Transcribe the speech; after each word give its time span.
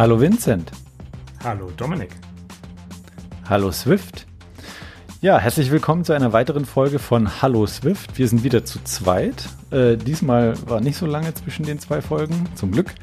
Hallo 0.00 0.18
Vincent. 0.18 0.72
Hallo 1.44 1.70
Dominik. 1.76 2.08
Hallo 3.46 3.70
Swift. 3.70 4.26
Ja, 5.20 5.38
herzlich 5.38 5.70
willkommen 5.70 6.06
zu 6.06 6.14
einer 6.14 6.32
weiteren 6.32 6.64
Folge 6.64 6.98
von 6.98 7.42
Hallo 7.42 7.66
Swift. 7.66 8.16
Wir 8.16 8.26
sind 8.26 8.42
wieder 8.42 8.64
zu 8.64 8.82
zweit. 8.84 9.44
Äh, 9.70 9.98
diesmal 9.98 10.54
war 10.66 10.80
nicht 10.80 10.96
so 10.96 11.04
lange 11.04 11.34
zwischen 11.34 11.66
den 11.66 11.78
zwei 11.80 12.00
Folgen, 12.00 12.48
zum 12.54 12.70
Glück. 12.70 12.94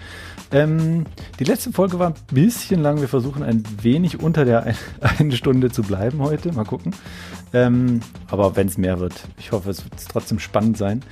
Ähm, 0.51 1.05
die 1.39 1.43
letzte 1.43 1.71
Folge 1.71 1.99
war 1.99 2.07
ein 2.07 2.15
bisschen 2.33 2.81
lang. 2.81 2.99
Wir 2.99 3.07
versuchen 3.07 3.43
ein 3.43 3.63
wenig 3.79 4.19
unter 4.19 4.43
der 4.43 4.63
ein, 4.65 4.75
eine 5.19 5.33
Stunde 5.33 5.69
zu 5.69 5.83
bleiben 5.83 6.19
heute. 6.23 6.51
Mal 6.51 6.65
gucken. 6.65 6.95
Ähm, 7.53 7.99
aber 8.31 8.55
wenn 8.55 8.69
es 8.69 8.79
mehr 8.79 8.99
wird, 8.99 9.13
ich 9.37 9.51
hoffe, 9.51 9.69
es 9.69 9.83
wird 9.83 9.93
trotzdem 10.11 10.39
spannend 10.39 10.79
sein. 10.79 11.03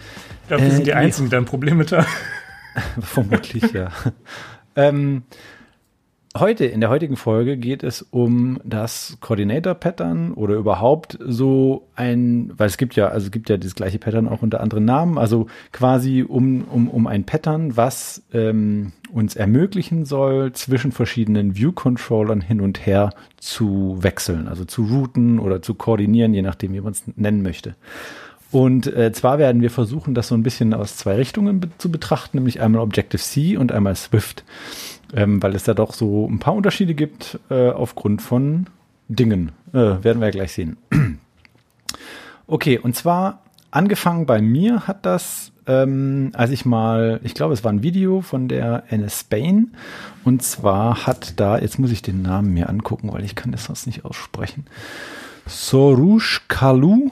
Ich 0.41 0.47
glaube, 0.47 0.63
wir 0.63 0.69
äh, 0.69 0.75
sind 0.77 0.87
die 0.87 0.95
Einzigen, 0.95 1.29
die 1.29 1.35
ein 1.35 1.45
Problem 1.45 1.77
mit 1.77 1.91
haben. 1.91 2.07
Vermutlich, 3.01 3.71
ja. 3.71 3.91
ähm, 4.75 5.21
Heute, 6.37 6.65
in 6.65 6.81
der 6.81 6.89
heutigen 6.89 7.15
Folge 7.15 7.55
geht 7.55 7.81
es 7.81 8.01
um 8.01 8.59
das 8.65 9.15
Coordinator-Pattern 9.21 10.33
oder 10.33 10.55
überhaupt 10.55 11.17
so 11.25 11.87
ein, 11.95 12.51
weil 12.57 12.67
es 12.67 12.75
gibt 12.75 12.97
ja, 12.97 13.07
also 13.07 13.27
es 13.27 13.31
gibt 13.31 13.49
ja 13.49 13.55
das 13.55 13.73
gleiche 13.73 13.99
Pattern 13.99 14.27
auch 14.27 14.41
unter 14.41 14.59
anderen 14.59 14.83
Namen, 14.83 15.17
also 15.17 15.47
quasi 15.71 16.25
um, 16.27 16.65
um, 16.65 16.89
um 16.89 17.07
ein 17.07 17.23
Pattern, 17.23 17.77
was 17.77 18.21
ähm, 18.33 18.91
uns 19.13 19.37
ermöglichen 19.37 20.03
soll, 20.03 20.51
zwischen 20.51 20.91
verschiedenen 20.91 21.55
View-Controllern 21.55 22.41
hin 22.41 22.59
und 22.59 22.85
her 22.85 23.11
zu 23.37 23.99
wechseln, 24.01 24.49
also 24.49 24.65
zu 24.65 24.83
routen 24.83 25.39
oder 25.39 25.61
zu 25.61 25.73
koordinieren, 25.73 26.33
je 26.33 26.41
nachdem, 26.41 26.73
wie 26.73 26.81
man 26.81 26.91
es 26.91 27.03
nennen 27.15 27.43
möchte. 27.43 27.75
Und 28.51 28.87
äh, 28.87 29.13
zwar 29.13 29.37
werden 29.37 29.61
wir 29.61 29.71
versuchen, 29.71 30.13
das 30.13 30.27
so 30.27 30.35
ein 30.35 30.43
bisschen 30.43 30.73
aus 30.73 30.97
zwei 30.97 31.15
Richtungen 31.15 31.61
be 31.61 31.69
zu 31.77 31.89
betrachten, 31.89 32.37
nämlich 32.37 32.59
einmal 32.59 32.81
Objective-C 32.81 33.55
und 33.55 33.71
einmal 33.71 33.95
Swift 33.95 34.43
ähm, 35.15 35.41
weil 35.41 35.55
es 35.55 35.63
da 35.63 35.73
doch 35.73 35.93
so 35.93 36.27
ein 36.27 36.39
paar 36.39 36.53
Unterschiede 36.53 36.93
gibt 36.93 37.39
äh, 37.49 37.69
aufgrund 37.69 38.21
von 38.21 38.67
Dingen. 39.07 39.53
Äh, 39.73 40.03
werden 40.03 40.19
wir 40.19 40.27
ja 40.27 40.31
gleich 40.31 40.53
sehen. 40.53 40.77
okay, 42.47 42.77
und 42.77 42.95
zwar 42.95 43.41
angefangen 43.71 44.25
bei 44.25 44.41
mir 44.41 44.87
hat 44.87 45.05
das, 45.05 45.51
ähm, 45.67 46.31
als 46.33 46.51
ich 46.51 46.65
mal, 46.65 47.21
ich 47.23 47.33
glaube, 47.33 47.53
es 47.53 47.63
war 47.63 47.71
ein 47.71 47.83
Video 47.83 48.21
von 48.21 48.47
der 48.47 48.83
NS 48.89 49.21
Spain 49.21 49.71
und 50.23 50.43
zwar 50.43 51.07
hat 51.07 51.39
da, 51.39 51.57
jetzt 51.59 51.79
muss 51.79 51.91
ich 51.91 52.01
den 52.01 52.21
Namen 52.21 52.53
mir 52.53 52.69
angucken, 52.69 53.11
weil 53.13 53.23
ich 53.23 53.35
kann 53.35 53.51
das 53.51 53.65
sonst 53.65 53.85
nicht 53.85 54.03
aussprechen. 54.03 54.65
Soroush 55.47 56.41
Kalu 56.47 57.11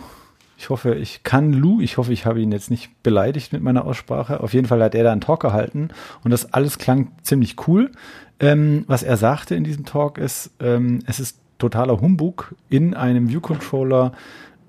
ich 0.64 0.69
hoffe, 0.69 0.95
ich 0.95 1.23
kann 1.23 1.52
Lou, 1.52 1.81
ich 1.81 1.97
hoffe, 1.97 2.14
ich 2.14 2.25
habe 2.25 2.39
ihn 2.39 2.53
jetzt 2.53 2.72
nicht 2.72 3.03
beleidigt 3.03 3.52
mit 3.52 3.61
meiner 3.61 3.83
Aussprache. 3.83 4.39
Auf 4.39 4.53
jeden 4.53 4.66
Fall 4.66 4.81
hat 4.81 4.95
er 4.95 5.03
da 5.03 5.11
einen 5.11 5.19
Talk 5.19 5.42
gehalten 5.42 5.89
und 6.23 6.31
das 6.31 6.53
alles 6.53 6.78
klang 6.78 7.11
ziemlich 7.22 7.67
cool. 7.67 7.92
Ähm, 8.39 8.86
was 8.88 9.03
er 9.03 9.17
sagte 9.17 9.56
in 9.56 9.66
diesem 9.66 9.84
Talk 9.84 10.17
ist, 10.17 10.52
ähm, 10.61 11.00
es 11.06 11.19
ist 11.19 11.38
totaler 11.58 12.00
Humbug 12.00 12.56
in 12.69 12.94
einem 12.94 13.28
View-Controller 13.28 14.14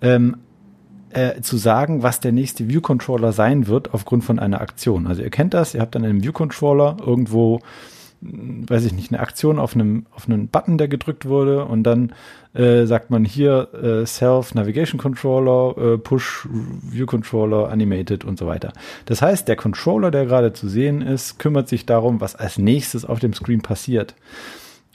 ähm, 0.01 0.39
äh, 1.11 1.41
zu 1.43 1.57
sagen, 1.57 2.03
was 2.03 2.19
der 2.19 2.33
nächste 2.33 2.69
View-Controller 2.69 3.33
sein 3.33 3.69
wird 3.69 3.95
aufgrund 3.95 4.25
von 4.25 4.41
einer 4.41 4.61
Aktion. 4.61 5.07
Also 5.07 5.23
ihr 5.23 5.31
kennt 5.31 5.55
das, 5.55 5.75
ihr 5.75 5.81
habt 5.81 5.95
dann 5.95 6.05
einen 6.05 6.25
View-Controller 6.25 6.97
irgendwo 7.07 7.61
weiß 8.25 8.85
ich 8.87 8.93
nicht, 8.93 9.13
eine 9.13 9.21
Aktion 9.21 9.59
auf 9.59 9.75
einem, 9.75 10.07
auf 10.15 10.29
einen 10.29 10.49
Button, 10.49 10.79
der 10.79 10.89
gedrückt 10.89 11.27
wurde 11.27 11.65
und 11.67 11.83
dann 11.83 12.13
äh, 12.55 12.87
sagt 12.87 13.11
man 13.11 13.25
hier 13.25 13.69
äh, 13.75 14.07
Self 14.07 14.55
Navigation 14.55 14.99
Controller, 14.99 15.77
äh, 15.77 15.99
Push 15.99 16.49
View 16.51 17.07
Controller, 17.07 17.69
Animated 17.69 18.25
und 18.25 18.39
so 18.39 18.47
weiter. 18.47 18.73
Das 19.05 19.21
heißt, 19.21 19.47
der 19.47 19.57
Controller, 19.57 20.11
der 20.11 20.27
gerade 20.27 20.53
zu 20.53 20.69
sehen 20.69 21.03
ist, 21.03 21.39
kümmert 21.39 21.69
sich 21.69 21.85
darum, 21.85 22.21
was 22.21 22.35
als 22.35 22.57
nächstes 22.57 23.05
auf 23.05 23.19
dem 23.19 23.35
Screen 23.35 23.61
passiert. 23.61 24.15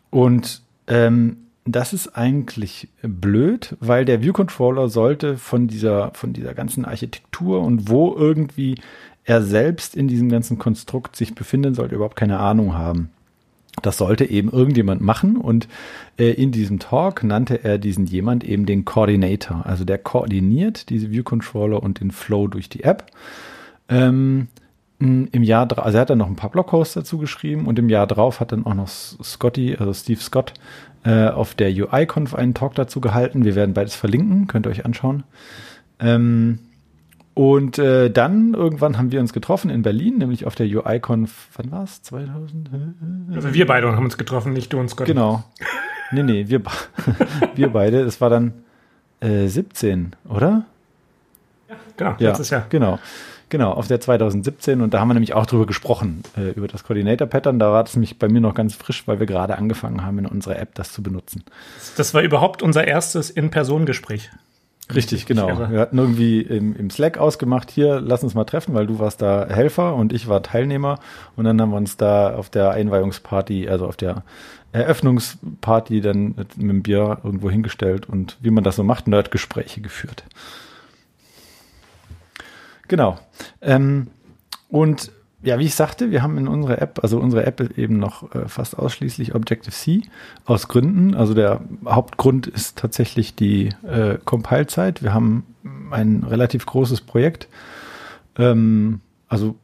Und 0.09 0.61
ähm, 0.87 1.37
das 1.65 1.93
ist 1.93 2.15
eigentlich 2.15 2.89
blöd, 3.03 3.75
weil 3.79 4.05
der 4.05 4.23
View 4.23 4.33
Controller 4.33 4.89
sollte 4.89 5.37
von 5.37 5.67
dieser, 5.67 6.11
von 6.15 6.33
dieser 6.33 6.55
ganzen 6.55 6.85
Architektur 6.85 7.61
und 7.61 7.89
wo 7.89 8.15
irgendwie 8.15 8.75
er 9.23 9.43
selbst 9.43 9.95
in 9.95 10.07
diesem 10.07 10.29
ganzen 10.29 10.57
Konstrukt 10.57 11.15
sich 11.15 11.35
befinden 11.35 11.75
sollte, 11.75 11.93
überhaupt 11.93 12.15
keine 12.15 12.39
Ahnung 12.39 12.73
haben. 12.73 13.11
Das 13.81 13.97
sollte 13.97 14.25
eben 14.25 14.51
irgendjemand 14.51 15.01
machen 15.01 15.37
und 15.37 15.67
äh, 16.17 16.31
in 16.31 16.51
diesem 16.51 16.79
Talk 16.79 17.23
nannte 17.23 17.63
er 17.63 17.77
diesen 17.77 18.05
jemand 18.05 18.43
eben 18.43 18.65
den 18.65 18.85
Coordinator. 18.85 19.65
Also 19.65 19.85
der 19.85 19.97
koordiniert 19.97 20.89
diese 20.89 21.11
View 21.11 21.23
Controller 21.23 21.81
und 21.81 21.99
den 21.99 22.11
Flow 22.11 22.47
durch 22.47 22.69
die 22.69 22.83
App. 22.83 23.05
Ähm, 23.87 24.47
Im 24.99 25.43
Jahr, 25.43 25.67
also 25.77 25.97
er 25.97 26.01
hat 26.01 26.09
dann 26.09 26.17
noch 26.17 26.27
ein 26.27 26.35
paar 26.35 26.51
Blogposts 26.51 26.93
dazu 26.93 27.17
geschrieben 27.17 27.67
und 27.67 27.79
im 27.79 27.89
Jahr 27.89 28.07
drauf 28.07 28.39
hat 28.39 28.51
dann 28.51 28.65
auch 28.65 28.73
noch 28.73 28.87
Scotty, 28.87 29.75
also 29.79 29.93
Steve 29.93 30.19
Scott, 30.19 30.53
äh, 31.03 31.29
auf 31.29 31.53
der 31.55 31.69
UI-Conf 31.69 32.35
einen 32.35 32.53
Talk 32.53 32.75
dazu 32.75 32.99
gehalten. 32.99 33.45
Wir 33.45 33.55
werden 33.55 33.73
beides 33.73 33.95
verlinken, 33.95 34.47
könnt 34.47 34.65
ihr 34.65 34.71
euch 34.71 34.85
anschauen. 34.85 35.23
Ähm, 35.99 36.59
und 37.39 37.79
äh, 37.79 38.11
dann 38.11 38.53
irgendwann 38.53 38.97
haben 38.97 39.13
wir 39.13 39.21
uns 39.21 39.31
getroffen 39.31 39.69
in 39.69 39.81
Berlin, 39.81 40.17
nämlich 40.17 40.45
auf 40.45 40.55
der 40.55 40.67
UI-Conf, 40.67 41.47
wann 41.55 41.71
war 41.71 41.83
es? 41.85 42.01
2000? 42.01 42.69
Also 43.33 43.53
wir 43.53 43.65
beide 43.65 43.89
haben 43.89 44.03
uns 44.03 44.17
getroffen, 44.17 44.51
nicht 44.51 44.73
du 44.73 44.77
und 44.77 44.89
Scott. 44.89 45.07
Genau. 45.07 45.45
Nee, 46.11 46.23
nee, 46.23 46.49
wir, 46.49 46.61
wir 47.55 47.69
beide. 47.69 48.01
Es 48.01 48.19
war 48.19 48.29
dann 48.29 48.51
äh, 49.21 49.47
17, 49.47 50.17
oder? 50.27 50.65
Ja, 51.69 51.75
genau, 51.95 52.15
ja, 52.19 52.27
letztes 52.27 52.49
Jahr. 52.49 52.65
Genau. 52.67 52.99
Genau, 53.47 53.71
auf 53.71 53.87
der 53.87 54.01
2017 54.01 54.81
und 54.81 54.93
da 54.93 54.99
haben 54.99 55.07
wir 55.07 55.13
nämlich 55.13 55.33
auch 55.33 55.45
drüber 55.45 55.65
gesprochen, 55.65 56.23
äh, 56.35 56.49
über 56.49 56.67
das 56.67 56.83
Coordinator-Pattern. 56.83 57.57
Da 57.57 57.71
war 57.71 57.85
das 57.85 57.95
nämlich 57.95 58.19
bei 58.19 58.27
mir 58.27 58.41
noch 58.41 58.53
ganz 58.53 58.75
frisch, 58.75 59.07
weil 59.07 59.21
wir 59.21 59.27
gerade 59.27 59.57
angefangen 59.57 60.05
haben, 60.05 60.19
in 60.19 60.25
unserer 60.25 60.59
App 60.59 60.75
das 60.75 60.91
zu 60.91 61.01
benutzen. 61.01 61.45
Das 61.95 62.13
war 62.13 62.21
überhaupt 62.21 62.61
unser 62.61 62.85
erstes 62.85 63.29
In-Person-Gespräch. 63.29 64.29
Richtig, 64.93 65.27
genau. 65.27 65.69
Wir 65.69 65.79
hatten 65.79 65.99
irgendwie 65.99 66.41
im, 66.41 66.75
im, 66.75 66.89
Slack 66.89 67.19
ausgemacht, 67.19 67.69
hier, 67.69 68.01
lass 68.01 68.23
uns 68.23 68.33
mal 68.33 68.45
treffen, 68.45 68.73
weil 68.73 68.87
du 68.87 68.97
warst 68.97 69.21
da 69.21 69.45
Helfer 69.47 69.93
und 69.93 70.11
ich 70.13 70.27
war 70.27 70.41
Teilnehmer. 70.41 70.99
Und 71.35 71.45
dann 71.45 71.61
haben 71.61 71.69
wir 71.69 71.77
uns 71.77 71.95
da 71.95 72.35
auf 72.35 72.49
der 72.49 72.71
Einweihungsparty, 72.71 73.69
also 73.69 73.85
auf 73.85 73.97
der 73.97 74.23
Eröffnungsparty 74.71 76.01
dann 76.01 76.33
mit, 76.35 76.57
dem 76.57 76.81
Bier 76.81 77.19
irgendwo 77.23 77.51
hingestellt 77.51 78.09
und 78.09 78.37
wie 78.41 78.49
man 78.49 78.63
das 78.63 78.77
so 78.77 78.83
macht, 78.83 79.07
Nerdgespräche 79.07 79.81
geführt. 79.81 80.23
Genau. 82.87 83.19
Ähm, 83.61 84.07
und 84.69 85.11
ja, 85.41 85.57
wie 85.57 85.65
ich 85.65 85.75
sagte, 85.75 86.11
wir 86.11 86.21
haben 86.21 86.37
in 86.37 86.47
unserer 86.47 86.81
App, 86.81 86.99
also 87.01 87.19
unsere 87.19 87.45
App 87.45 87.61
ist 87.61 87.77
eben 87.77 87.97
noch 87.97 88.33
äh, 88.35 88.47
fast 88.47 88.77
ausschließlich 88.77 89.35
Objective-C 89.35 90.01
aus 90.45 90.67
Gründen. 90.67 91.15
Also 91.15 91.33
der 91.33 91.61
Hauptgrund 91.85 92.47
ist 92.47 92.77
tatsächlich 92.77 93.35
die 93.35 93.69
äh, 93.83 94.17
Compile-Zeit. 94.25 95.01
Wir 95.01 95.13
haben 95.13 95.45
ein 95.91 96.23
relativ 96.23 96.65
großes 96.65 97.01
Projekt. 97.01 97.47
Ähm, 98.37 98.99
also 99.29 99.55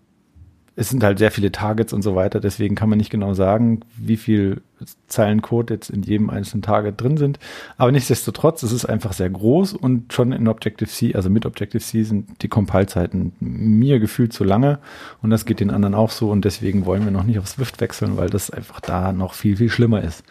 es 0.76 0.90
sind 0.90 1.04
halt 1.04 1.20
sehr 1.20 1.32
viele 1.32 1.52
Targets 1.52 1.94
und 1.94 2.02
so 2.02 2.16
weiter, 2.16 2.40
deswegen 2.40 2.76
kann 2.76 2.90
man 2.90 2.98
nicht 2.98 3.10
genau 3.10 3.34
sagen, 3.34 3.82
wie 3.98 4.18
viel 4.18 4.62
Zeilen 5.08 5.42
Code 5.42 5.74
jetzt 5.74 5.90
in 5.90 6.04
jedem 6.04 6.30
einzelnen 6.30 6.62
Target 6.62 7.00
drin 7.00 7.16
sind. 7.16 7.40
Aber 7.78 7.94
nichtsdestotrotz, 7.94 8.62
es 8.62 8.74
ist 8.74 8.86
einfach 8.86 9.14
sehr 9.14 9.30
groß 9.30 9.74
und 9.74 10.12
schon 10.12 10.34
in 10.34 10.48
Objective-C, 10.48 11.16
also 11.16 11.30
mit 11.30 11.46
Objective-C 11.46 12.04
sind 12.04 12.42
die 12.42 12.50
Compile-Zeiten 12.50 13.34
mir 13.40 14.00
gefühlt 14.00 14.34
zu 14.34 14.44
lange 14.44 14.80
und 15.22 15.30
das 15.30 15.46
geht 15.46 15.62
den 15.62 15.72
anderen 15.72 15.96
auch 15.96 16.12
so 16.12 16.30
und 16.30 16.44
deswegen 16.44 16.86
wollen 16.86 17.06
wir 17.06 17.12
noch 17.12 17.24
nicht 17.24 17.40
auf 17.40 17.48
Swift 17.48 17.80
wechseln, 17.80 18.18
weil 18.18 18.30
das 18.30 18.50
einfach 18.50 18.82
da 18.82 19.14
noch 19.14 19.34
viel, 19.34 19.56
viel 19.58 19.70
schlimmer 19.70 20.04
ist. 20.04 20.24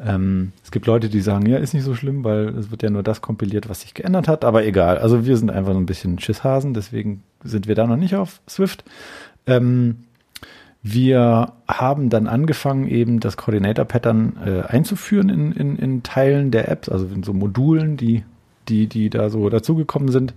Ähm, 0.00 0.52
es 0.62 0.70
gibt 0.70 0.86
Leute, 0.86 1.08
die 1.08 1.20
sagen, 1.20 1.46
ja, 1.46 1.58
ist 1.58 1.74
nicht 1.74 1.82
so 1.82 1.94
schlimm, 1.94 2.22
weil 2.22 2.48
es 2.50 2.70
wird 2.70 2.82
ja 2.82 2.90
nur 2.90 3.02
das 3.02 3.20
kompiliert, 3.20 3.68
was 3.68 3.80
sich 3.80 3.94
geändert 3.94 4.28
hat, 4.28 4.44
aber 4.44 4.64
egal. 4.64 4.98
Also 4.98 5.26
wir 5.26 5.36
sind 5.36 5.50
einfach 5.50 5.72
so 5.72 5.78
ein 5.78 5.86
bisschen 5.86 6.20
Schisshasen, 6.20 6.72
deswegen 6.72 7.24
sind 7.42 7.66
wir 7.66 7.74
da 7.74 7.86
noch 7.86 7.96
nicht 7.96 8.14
auf 8.14 8.40
Swift. 8.48 8.84
Ähm, 9.48 10.04
wir 10.82 11.52
haben 11.66 12.08
dann 12.08 12.26
angefangen, 12.28 12.86
eben 12.86 13.20
das 13.20 13.36
Coordinator-Pattern 13.36 14.36
äh, 14.44 14.60
einzuführen 14.66 15.28
in, 15.28 15.52
in, 15.52 15.76
in 15.76 16.02
Teilen 16.02 16.50
der 16.50 16.68
Apps, 16.68 16.88
also 16.88 17.06
in 17.06 17.22
so 17.22 17.32
Modulen, 17.32 17.96
die, 17.96 18.24
die, 18.68 18.86
die 18.86 19.10
da 19.10 19.28
so 19.28 19.48
dazugekommen 19.48 20.10
sind. 20.10 20.34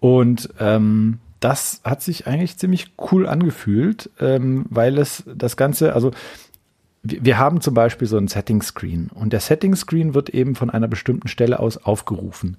Und 0.00 0.50
ähm, 0.60 1.18
das 1.40 1.80
hat 1.84 2.02
sich 2.02 2.26
eigentlich 2.26 2.58
ziemlich 2.58 2.92
cool 3.10 3.26
angefühlt, 3.26 4.10
ähm, 4.20 4.66
weil 4.68 4.98
es 4.98 5.24
das 5.34 5.56
Ganze, 5.56 5.94
also 5.94 6.10
wir, 7.02 7.24
wir 7.24 7.38
haben 7.38 7.60
zum 7.60 7.74
Beispiel 7.74 8.08
so 8.08 8.18
ein 8.18 8.28
Setting-Screen 8.28 9.10
und 9.14 9.32
der 9.32 9.40
Setting-Screen 9.40 10.14
wird 10.14 10.30
eben 10.30 10.54
von 10.54 10.70
einer 10.70 10.88
bestimmten 10.88 11.28
Stelle 11.28 11.60
aus 11.60 11.78
aufgerufen. 11.78 12.56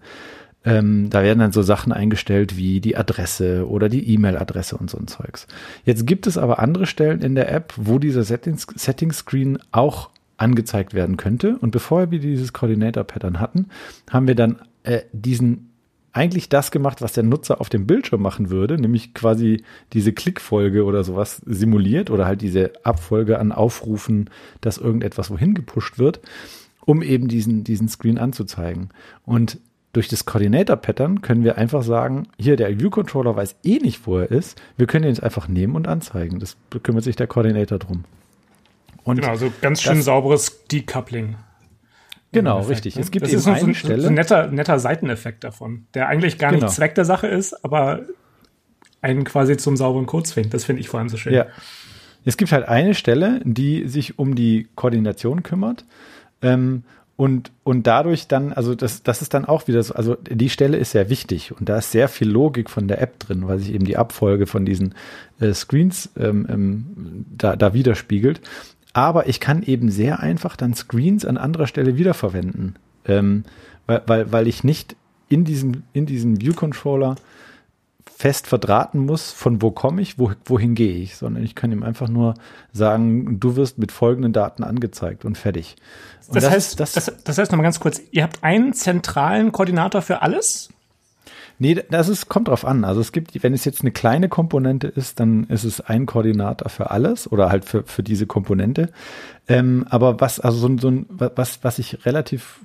Ähm, 0.65 1.09
da 1.09 1.23
werden 1.23 1.39
dann 1.39 1.51
so 1.51 1.61
Sachen 1.61 1.93
eingestellt 1.93 2.57
wie 2.57 2.81
die 2.81 2.97
Adresse 2.97 3.67
oder 3.67 3.87
die 3.87 4.13
E-Mail-Adresse 4.13 4.75
und 4.75 4.89
so 4.89 4.97
ein 4.97 5.07
Zeugs. 5.07 5.47
Jetzt 5.85 6.05
gibt 6.05 6.27
es 6.27 6.37
aber 6.37 6.59
andere 6.59 6.85
Stellen 6.85 7.21
in 7.21 7.35
der 7.35 7.51
App, 7.51 7.73
wo 7.77 7.97
dieser 7.97 8.23
Setting-Screen 8.23 9.59
auch 9.71 10.09
angezeigt 10.37 10.93
werden 10.93 11.17
könnte. 11.17 11.57
Und 11.59 11.71
bevor 11.71 12.11
wir 12.11 12.19
dieses 12.19 12.53
Coordinator-Pattern 12.53 13.39
hatten, 13.39 13.67
haben 14.09 14.27
wir 14.27 14.35
dann 14.35 14.61
äh, 14.83 15.01
diesen 15.13 15.69
eigentlich 16.11 16.49
das 16.49 16.71
gemacht, 16.71 17.01
was 17.01 17.13
der 17.13 17.23
Nutzer 17.23 17.61
auf 17.61 17.69
dem 17.69 17.85
Bildschirm 17.85 18.21
machen 18.21 18.49
würde, 18.49 18.79
nämlich 18.79 19.13
quasi 19.13 19.63
diese 19.93 20.11
Klickfolge 20.11 20.83
oder 20.83 21.03
sowas 21.03 21.41
simuliert 21.45 22.09
oder 22.09 22.25
halt 22.25 22.41
diese 22.41 22.73
Abfolge 22.83 23.39
an 23.39 23.51
Aufrufen, 23.51 24.29
dass 24.59 24.77
irgendetwas 24.79 25.29
wohin 25.29 25.53
gepusht 25.53 25.99
wird, 25.99 26.19
um 26.83 27.03
eben 27.03 27.27
diesen, 27.27 27.63
diesen 27.63 27.87
Screen 27.87 28.17
anzuzeigen. 28.17 28.89
Und 29.23 29.59
durch 29.93 30.07
das 30.07 30.25
Coordinator-Pattern 30.25 31.21
können 31.21 31.43
wir 31.43 31.57
einfach 31.57 31.83
sagen, 31.83 32.27
hier 32.37 32.55
der 32.55 32.79
View-Controller 32.79 33.35
weiß 33.35 33.55
eh 33.63 33.79
nicht, 33.79 34.05
wo 34.05 34.17
er 34.19 34.29
ist. 34.29 34.61
Wir 34.77 34.85
können 34.85 35.05
ihn 35.05 35.09
jetzt 35.09 35.23
einfach 35.23 35.47
nehmen 35.47 35.75
und 35.75 35.87
anzeigen. 35.87 36.39
Das 36.39 36.57
kümmert 36.83 37.03
sich 37.03 37.15
der 37.15 37.27
Coordinator 37.27 37.79
drum. 37.79 38.03
Und 39.03 39.17
genau, 39.17 39.29
also 39.29 39.51
ganz 39.61 39.81
schön 39.81 40.01
sauberes 40.01 40.65
Decoupling. 40.67 41.35
Genau, 42.31 42.61
richtig. 42.61 42.95
Ne? 42.95 43.01
Es 43.01 43.09
gibt 43.09 43.23
das 43.23 43.31
eben 43.31 43.39
ist 43.39 43.47
eine 43.47 43.59
so, 43.59 43.73
Stelle. 43.73 44.01
So 44.01 44.07
ein 44.09 44.13
netter, 44.13 44.47
netter 44.47 44.77
Seiteneffekt 44.77 45.43
davon, 45.43 45.87
der 45.95 46.07
eigentlich 46.07 46.37
gar 46.37 46.51
genau. 46.51 46.65
nicht 46.65 46.75
Zweck 46.75 46.93
der 46.93 47.05
Sache 47.05 47.27
ist, 47.27 47.65
aber 47.65 48.01
einen 49.01 49.23
quasi 49.23 49.57
zum 49.57 49.77
sauberen 49.77 50.05
Code 50.05 50.25
zwingt. 50.25 50.53
Das 50.53 50.65
finde 50.65 50.81
ich 50.81 50.89
vor 50.89 50.99
allem 50.99 51.09
so 51.09 51.17
schön. 51.17 51.33
Ja. 51.33 51.47
Es 52.25 52.37
gibt 52.37 52.51
halt 52.51 52.67
eine 52.67 52.93
Stelle, 52.93 53.41
die 53.43 53.87
sich 53.87 54.19
um 54.19 54.35
die 54.35 54.67
Koordination 54.75 55.41
kümmert. 55.41 55.85
Ähm, 56.41 56.83
und, 57.19 57.51
und 57.65 57.85
dadurch 57.85 58.29
dann, 58.29 58.53
also 58.53 58.75
das, 58.75 59.03
das 59.03 59.21
ist 59.21 59.33
dann 59.33 59.43
auch 59.43 59.67
wieder 59.67 59.83
so, 59.83 59.93
also 59.93 60.15
die 60.15 60.49
Stelle 60.49 60.77
ist 60.77 60.91
sehr 60.91 61.09
wichtig 61.09 61.51
und 61.51 61.67
da 61.67 61.79
ist 61.79 61.91
sehr 61.91 62.07
viel 62.07 62.29
Logik 62.29 62.69
von 62.69 62.87
der 62.87 63.01
App 63.01 63.19
drin, 63.19 63.45
weil 63.45 63.59
sich 63.59 63.73
eben 63.73 63.83
die 63.83 63.97
Abfolge 63.97 64.47
von 64.47 64.65
diesen 64.65 64.95
äh, 65.41 65.53
Screens 65.53 66.11
ähm, 66.17 66.47
ähm, 66.49 67.25
da, 67.37 67.57
da 67.57 67.73
widerspiegelt. 67.73 68.39
Aber 68.93 69.27
ich 69.27 69.41
kann 69.41 69.63
eben 69.63 69.91
sehr 69.91 70.21
einfach 70.21 70.55
dann 70.55 70.73
Screens 70.75 71.25
an 71.25 71.35
anderer 71.35 71.67
Stelle 71.67 71.97
wiederverwenden, 71.97 72.79
ähm, 73.03 73.43
weil, 73.85 74.01
weil, 74.07 74.31
weil 74.31 74.47
ich 74.47 74.63
nicht 74.63 74.95
in 75.27 75.43
diesem, 75.43 75.83
in 75.91 76.05
diesem 76.05 76.39
View-Controller 76.39 77.15
fest 78.19 78.47
verdrahten 78.47 79.05
muss, 79.05 79.31
von 79.31 79.61
wo 79.61 79.71
komme 79.71 80.01
ich, 80.01 80.19
wo, 80.19 80.33
wohin 80.43 80.75
gehe 80.75 80.97
ich, 80.97 81.15
sondern 81.15 81.41
ich 81.41 81.55
kann 81.55 81.71
ihm 81.71 81.83
einfach 81.83 82.09
nur 82.09 82.33
sagen, 82.73 83.39
du 83.39 83.55
wirst 83.55 83.77
mit 83.77 83.93
folgenden 83.93 84.33
Daten 84.33 84.65
angezeigt 84.65 85.23
und 85.23 85.37
fertig. 85.37 85.77
Und 86.27 86.35
das, 86.35 86.43
das, 86.43 86.51
heißt, 86.51 86.79
das, 86.81 86.91
das, 86.91 87.13
das 87.23 87.37
heißt 87.37 87.49
nochmal 87.49 87.63
ganz 87.63 87.79
kurz, 87.79 88.01
ihr 88.11 88.23
habt 88.23 88.43
einen 88.43 88.73
zentralen 88.73 89.53
Koordinator 89.53 90.01
für 90.01 90.21
alles? 90.21 90.67
Nee, 91.59 91.81
das 91.89 92.09
ist, 92.09 92.27
kommt 92.27 92.49
drauf 92.49 92.65
an. 92.65 92.83
Also 92.83 92.99
es 92.99 93.13
gibt, 93.13 93.41
wenn 93.41 93.53
es 93.53 93.63
jetzt 93.63 93.81
eine 93.81 93.91
kleine 93.91 94.27
Komponente 94.27 94.87
ist, 94.87 95.21
dann 95.21 95.45
ist 95.45 95.63
es 95.63 95.79
ein 95.79 96.05
Koordinator 96.05 96.67
für 96.67 96.91
alles 96.91 97.31
oder 97.31 97.49
halt 97.49 97.63
für, 97.63 97.83
für 97.83 98.03
diese 98.03 98.27
Komponente. 98.27 98.89
Ähm, 99.47 99.85
aber 99.89 100.19
was, 100.19 100.41
also 100.41 100.57
so, 100.57 100.77
so 100.77 100.91
ein, 100.91 101.05
was, 101.07 101.63
was 101.63 101.77
sich 101.77 102.05
relativ 102.05 102.59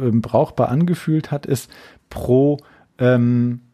ähm, 0.00 0.22
brauchbar 0.22 0.70
angefühlt 0.70 1.30
hat, 1.30 1.46
ist 1.46 1.70
pro 2.10 2.58
ähm, 2.98 3.60
äh, 3.60 3.67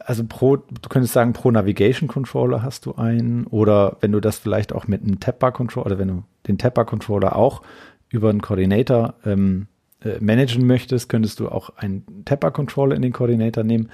also 0.00 0.24
pro, 0.28 0.56
du 0.56 0.88
könntest 0.90 1.14
sagen, 1.14 1.32
pro 1.32 1.50
Navigation 1.50 2.08
Controller 2.08 2.62
hast 2.62 2.84
du 2.84 2.94
einen 2.96 3.46
oder 3.46 3.96
wenn 4.00 4.12
du 4.12 4.20
das 4.20 4.38
vielleicht 4.38 4.72
auch 4.72 4.86
mit 4.86 5.02
einem 5.02 5.20
Tapbar 5.20 5.52
Controller 5.52 5.86
oder 5.86 5.98
wenn 5.98 6.08
du 6.08 6.24
den 6.46 6.58
Tapbar 6.58 6.84
Controller 6.84 7.36
auch 7.36 7.62
über 8.10 8.28
einen 8.28 8.42
Coordinator 8.42 9.14
ähm, 9.24 9.66
äh, 10.04 10.18
managen 10.20 10.66
möchtest, 10.66 11.08
könntest 11.08 11.40
du 11.40 11.48
auch 11.48 11.70
einen 11.76 12.04
Tapper 12.24 12.50
Controller 12.50 12.94
in 12.94 13.02
den 13.02 13.12
Coordinator 13.12 13.64
nehmen. 13.64 13.88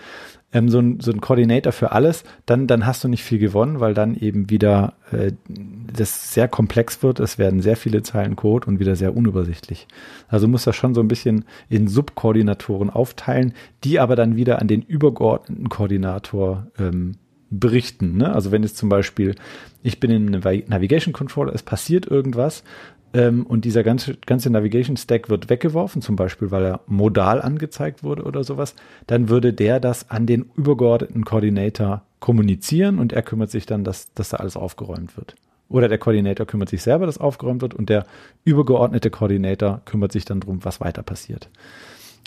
Ähm, 0.52 0.68
so, 0.68 0.80
ein, 0.80 0.98
so 1.00 1.12
ein 1.12 1.20
Coordinator 1.20 1.72
für 1.72 1.92
alles, 1.92 2.24
dann, 2.44 2.66
dann 2.66 2.84
hast 2.84 3.04
du 3.04 3.08
nicht 3.08 3.22
viel 3.22 3.38
gewonnen, 3.38 3.78
weil 3.78 3.94
dann 3.94 4.16
eben 4.16 4.50
wieder 4.50 4.94
äh, 5.12 5.32
das 5.48 6.34
sehr 6.34 6.48
komplex 6.48 7.02
wird. 7.02 7.20
Es 7.20 7.38
werden 7.38 7.62
sehr 7.62 7.76
viele 7.76 8.02
Zeilen 8.02 8.34
Code 8.34 8.66
und 8.66 8.80
wieder 8.80 8.96
sehr 8.96 9.16
unübersichtlich. 9.16 9.86
Also 10.28 10.48
musst 10.48 10.66
du 10.66 10.70
das 10.70 10.76
schon 10.76 10.94
so 10.94 11.00
ein 11.00 11.08
bisschen 11.08 11.44
in 11.68 11.86
Subkoordinatoren 11.86 12.90
aufteilen, 12.90 13.54
die 13.84 14.00
aber 14.00 14.16
dann 14.16 14.34
wieder 14.34 14.60
an 14.60 14.66
den 14.66 14.82
übergeordneten 14.82 15.68
Koordinator 15.68 16.66
ähm, 16.78 17.12
berichten. 17.50 18.16
Ne? 18.16 18.32
Also 18.32 18.52
wenn 18.52 18.64
es 18.64 18.74
zum 18.74 18.88
Beispiel, 18.88 19.34
ich 19.82 20.00
bin 20.00 20.10
in 20.10 20.34
einem 20.34 20.64
Navigation 20.68 21.12
Controller, 21.12 21.52
es 21.54 21.62
passiert 21.62 22.06
irgendwas, 22.06 22.62
ähm, 23.12 23.44
und 23.46 23.64
dieser 23.64 23.82
ganze, 23.82 24.16
ganze 24.26 24.50
Navigation 24.50 24.96
Stack 24.96 25.28
wird 25.28 25.50
weggeworfen, 25.50 26.02
zum 26.02 26.16
Beispiel, 26.16 26.50
weil 26.50 26.64
er 26.64 26.80
modal 26.86 27.42
angezeigt 27.42 28.02
wurde 28.02 28.22
oder 28.22 28.44
sowas, 28.44 28.74
dann 29.06 29.28
würde 29.28 29.52
der 29.52 29.80
das 29.80 30.10
an 30.10 30.26
den 30.26 30.50
übergeordneten 30.56 31.24
Koordinator 31.24 32.02
kommunizieren 32.20 32.98
und 32.98 33.12
er 33.12 33.22
kümmert 33.22 33.50
sich 33.50 33.66
dann, 33.66 33.84
dass, 33.84 34.12
dass 34.14 34.28
da 34.28 34.38
alles 34.38 34.56
aufgeräumt 34.56 35.16
wird. 35.16 35.34
Oder 35.68 35.88
der 35.88 35.98
Koordinator 35.98 36.46
kümmert 36.46 36.68
sich 36.68 36.82
selber, 36.82 37.06
dass 37.06 37.18
aufgeräumt 37.18 37.62
wird 37.62 37.74
und 37.74 37.88
der 37.88 38.04
übergeordnete 38.44 39.10
Koordinator 39.10 39.80
kümmert 39.84 40.12
sich 40.12 40.24
dann 40.24 40.40
drum, 40.40 40.64
was 40.64 40.80
weiter 40.80 41.02
passiert. 41.02 41.48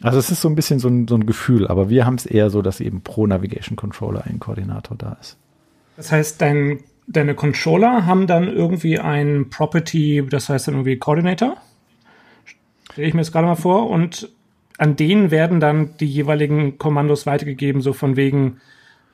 Also 0.01 0.17
es 0.17 0.31
ist 0.31 0.41
so 0.41 0.49
ein 0.49 0.55
bisschen 0.55 0.79
so 0.79 0.87
ein, 0.87 1.07
so 1.07 1.15
ein 1.15 1.25
Gefühl, 1.25 1.67
aber 1.67 1.89
wir 1.89 2.05
haben 2.05 2.15
es 2.15 2.25
eher 2.25 2.49
so, 2.49 2.61
dass 2.61 2.79
eben 2.79 3.01
pro 3.01 3.27
Navigation 3.27 3.75
Controller 3.75 4.23
ein 4.25 4.39
Koordinator 4.39 4.97
da 4.97 5.17
ist. 5.21 5.37
Das 5.97 6.11
heißt, 6.11 6.41
dein 6.41 6.79
deine 7.07 7.35
Controller 7.35 8.05
haben 8.05 8.27
dann 8.27 8.47
irgendwie 8.47 8.99
ein 8.99 9.49
Property, 9.49 10.25
das 10.29 10.49
heißt 10.49 10.67
dann 10.67 10.75
irgendwie 10.75 10.97
Coordinator. 10.97 11.57
Stelle 12.91 13.07
ich 13.07 13.13
mir 13.13 13.21
jetzt 13.21 13.31
gerade 13.31 13.47
mal 13.47 13.55
vor. 13.55 13.89
Und 13.89 14.29
an 14.77 14.95
denen 14.95 15.31
werden 15.31 15.59
dann 15.59 15.97
die 15.99 16.05
jeweiligen 16.05 16.77
Kommandos 16.77 17.25
weitergegeben, 17.25 17.81
so 17.81 17.93
von 17.93 18.15
wegen 18.15 18.57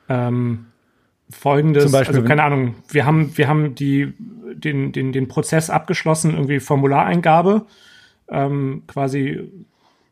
ähm, 0.08 0.66
folgendes, 1.30 1.84
Zum 1.84 1.92
Beispiel, 1.92 2.16
also 2.18 2.28
keine 2.28 2.44
Ahnung, 2.44 2.76
wir 2.90 3.06
haben, 3.06 3.38
wir 3.38 3.48
haben 3.48 3.76
die, 3.76 4.14
den, 4.54 4.92
den, 4.92 5.12
den 5.12 5.28
Prozess 5.28 5.70
abgeschlossen, 5.70 6.32
irgendwie 6.34 6.60
Formulareingabe, 6.60 7.66
ähm, 8.30 8.84
quasi 8.88 9.50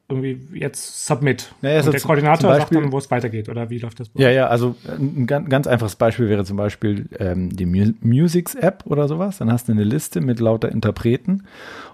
irgendwie 0.10 0.40
jetzt 0.58 1.06
Submit. 1.06 1.54
Ja, 1.62 1.72
also 1.72 1.90
und 1.90 1.94
der 1.94 2.02
Koordinator 2.02 2.50
Beispiel, 2.50 2.76
sagt 2.78 2.86
dann, 2.86 2.92
wo 2.92 2.98
es 2.98 3.12
weitergeht, 3.12 3.50
oder 3.50 3.70
wie 3.70 3.80
läuft 3.80 4.00
das? 4.00 4.10
Ja, 4.14 4.30
ja, 4.30 4.48
also 4.48 4.76
ein 4.88 5.28
ganz, 5.28 5.50
ganz 5.50 5.68
einfaches 5.68 5.96
Beispiel 5.96 6.30
wäre 6.30 6.46
zum 6.46 6.56
Beispiel 6.58 7.10
ähm, 7.20 7.56
die 7.56 7.66
Mu 7.66 7.92
Musics 8.02 8.56
App 8.56 8.84
oder 8.86 9.08
sowas. 9.08 9.40
Dann 9.40 9.52
hast 9.52 9.68
du 9.68 9.74
eine 9.74 9.84
Liste 9.84 10.22
mit 10.22 10.40
lauter 10.40 10.72
Interpreten. 10.72 11.44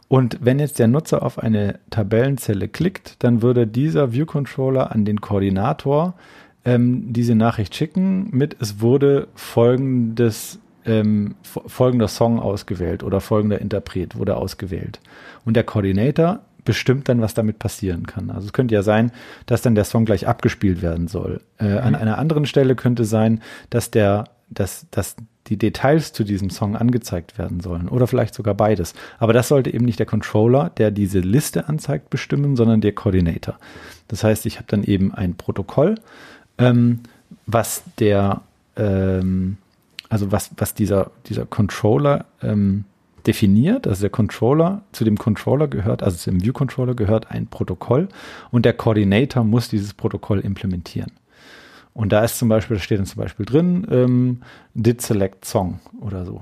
Und 0.07 0.37
wenn 0.41 0.59
jetzt 0.59 0.77
der 0.77 0.87
Nutzer 0.87 1.23
auf 1.23 1.39
eine 1.39 1.79
Tabellenzelle 1.89 2.67
klickt, 2.67 3.23
dann 3.23 3.41
würde 3.41 3.65
dieser 3.65 4.13
View 4.13 4.25
Controller 4.25 4.91
an 4.91 5.05
den 5.05 5.21
Koordinator 5.21 6.13
ähm, 6.65 7.11
diese 7.11 7.33
Nachricht 7.33 7.73
schicken 7.75 8.29
mit, 8.31 8.55
es 8.59 8.79
wurde 8.79 9.27
folgendes 9.33 10.59
ähm, 10.85 11.35
folgender 11.43 12.07
Song 12.07 12.39
ausgewählt 12.39 13.03
oder 13.03 13.21
folgender 13.21 13.59
Interpret 13.59 14.17
wurde 14.17 14.35
ausgewählt. 14.35 14.99
Und 15.45 15.55
der 15.55 15.63
Koordinator 15.63 16.41
bestimmt 16.65 17.09
dann, 17.09 17.21
was 17.21 17.33
damit 17.33 17.59
passieren 17.59 18.07
kann. 18.07 18.29
Also 18.29 18.47
es 18.47 18.53
könnte 18.53 18.73
ja 18.73 18.83
sein, 18.83 19.11
dass 19.45 19.61
dann 19.61 19.75
der 19.75 19.85
Song 19.85 20.05
gleich 20.05 20.27
abgespielt 20.27 20.81
werden 20.81 21.07
soll. 21.07 21.41
Äh, 21.59 21.69
mhm. 21.69 21.77
An 21.77 21.95
einer 21.95 22.17
anderen 22.17 22.45
Stelle 22.45 22.75
könnte 22.75 23.05
sein, 23.05 23.41
dass 23.69 23.91
der, 23.91 24.25
dass, 24.49 24.87
dass 24.91 25.15
die 25.47 25.57
Details 25.57 26.13
zu 26.13 26.23
diesem 26.23 26.49
Song 26.49 26.75
angezeigt 26.75 27.37
werden 27.37 27.59
sollen 27.59 27.89
oder 27.89 28.07
vielleicht 28.07 28.33
sogar 28.33 28.53
beides. 28.53 28.93
Aber 29.19 29.33
das 29.33 29.49
sollte 29.49 29.73
eben 29.73 29.85
nicht 29.85 29.99
der 29.99 30.05
Controller, 30.05 30.71
der 30.77 30.91
diese 30.91 31.19
Liste 31.19 31.67
anzeigt, 31.67 32.09
bestimmen, 32.09 32.55
sondern 32.55 32.81
der 32.81 32.93
Coordinator. 32.93 33.57
Das 34.07 34.23
heißt, 34.23 34.45
ich 34.45 34.57
habe 34.57 34.67
dann 34.69 34.83
eben 34.83 35.13
ein 35.13 35.35
Protokoll, 35.35 35.95
ähm, 36.57 37.01
was 37.45 37.83
der, 37.99 38.41
ähm, 38.77 39.57
also 40.09 40.31
was, 40.31 40.51
was 40.57 40.73
dieser, 40.73 41.11
dieser 41.27 41.45
Controller 41.45 42.25
ähm, 42.41 42.85
definiert, 43.27 43.87
also 43.87 44.01
der 44.01 44.09
Controller, 44.09 44.83
zu 44.91 45.03
dem 45.03 45.17
Controller 45.17 45.67
gehört, 45.67 46.03
also 46.03 46.17
zum 46.17 46.43
View-Controller 46.43 46.95
gehört 46.95 47.31
ein 47.31 47.47
Protokoll 47.47 48.09
und 48.51 48.65
der 48.65 48.73
Coordinator 48.73 49.43
muss 49.43 49.69
dieses 49.69 49.93
Protokoll 49.93 50.39
implementieren. 50.39 51.11
Und 51.93 52.11
da 52.11 52.23
ist 52.23 52.37
zum 52.37 52.49
Beispiel, 52.49 52.79
steht 52.79 52.99
dann 52.99 53.05
zum 53.05 53.21
Beispiel 53.21 53.45
drin, 53.45 53.87
ähm, 53.89 54.41
did 54.73 55.01
select 55.01 55.45
song 55.45 55.79
oder 56.01 56.25
so. 56.25 56.41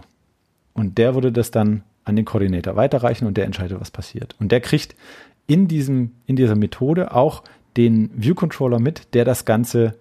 Und 0.74 0.98
der 0.98 1.14
würde 1.14 1.32
das 1.32 1.52
dann 1.52 1.84
an 2.06 2.16
den 2.16 2.26
Koordinator 2.26 2.76
weiterreichen 2.76 3.26
und 3.26 3.38
der 3.38 3.46
entscheidet, 3.46 3.80
was 3.80 3.92
passiert. 3.92 4.36
Und 4.40 4.52
der 4.52 4.62
kriegt 4.62 4.96
in 5.48 5.68
diesem, 5.68 6.12
in 6.26 6.36
dieser 6.36 6.56
Methode 6.56 7.14
auch 7.14 7.44
den 7.78 8.10
View-Controller 8.16 8.80
mit, 8.80 9.14
der 9.14 9.26
das 9.26 9.46
Ganze 9.46 9.96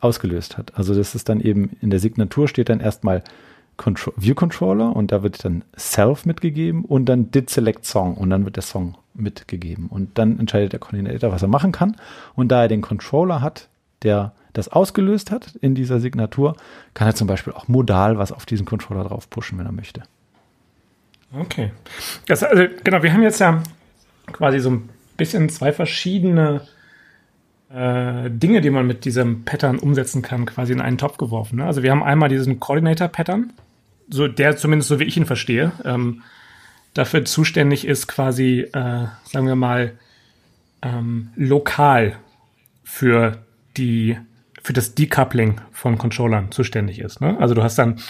ausgelöst 0.00 0.58
hat. 0.58 0.76
Also 0.76 0.94
das 0.94 1.14
ist 1.14 1.28
dann 1.28 1.40
eben 1.40 1.70
in 1.80 1.90
der 1.90 2.00
Signatur 2.00 2.48
steht 2.48 2.68
dann 2.68 2.80
erstmal 2.80 3.22
Control, 3.76 4.14
View 4.16 4.34
Controller 4.34 4.94
und 4.94 5.12
da 5.12 5.22
wird 5.22 5.44
dann 5.44 5.64
Self 5.76 6.26
mitgegeben 6.26 6.84
und 6.84 7.06
dann 7.06 7.30
Did 7.30 7.50
Select 7.50 7.84
Song 7.84 8.14
und 8.14 8.30
dann 8.30 8.44
wird 8.44 8.56
der 8.56 8.62
Song 8.62 8.96
mitgegeben 9.14 9.88
und 9.88 10.18
dann 10.18 10.38
entscheidet 10.38 10.72
der 10.72 10.80
Koordinator, 10.80 11.32
was 11.32 11.42
er 11.42 11.48
machen 11.48 11.72
kann 11.72 11.96
und 12.34 12.48
da 12.48 12.62
er 12.62 12.68
den 12.68 12.82
Controller 12.82 13.40
hat, 13.40 13.68
der 14.02 14.32
das 14.52 14.68
ausgelöst 14.68 15.30
hat 15.30 15.56
in 15.60 15.74
dieser 15.74 16.00
Signatur, 16.00 16.56
kann 16.94 17.08
er 17.08 17.14
zum 17.14 17.26
Beispiel 17.26 17.52
auch 17.52 17.68
modal 17.68 18.18
was 18.18 18.32
auf 18.32 18.46
diesen 18.46 18.66
Controller 18.66 19.04
drauf 19.04 19.28
pushen, 19.28 19.58
wenn 19.58 19.66
er 19.66 19.72
möchte. 19.72 20.02
Okay. 21.36 21.72
Das, 22.26 22.42
also, 22.42 22.64
genau, 22.84 23.02
wir 23.02 23.12
haben 23.12 23.22
jetzt 23.22 23.40
ja 23.40 23.62
quasi 24.32 24.60
so 24.60 24.70
ein 24.70 24.88
bisschen 25.16 25.48
zwei 25.48 25.72
verschiedene 25.72 26.62
äh, 27.72 28.30
Dinge, 28.30 28.60
die 28.60 28.70
man 28.70 28.86
mit 28.86 29.04
diesem 29.04 29.44
Pattern 29.44 29.78
umsetzen 29.78 30.22
kann, 30.22 30.46
quasi 30.46 30.72
in 30.72 30.80
einen 30.80 30.98
Topf 30.98 31.16
geworfen. 31.16 31.56
Ne? 31.56 31.66
Also 31.66 31.82
wir 31.82 31.90
haben 31.90 32.02
einmal 32.02 32.28
diesen 32.28 32.60
Coordinator-Pattern, 32.60 33.52
so 34.08 34.28
der 34.28 34.56
zumindest 34.56 34.88
so 34.88 35.00
wie 35.00 35.04
ich 35.04 35.16
ihn 35.16 35.26
verstehe, 35.26 35.72
ähm, 35.84 36.22
dafür 36.94 37.24
zuständig 37.24 37.86
ist, 37.86 38.06
quasi, 38.06 38.60
äh, 38.60 39.06
sagen 39.24 39.46
wir 39.46 39.56
mal, 39.56 39.98
ähm, 40.82 41.30
lokal 41.36 42.16
für 42.84 43.44
die 43.76 44.16
für 44.62 44.72
das 44.72 44.94
Decoupling 44.94 45.60
von 45.72 45.98
Controllern 45.98 46.50
zuständig 46.50 46.98
ist. 46.98 47.20
Ne? 47.20 47.36
Also 47.38 47.54
du 47.54 47.62
hast 47.62 47.76
dann, 47.76 48.00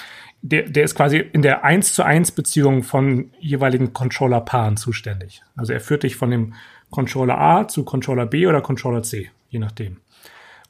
der, 0.41 0.63
der 0.63 0.85
ist 0.85 0.95
quasi 0.95 1.19
in 1.19 1.43
der 1.43 1.65
1 1.65 1.95
zu 1.95 2.05
1 2.05 2.31
Beziehung 2.31 2.85
von 2.85 3.33
jeweiligen 3.41 3.93
Controller-Paaren 3.93 4.77
zuständig. 4.77 5.43
Also 5.57 5.73
er 5.73 5.81
führt 5.81 6.05
dich 6.05 6.15
von 6.15 6.31
dem 6.31 6.55
Controller 6.91 7.37
A 7.41 7.67
zu 7.67 7.85
Controller 7.85 8.27
B 8.27 8.47
oder 8.47 8.61
Controller 8.61 9.03
C, 9.03 9.31
je 9.49 9.59
nachdem. 9.59 9.97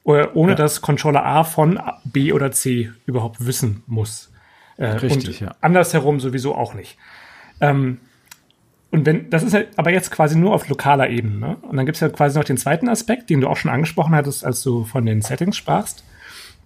Ohne 0.04 0.52
ja. 0.52 0.54
dass 0.54 0.80
Controller 0.80 1.24
A 1.24 1.44
von 1.44 1.78
B 2.04 2.32
oder 2.32 2.50
C 2.50 2.90
überhaupt 3.04 3.44
wissen 3.44 3.82
muss. 3.86 4.32
Äh, 4.76 4.86
Richtig, 4.86 5.40
und 5.40 5.48
ja. 5.48 5.54
Andersherum 5.60 6.20
sowieso 6.20 6.54
auch 6.54 6.74
nicht. 6.74 6.96
Ähm, 7.60 7.98
und 8.90 9.06
wenn, 9.06 9.28
das 9.30 9.42
ist 9.42 9.52
ja 9.52 9.62
aber 9.76 9.90
jetzt 9.90 10.10
quasi 10.10 10.38
nur 10.38 10.54
auf 10.54 10.68
lokaler 10.68 11.10
Ebene. 11.10 11.36
Ne? 11.36 11.56
Und 11.62 11.76
dann 11.76 11.86
gibt 11.86 11.96
es 11.96 12.00
ja 12.00 12.08
quasi 12.08 12.38
noch 12.38 12.44
den 12.44 12.56
zweiten 12.56 12.88
Aspekt, 12.88 13.28
den 13.28 13.40
du 13.40 13.48
auch 13.48 13.56
schon 13.56 13.70
angesprochen 13.70 14.14
hattest, 14.14 14.44
als 14.44 14.62
du 14.62 14.84
von 14.84 15.04
den 15.04 15.20
Settings 15.20 15.56
sprachst. 15.56 16.04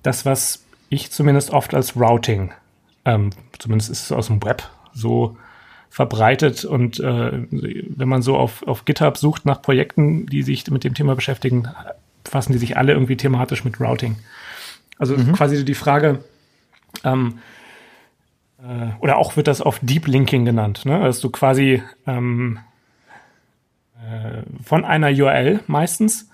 Das, 0.02 0.26
was 0.26 0.64
ich 0.90 1.10
zumindest 1.10 1.50
oft 1.50 1.74
als 1.74 1.96
Routing, 1.96 2.52
ähm, 3.04 3.30
zumindest 3.58 3.90
ist 3.90 4.04
es 4.04 4.12
aus 4.12 4.26
dem 4.26 4.42
Web 4.42 4.68
so 4.92 5.36
verbreitet. 5.88 6.64
Und 6.64 7.00
äh, 7.00 7.46
wenn 7.50 8.08
man 8.08 8.20
so 8.20 8.36
auf, 8.36 8.62
auf 8.66 8.84
GitHub 8.84 9.16
sucht 9.16 9.46
nach 9.46 9.62
Projekten, 9.62 10.26
die 10.26 10.42
sich 10.42 10.70
mit 10.70 10.84
dem 10.84 10.94
Thema 10.94 11.14
beschäftigen, 11.14 11.68
fassen 12.26 12.52
die 12.52 12.58
sich 12.58 12.76
alle 12.76 12.92
irgendwie 12.92 13.16
thematisch 13.16 13.64
mit 13.64 13.80
Routing. 13.80 14.16
Also 14.98 15.16
mhm. 15.16 15.32
quasi 15.32 15.64
die 15.64 15.74
Frage, 15.74 16.22
ähm, 17.04 17.38
äh, 18.62 18.90
oder 19.00 19.18
auch 19.18 19.36
wird 19.36 19.46
das 19.46 19.64
oft 19.64 19.80
Deep 19.82 20.06
Linking 20.06 20.44
genannt, 20.44 20.84
ne? 20.84 21.00
dass 21.00 21.20
du 21.20 21.30
quasi 21.30 21.82
ähm, 22.06 22.58
äh, 23.96 24.42
von 24.62 24.84
einer 24.84 25.08
URL 25.08 25.60
meistens, 25.66 26.28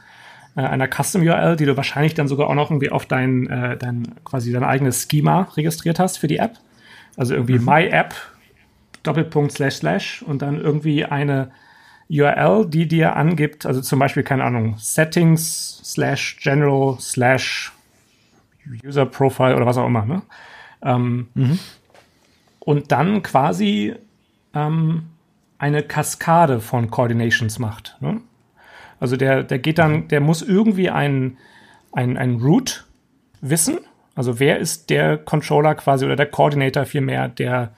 äh, 0.57 0.63
einer 0.63 0.89
Custom 0.89 1.23
URL, 1.23 1.57
die 1.57 1.67
du 1.67 1.77
wahrscheinlich 1.77 2.15
dann 2.15 2.29
sogar 2.29 2.49
auch 2.49 2.55
noch 2.55 2.71
irgendwie 2.71 2.91
auf 2.91 3.07
dein, 3.07 3.49
äh, 3.49 3.77
dein 3.77 4.15
quasi 4.25 4.53
dein 4.53 4.65
eigenes 4.65 5.07
Schema 5.11 5.49
registriert 5.57 5.99
hast 5.99 6.19
für 6.19 6.29
die 6.29 6.39
App. 6.39 6.59
Also 7.17 7.35
irgendwie 7.35 7.59
mhm. 7.59 7.67
My 7.67 7.87
App, 7.87 8.15
Doppelpunkt 9.03 9.53
slash 9.53 9.77
slash 9.77 10.23
und 10.23 10.41
dann 10.41 10.61
irgendwie 10.61 11.05
eine 11.05 11.51
URL, 12.09 12.67
die 12.67 12.87
dir 12.87 13.17
angibt, 13.17 13.67
also 13.67 13.81
zum 13.81 13.99
Beispiel, 13.99 14.23
keine 14.23 14.45
Ahnung, 14.45 14.77
Settings 14.79 15.81
slash 15.85 16.39
General 16.41 16.97
slash 17.01 17.73
User 18.85 19.07
Profile 19.07 19.57
oder 19.57 19.67
was 19.67 19.77
auch 19.77 19.87
immer, 19.87 20.05
ne? 20.05 20.23
Ähm, 20.83 21.29
mhm 21.35 21.59
und 22.65 22.93
dann 22.93 23.23
quasi 23.23 23.95
ähm, 24.55 25.05
eine 25.59 25.83
Kaskade 25.83 26.61
von 26.61 26.91
Coordinations 26.91 27.59
macht. 27.59 27.97
Ne? 28.01 28.21
Also 29.01 29.17
der, 29.17 29.43
der 29.43 29.59
geht 29.59 29.79
dann, 29.79 30.09
der 30.09 30.21
muss 30.21 30.43
irgendwie 30.43 30.91
ein, 30.91 31.37
ein, 31.93 32.17
ein 32.17 32.37
Root 32.37 32.85
wissen. 33.41 33.79
Also 34.15 34.39
wer 34.41 34.59
ist 34.59 34.91
der 34.91 35.19
Controller 35.19 35.75
quasi 35.75 36.05
oder 36.05 36.17
der 36.17 36.27
Coordinator 36.27 36.87
vielmehr, 36.87 37.29
der 37.29 37.73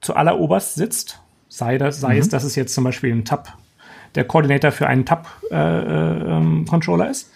zu 0.00 0.14
alleroberst 0.14 0.74
sitzt. 0.74 1.20
Sei, 1.48 1.78
das, 1.78 2.00
sei 2.00 2.14
mhm. 2.14 2.20
es, 2.20 2.28
dass 2.28 2.44
es 2.44 2.56
jetzt 2.56 2.74
zum 2.74 2.84
Beispiel 2.84 3.12
ein 3.12 3.24
Tab, 3.24 3.56
der 4.14 4.24
Coordinator 4.24 4.72
für 4.72 4.86
einen 4.86 5.04
Tab-Controller 5.04 7.04
äh, 7.04 7.08
äh, 7.08 7.10
ist, 7.10 7.30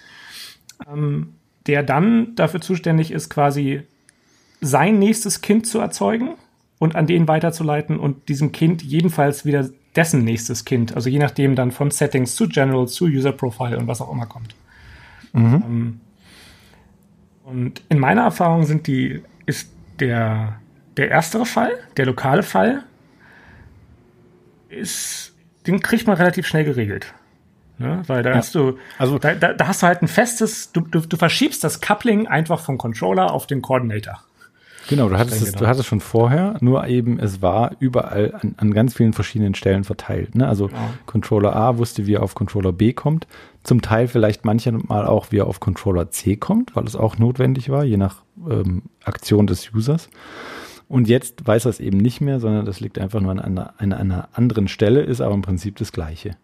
ähm, 0.91 1.35
der 1.67 1.83
dann 1.83 2.35
dafür 2.35 2.61
zuständig 2.61 3.11
ist, 3.11 3.29
quasi 3.29 3.83
sein 4.61 4.99
nächstes 4.99 5.43
Kind 5.43 5.67
zu 5.67 5.81
erzeugen 5.81 6.31
und 6.79 6.95
an 6.95 7.07
den 7.07 7.29
weiterzuleiten 7.29 7.99
und 7.99 8.29
diesem 8.29 8.53
Kind 8.53 8.83
jedenfalls 8.83 9.45
wieder 9.45 9.69
dessen 9.95 10.25
nächstes 10.25 10.65
Kind, 10.65 10.95
also 10.95 11.09
je 11.09 11.19
nachdem 11.19 11.55
dann 11.55 11.73
von 11.73 11.91
Settings 11.91 12.37
zu 12.37 12.49
General 12.49 12.87
zu 12.87 13.07
User 13.07 13.33
Profile 13.33 13.79
und 13.79 13.87
was 13.87 14.01
auch 14.01 14.13
immer 14.13 14.27
kommt. 14.27 14.55
Mhm. 15.33 15.63
Ähm, 15.67 16.01
und 17.45 17.83
in 17.89 17.99
meiner 17.99 18.23
Erfahrung 18.23 18.65
sind 18.65 18.87
die, 18.87 19.23
ist 19.47 19.73
der, 20.01 20.57
der 20.97 21.11
erstere 21.11 21.47
Fall, 21.47 21.73
der 21.97 22.07
lokale 22.07 22.43
Fall, 22.43 22.83
ist, 24.69 25.35
den 25.67 25.81
kriegt 25.81 26.07
man 26.07 26.17
relativ 26.17 26.47
schnell 26.47 26.65
geregelt. 26.65 27.15
Ne? 27.79 28.03
Weil 28.07 28.23
da 28.23 28.31
ja. 28.31 28.37
hast 28.37 28.55
du, 28.55 28.79
also 28.99 29.19
da, 29.19 29.35
da, 29.35 29.53
da, 29.53 29.69
hast 29.69 29.83
du 29.83 29.87
halt 29.87 30.03
ein 30.03 30.09
festes, 30.09 30.73
du, 30.73 30.81
du, 30.81 31.01
du 31.01 31.17
verschiebst 31.17 31.63
das 31.63 31.81
Coupling 31.81 32.27
einfach 32.27 32.61
vom 32.61 32.79
Controller 32.79 33.33
auf 33.33 33.47
den 33.47 33.63
Coordinator. 33.63 34.23
Genau, 34.89 35.09
du 35.09 35.19
hattest 35.19 35.43
es, 35.43 35.53
genau. 35.53 35.61
du 35.61 35.67
hattest 35.67 35.87
schon 35.87 36.01
vorher, 36.01 36.57
nur 36.61 36.87
eben 36.87 37.19
es 37.19 37.43
war 37.43 37.73
überall 37.81 38.35
an, 38.41 38.55
an 38.57 38.73
ganz 38.73 38.95
vielen 38.95 39.13
verschiedenen 39.13 39.55
Stellen 39.55 39.85
verteilt. 39.85 40.35
Ne? 40.35 40.47
Also 40.47 40.69
ja. 40.69 40.95
Controller 41.07 41.57
A 41.57 41.79
wusste, 41.79 42.07
wie 42.07 42.15
er 42.15 42.23
auf 42.23 42.35
Controller 42.35 42.73
B 42.73 42.93
kommt. 42.93 43.27
Zum 43.65 43.83
Teil 43.83 44.07
vielleicht 44.07 44.45
manchmal 44.45 45.07
auch, 45.07 45.33
wie 45.33 45.39
er 45.39 45.47
auf 45.47 45.59
Controller 45.59 46.11
C 46.11 46.37
kommt, 46.37 46.77
weil 46.77 46.85
es 46.85 46.95
auch 46.95 47.19
notwendig 47.19 47.69
war, 47.69 47.85
je 47.85 47.97
nach 47.97 48.23
ähm, 48.49 48.83
Aktion 49.05 49.47
des 49.47 49.73
Users. 49.75 50.09
Und 50.89 51.09
jetzt 51.09 51.45
weiß 51.47 51.65
er 51.65 51.71
es 51.71 51.81
eben 51.81 51.99
nicht 51.99 52.21
mehr, 52.21 52.39
sondern 52.39 52.65
das 52.65 52.79
liegt 52.79 52.99
einfach 52.99 53.21
nur 53.21 53.33
an 53.33 53.41
einer, 53.41 53.75
an 53.79 53.93
einer 53.93 54.29
anderen 54.35 54.69
Stelle, 54.69 55.03
ist 55.03 55.21
aber 55.21 55.35
im 55.35 55.43
Prinzip 55.43 55.77
das 55.77 55.91
Gleiche. 55.91 56.37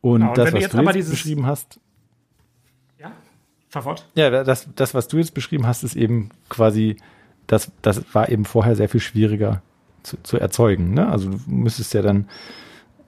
Und, 0.00 0.20
genau, 0.20 0.30
und 0.30 0.38
das, 0.38 0.52
was 0.54 0.70
du 0.70 0.80
jetzt 0.80 1.10
beschrieben 1.10 1.46
hast, 1.46 1.80
Fahr. 3.70 3.96
Ja, 4.14 4.42
das, 4.44 4.68
das, 4.74 4.94
was 4.94 5.08
du 5.08 5.18
jetzt 5.18 5.34
beschrieben 5.34 5.66
hast, 5.66 5.84
ist 5.84 5.96
eben 5.96 6.30
quasi, 6.48 6.96
das, 7.46 7.70
das 7.82 8.02
war 8.12 8.28
eben 8.28 8.44
vorher 8.44 8.74
sehr 8.74 8.88
viel 8.88 9.00
schwieriger 9.00 9.62
zu, 10.02 10.16
zu 10.22 10.38
erzeugen. 10.38 10.94
Ne? 10.94 11.08
Also 11.08 11.30
du 11.30 11.38
müsstest 11.46 11.94
ja 11.94 12.02
dann 12.02 12.28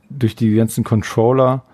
durch 0.09 0.37
die 0.37 0.55
ganzen 0.55 0.85
Controller 0.85 1.65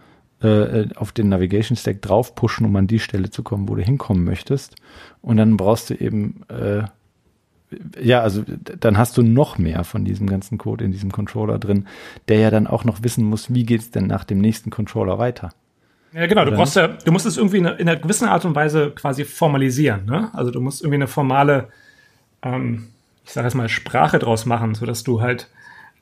äh, 0.40 0.86
auf 0.94 1.12
den 1.12 1.28
Navigation 1.28 1.76
Stack 1.76 2.00
drauf 2.00 2.34
pushen, 2.34 2.64
um 2.64 2.76
an 2.76 2.86
die 2.86 3.00
Stelle 3.00 3.30
zu 3.30 3.42
kommen, 3.42 3.68
wo 3.68 3.74
du 3.74 3.82
hinkommen 3.82 4.24
möchtest. 4.24 4.76
Und 5.20 5.36
dann 5.36 5.56
brauchst 5.56 5.90
du 5.90 5.94
eben, 5.94 6.42
äh, 6.48 6.84
ja, 8.00 8.20
also 8.20 8.42
dann 8.80 8.96
hast 8.96 9.18
du 9.18 9.22
noch 9.22 9.58
mehr 9.58 9.84
von 9.84 10.04
diesem 10.04 10.26
ganzen 10.28 10.56
Code 10.56 10.84
in 10.84 10.92
diesem 10.92 11.12
Controller 11.12 11.58
drin, 11.58 11.86
der 12.28 12.38
ja 12.38 12.50
dann 12.50 12.66
auch 12.66 12.84
noch 12.84 13.02
wissen 13.02 13.24
muss, 13.24 13.52
wie 13.52 13.64
geht's 13.64 13.90
denn 13.90 14.06
nach 14.06 14.24
dem 14.24 14.38
nächsten 14.38 14.70
Controller 14.70 15.18
weiter. 15.18 15.50
Ja, 16.12 16.26
genau. 16.26 16.44
Du 16.44 16.52
brauchst 16.52 16.76
ja, 16.76 16.88
du 16.88 17.12
musst 17.12 17.26
es 17.26 17.36
irgendwie 17.36 17.58
in, 17.58 17.66
einer 17.66 17.96
gewissen 17.96 18.28
Art 18.28 18.44
und 18.44 18.54
Weise 18.54 18.90
quasi 18.94 19.24
formalisieren. 19.24 20.06
Ne? 20.06 20.30
Also 20.32 20.50
du 20.50 20.60
musst 20.60 20.80
irgendwie 20.80 20.96
eine 20.96 21.06
formale, 21.06 21.68
ähm, 22.42 22.88
ich 23.24 23.32
sage 23.32 23.46
jetzt 23.46 23.54
mal, 23.54 23.68
Sprache 23.68 24.18
draus 24.18 24.46
machen, 24.46 24.74
sodass 24.74 25.04
du 25.04 25.20
halt 25.20 25.48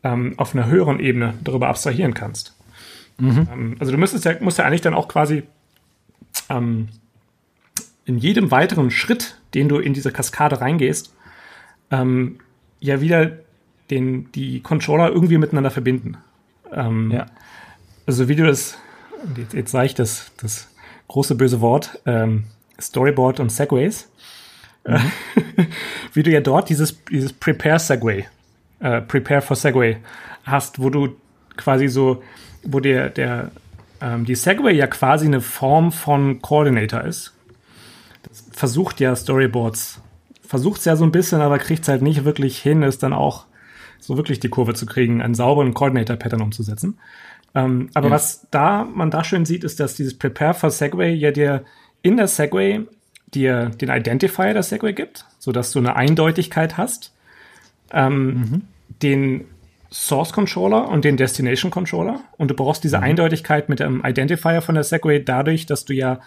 ähm, 0.04 0.34
auf 0.36 0.54
einer 0.54 0.66
höheren 0.66 1.00
Ebene 1.00 1.34
darüber 1.42 1.68
abstrahieren 1.68 2.14
kannst. 2.14 2.56
Mhm. 3.18 3.48
Ähm, 3.52 3.76
also 3.80 3.92
du 3.92 3.98
müsstest 3.98 4.24
ja, 4.24 4.34
musst 4.40 4.58
ja 4.58 4.64
eigentlich 4.64 4.82
dann 4.82 4.94
auch 4.94 5.08
quasi 5.08 5.42
ähm, 6.48 6.88
in 8.04 8.18
jedem 8.18 8.50
weiteren 8.50 8.90
Schritt, 8.90 9.38
den 9.54 9.68
du 9.68 9.78
in 9.78 9.92
diese 9.92 10.12
Kaskade 10.12 10.60
reingehst, 10.60 11.14
ähm, 11.90 12.38
ja 12.78 13.00
wieder 13.00 13.32
den, 13.90 14.30
die 14.32 14.60
Controller 14.60 15.08
irgendwie 15.08 15.38
miteinander 15.38 15.70
verbinden. 15.70 16.16
Ähm, 16.72 17.10
ja. 17.10 17.26
Also 18.06 18.28
wie 18.28 18.36
du 18.36 18.44
das 18.44 18.78
jetzt, 19.36 19.54
jetzt 19.54 19.70
sage 19.70 19.86
ich 19.86 19.94
das, 19.94 20.32
das 20.40 20.68
große 21.08 21.34
böse 21.34 21.60
Wort, 21.60 22.00
ähm, 22.06 22.44
Storyboard 22.80 23.40
und 23.40 23.50
Segways. 23.50 24.08
Mhm. 24.86 25.12
wie 26.12 26.22
du 26.22 26.30
ja 26.30 26.40
dort 26.40 26.68
dieses, 26.68 27.04
dieses 27.04 27.32
Prepare 27.32 27.78
Segway, 27.78 28.26
äh, 28.80 29.00
Prepare 29.00 29.42
for 29.42 29.56
Segway 29.56 29.98
hast, 30.44 30.80
wo 30.80 30.90
du 30.90 31.16
quasi 31.56 31.88
so, 31.88 32.22
wo 32.62 32.80
der, 32.80 33.10
der, 33.10 33.50
ähm, 34.00 34.24
die 34.24 34.34
Segway 34.34 34.74
ja 34.74 34.86
quasi 34.86 35.26
eine 35.26 35.40
Form 35.40 35.92
von 35.92 36.40
Coordinator 36.40 37.02
ist. 37.02 37.34
Das 38.22 38.44
versucht 38.52 39.00
ja 39.00 39.14
Storyboards, 39.14 40.00
versucht 40.42 40.78
es 40.80 40.84
ja 40.84 40.96
so 40.96 41.04
ein 41.04 41.12
bisschen, 41.12 41.40
aber 41.40 41.58
kriegt 41.58 41.82
es 41.82 41.88
halt 41.88 42.02
nicht 42.02 42.24
wirklich 42.24 42.58
hin, 42.58 42.82
ist 42.82 43.02
dann 43.02 43.12
auch 43.12 43.46
so 43.98 44.16
wirklich 44.16 44.40
die 44.40 44.48
Kurve 44.48 44.74
zu 44.74 44.86
kriegen, 44.86 45.22
einen 45.22 45.34
sauberen 45.34 45.74
Coordinator-Pattern 45.74 46.42
umzusetzen. 46.42 46.98
Ähm, 47.56 47.88
aber 47.94 48.08
ja. 48.08 48.12
was 48.12 48.46
da 48.50 48.84
man 48.84 49.10
da 49.10 49.24
schön 49.24 49.46
sieht, 49.46 49.64
ist, 49.64 49.80
dass 49.80 49.94
dieses 49.94 50.16
Prepare 50.16 50.52
for 50.52 50.70
Segway 50.70 51.14
ja 51.14 51.30
dir 51.30 51.64
in 52.02 52.18
der 52.18 52.28
Segway 52.28 52.86
dir 53.34 53.70
den 53.70 53.88
Identifier 53.88 54.52
der 54.52 54.62
Segway 54.62 54.92
gibt, 54.92 55.24
sodass 55.38 55.72
du 55.72 55.78
eine 55.78 55.96
Eindeutigkeit 55.96 56.76
hast, 56.76 57.14
ähm, 57.92 58.26
mhm. 58.26 58.62
den 59.02 59.44
Source 59.90 60.32
Controller 60.32 60.88
und 60.88 61.06
den 61.06 61.16
Destination 61.16 61.70
Controller. 61.70 62.20
Und 62.36 62.50
du 62.50 62.54
brauchst 62.54 62.84
diese 62.84 62.98
mhm. 62.98 63.04
Eindeutigkeit 63.04 63.70
mit 63.70 63.80
dem 63.80 64.04
Identifier 64.04 64.60
von 64.60 64.74
der 64.74 64.84
Segway 64.84 65.24
dadurch, 65.24 65.64
dass 65.64 65.86
du 65.86 65.94
ja 65.94 66.20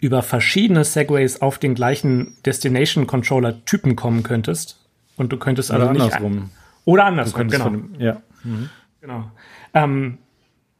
über 0.00 0.22
verschiedene 0.22 0.82
Segways 0.82 1.40
auf 1.40 1.58
den 1.58 1.74
gleichen 1.74 2.36
Destination 2.44 3.06
Controller 3.06 3.64
Typen 3.64 3.94
kommen 3.94 4.24
könntest. 4.24 4.80
Und 5.16 5.30
du 5.30 5.36
könntest 5.36 5.70
also 5.70 5.84
oder 5.84 5.90
also 5.92 6.04
andersrum. 6.04 6.34
nicht. 6.34 6.50
Oder 6.84 7.04
andersrum, 7.04 7.48
genau. 7.48 7.68
Dem, 7.68 7.94
ja. 7.98 8.22
Mhm. 8.42 8.70
Genau. 9.00 9.30
Ähm, 9.74 10.18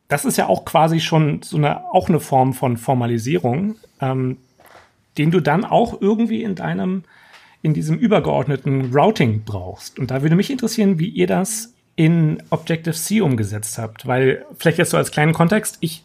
das 0.08 0.24
ist 0.24 0.36
ja 0.36 0.48
auch 0.48 0.64
quasi 0.64 1.00
schon 1.00 1.42
so 1.42 1.56
eine, 1.56 1.84
auch 1.92 2.08
eine 2.08 2.20
Form 2.20 2.52
von 2.52 2.76
Formalisierung, 2.76 3.76
ähm, 4.00 4.38
den 5.18 5.30
du 5.30 5.40
dann 5.40 5.64
auch 5.64 6.00
irgendwie 6.00 6.42
in 6.42 6.54
deinem, 6.54 7.04
in 7.62 7.74
diesem 7.74 7.96
übergeordneten 7.98 8.92
Routing 8.92 9.42
brauchst. 9.44 9.98
Und 9.98 10.10
da 10.10 10.22
würde 10.22 10.36
mich 10.36 10.50
interessieren, 10.50 10.98
wie 10.98 11.08
ihr 11.08 11.26
das 11.26 11.74
in 11.96 12.42
Objective-C 12.50 13.20
umgesetzt 13.20 13.78
habt, 13.78 14.06
weil 14.06 14.44
vielleicht 14.58 14.78
jetzt 14.78 14.90
so 14.90 14.96
als 14.96 15.10
kleinen 15.10 15.32
Kontext, 15.32 15.78
ich 15.80 16.04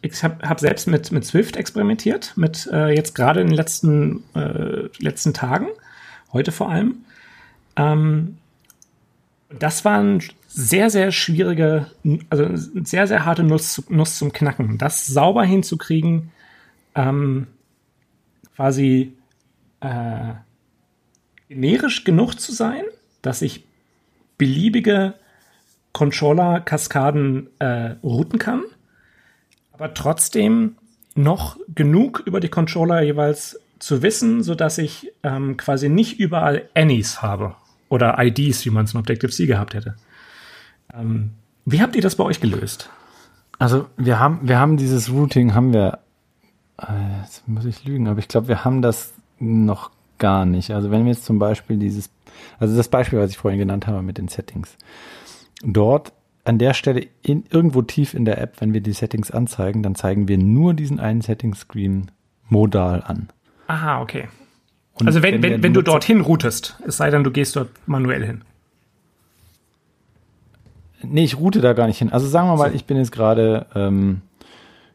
ich 0.00 0.22
habe 0.22 0.48
hab 0.48 0.60
selbst 0.60 0.86
mit, 0.86 1.10
mit 1.10 1.24
Swift 1.24 1.56
experimentiert, 1.56 2.32
mit 2.36 2.68
äh, 2.72 2.94
jetzt 2.94 3.14
gerade 3.14 3.40
in 3.40 3.48
den 3.48 3.56
letzten, 3.56 4.22
äh, 4.34 4.88
letzten 4.98 5.34
Tagen, 5.34 5.66
heute 6.32 6.52
vor 6.52 6.70
allem. 6.70 7.04
Ähm, 7.76 8.38
das 9.58 9.84
war 9.84 9.98
ein 9.98 10.22
sehr, 10.46 10.90
sehr 10.90 11.12
schwierige, 11.12 11.86
also 12.30 12.48
sehr, 12.54 13.06
sehr 13.06 13.24
harte 13.24 13.42
Nuss, 13.42 13.84
Nuss 13.88 14.18
zum 14.18 14.32
Knacken. 14.32 14.78
Das 14.78 15.06
sauber 15.06 15.44
hinzukriegen, 15.44 16.30
ähm, 16.94 17.46
quasi 18.56 19.12
äh, 19.80 20.34
generisch 21.48 22.04
genug 22.04 22.40
zu 22.40 22.52
sein, 22.52 22.82
dass 23.22 23.42
ich 23.42 23.64
beliebige 24.36 25.14
Controller-Kaskaden 25.92 27.48
äh, 27.58 27.96
routen 28.02 28.38
kann, 28.38 28.62
aber 29.72 29.94
trotzdem 29.94 30.76
noch 31.14 31.56
genug 31.74 32.22
über 32.24 32.40
die 32.40 32.48
Controller 32.48 33.02
jeweils 33.02 33.60
zu 33.78 34.02
wissen, 34.02 34.42
sodass 34.42 34.78
ich 34.78 35.12
ähm, 35.22 35.56
quasi 35.56 35.88
nicht 35.88 36.18
überall 36.18 36.68
Annies 36.74 37.22
habe 37.22 37.56
oder 37.88 38.16
IDs, 38.18 38.64
wie 38.64 38.70
man 38.70 38.84
es 38.84 38.94
in 38.94 39.00
Objective-C 39.00 39.46
gehabt 39.46 39.74
hätte. 39.74 39.96
Ähm, 40.94 41.30
wie 41.64 41.80
habt 41.80 41.96
ihr 41.96 42.02
das 42.02 42.16
bei 42.16 42.24
euch 42.24 42.40
gelöst? 42.40 42.90
Also 43.58 43.86
wir 43.96 44.20
haben, 44.20 44.40
wir 44.42 44.58
haben 44.58 44.76
dieses 44.76 45.10
Routing, 45.10 45.54
haben 45.54 45.72
wir, 45.72 45.98
äh, 46.80 47.20
jetzt 47.22 47.46
muss 47.48 47.64
ich 47.64 47.84
lügen, 47.84 48.08
aber 48.08 48.20
ich 48.20 48.28
glaube, 48.28 48.48
wir 48.48 48.64
haben 48.64 48.82
das 48.82 49.12
noch 49.38 49.90
gar 50.18 50.46
nicht. 50.46 50.70
Also 50.70 50.90
wenn 50.90 51.04
wir 51.04 51.12
jetzt 51.12 51.24
zum 51.24 51.38
Beispiel 51.38 51.76
dieses, 51.76 52.10
also 52.58 52.76
das 52.76 52.88
Beispiel, 52.88 53.18
was 53.18 53.30
ich 53.30 53.38
vorhin 53.38 53.58
genannt 53.58 53.86
habe 53.86 54.02
mit 54.02 54.18
den 54.18 54.28
Settings, 54.28 54.76
dort 55.62 56.12
an 56.44 56.58
der 56.58 56.74
Stelle 56.74 57.06
in, 57.22 57.44
irgendwo 57.50 57.82
tief 57.82 58.14
in 58.14 58.24
der 58.24 58.40
App, 58.40 58.60
wenn 58.60 58.72
wir 58.72 58.80
die 58.80 58.92
Settings 58.92 59.30
anzeigen, 59.30 59.82
dann 59.82 59.94
zeigen 59.94 60.28
wir 60.28 60.38
nur 60.38 60.74
diesen 60.74 60.98
einen 60.98 61.20
Setting-Screen 61.20 62.10
modal 62.48 63.02
an. 63.04 63.28
Aha, 63.66 64.00
okay. 64.00 64.28
Und 65.00 65.06
also 65.06 65.22
wenn, 65.22 65.42
wenn, 65.42 65.62
wenn, 65.62 65.74
du 65.74 65.82
dorthin 65.82 66.20
routest, 66.20 66.76
es 66.86 66.96
sei 66.96 67.10
denn, 67.10 67.24
du 67.24 67.30
gehst 67.30 67.56
dort 67.56 67.68
manuell 67.86 68.24
hin. 68.24 68.42
Nee, 71.02 71.24
ich 71.24 71.38
route 71.38 71.60
da 71.60 71.72
gar 71.72 71.86
nicht 71.86 71.98
hin. 71.98 72.12
Also 72.12 72.26
sagen 72.26 72.48
wir 72.48 72.56
mal, 72.56 72.74
ich 72.74 72.84
bin 72.84 72.96
jetzt 72.96 73.12
gerade, 73.12 73.66
ähm, 73.74 74.22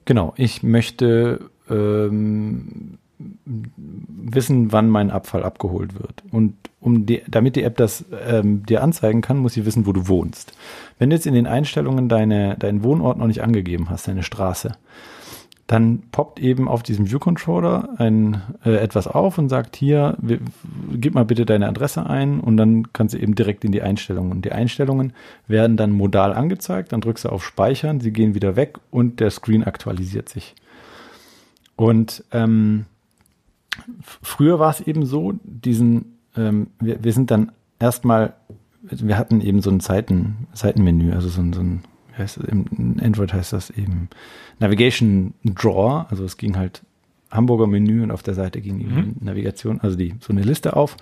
genau, 0.06 0.34
ich 0.36 0.62
möchte 0.62 1.50
ähm, 1.70 2.98
wissen, 3.46 4.72
wann 4.72 4.90
mein 4.90 5.12
Abfall 5.12 5.44
abgeholt 5.44 5.94
wird. 5.96 6.24
Und 6.32 6.56
um 6.82 7.06
die, 7.06 7.22
damit 7.28 7.56
die 7.56 7.64
App 7.64 7.78
das 7.78 8.04
ähm, 8.28 8.66
dir 8.66 8.84
anzeigen 8.84 9.22
kann, 9.22 9.38
muss 9.38 9.54
sie 9.54 9.66
wissen, 9.66 9.86
wo 9.86 9.94
du 9.94 10.08
wohnst. 10.08 10.54
Wenn 11.00 11.10
du 11.10 11.16
jetzt 11.16 11.28
in 11.28 11.34
den 11.34 11.48
Einstellungen 11.48 12.10
deine, 12.10 12.58
deinen 12.58 12.84
Wohnort 12.84 13.18
noch 13.18 13.28
nicht 13.28 13.42
angegeben 13.42 13.90
hast, 13.90 14.08
deine 14.08 14.24
Straße, 14.24 14.76
dann 15.68 16.04
poppt 16.12 16.40
eben 16.40 16.68
auf 16.68 16.84
diesem 16.84 17.10
View 17.10 17.20
Controller 17.20 17.90
ein, 17.98 18.42
äh, 18.66 18.76
etwas 18.76 19.08
auf 19.08 19.38
und 19.38 19.48
sagt 19.48 19.76
hier, 19.76 20.18
gib 20.92 21.14
mal 21.14 21.24
bitte 21.24 21.46
deine 21.46 21.70
Adresse 21.70 22.06
ein 22.06 22.42
und 22.42 22.58
dann 22.58 22.92
kannst 22.92 23.14
du 23.14 23.20
eben 23.20 23.34
direkt 23.34 23.64
in 23.64 23.72
die 23.72 23.82
Einstellungen. 23.82 24.32
Und 24.32 24.44
die 24.44 24.52
Einstellungen 24.52 25.14
werden 25.48 25.78
dann 25.78 25.92
modal 25.92 26.34
angezeigt, 26.34 26.92
dann 26.92 27.02
drückst 27.02 27.26
du 27.26 27.30
auf 27.30 27.46
Speichern, 27.46 28.02
sie 28.02 28.12
gehen 28.12 28.36
wieder 28.36 28.56
weg 28.58 28.78
und 28.92 29.22
der 29.22 29.32
Screen 29.32 29.64
aktualisiert 29.64 30.28
sich. 30.28 30.54
Und 31.78 32.26
ähm, 32.32 32.86
früher 34.22 34.60
war 34.60 34.70
es 34.70 34.82
eben 34.82 35.06
so, 35.06 35.34
diesen, 35.44 36.18
ähm, 36.36 36.68
wir, 36.80 37.04
wir 37.04 37.14
sind 37.14 37.32
dann 37.32 37.54
erstmal, 37.80 38.34
wir 38.82 39.18
hatten 39.18 39.40
eben 39.40 39.62
so 39.62 39.72
ein 39.72 39.80
Seiten, 39.80 40.48
Seitenmenü, 40.54 41.14
also 41.14 41.30
so 41.30 41.42
ein, 41.42 41.54
so 41.54 41.62
ein 41.62 41.84
heißt 42.18 42.38
das, 42.38 42.46
im 42.46 42.98
Android 43.02 43.34
heißt 43.34 43.54
das 43.54 43.70
eben 43.70 44.10
Navigation 44.60 45.34
Drawer, 45.44 46.08
also 46.10 46.24
es 46.24 46.38
ging 46.38 46.58
halt 46.58 46.84
Hamburger 47.32 47.68
Menü 47.68 48.04
und 48.04 48.12
auf 48.12 48.24
der 48.24 48.36
Seite 48.36 48.62
ging 48.62 48.78
mhm. 48.78 49.16
die 49.20 49.26
Navigation, 49.26 49.82
also 49.82 49.98
die, 49.98 50.16
so 50.20 50.32
eine 50.32 50.44
Liste 50.44 50.76
auf. 50.76 50.98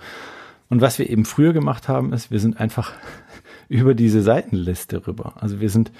Und 0.68 0.80
was 0.80 0.98
wir 0.98 1.10
eben 1.10 1.26
früher 1.26 1.52
gemacht 1.52 1.88
haben, 1.88 2.12
ist, 2.12 2.30
wir 2.30 2.40
sind 2.40 2.58
einfach 2.58 2.92
über 3.68 3.94
diese 3.94 4.22
Seitenliste 4.22 5.06
rüber. 5.06 5.34
Also 5.36 5.60
wir 5.60 5.68
sind 5.68 5.92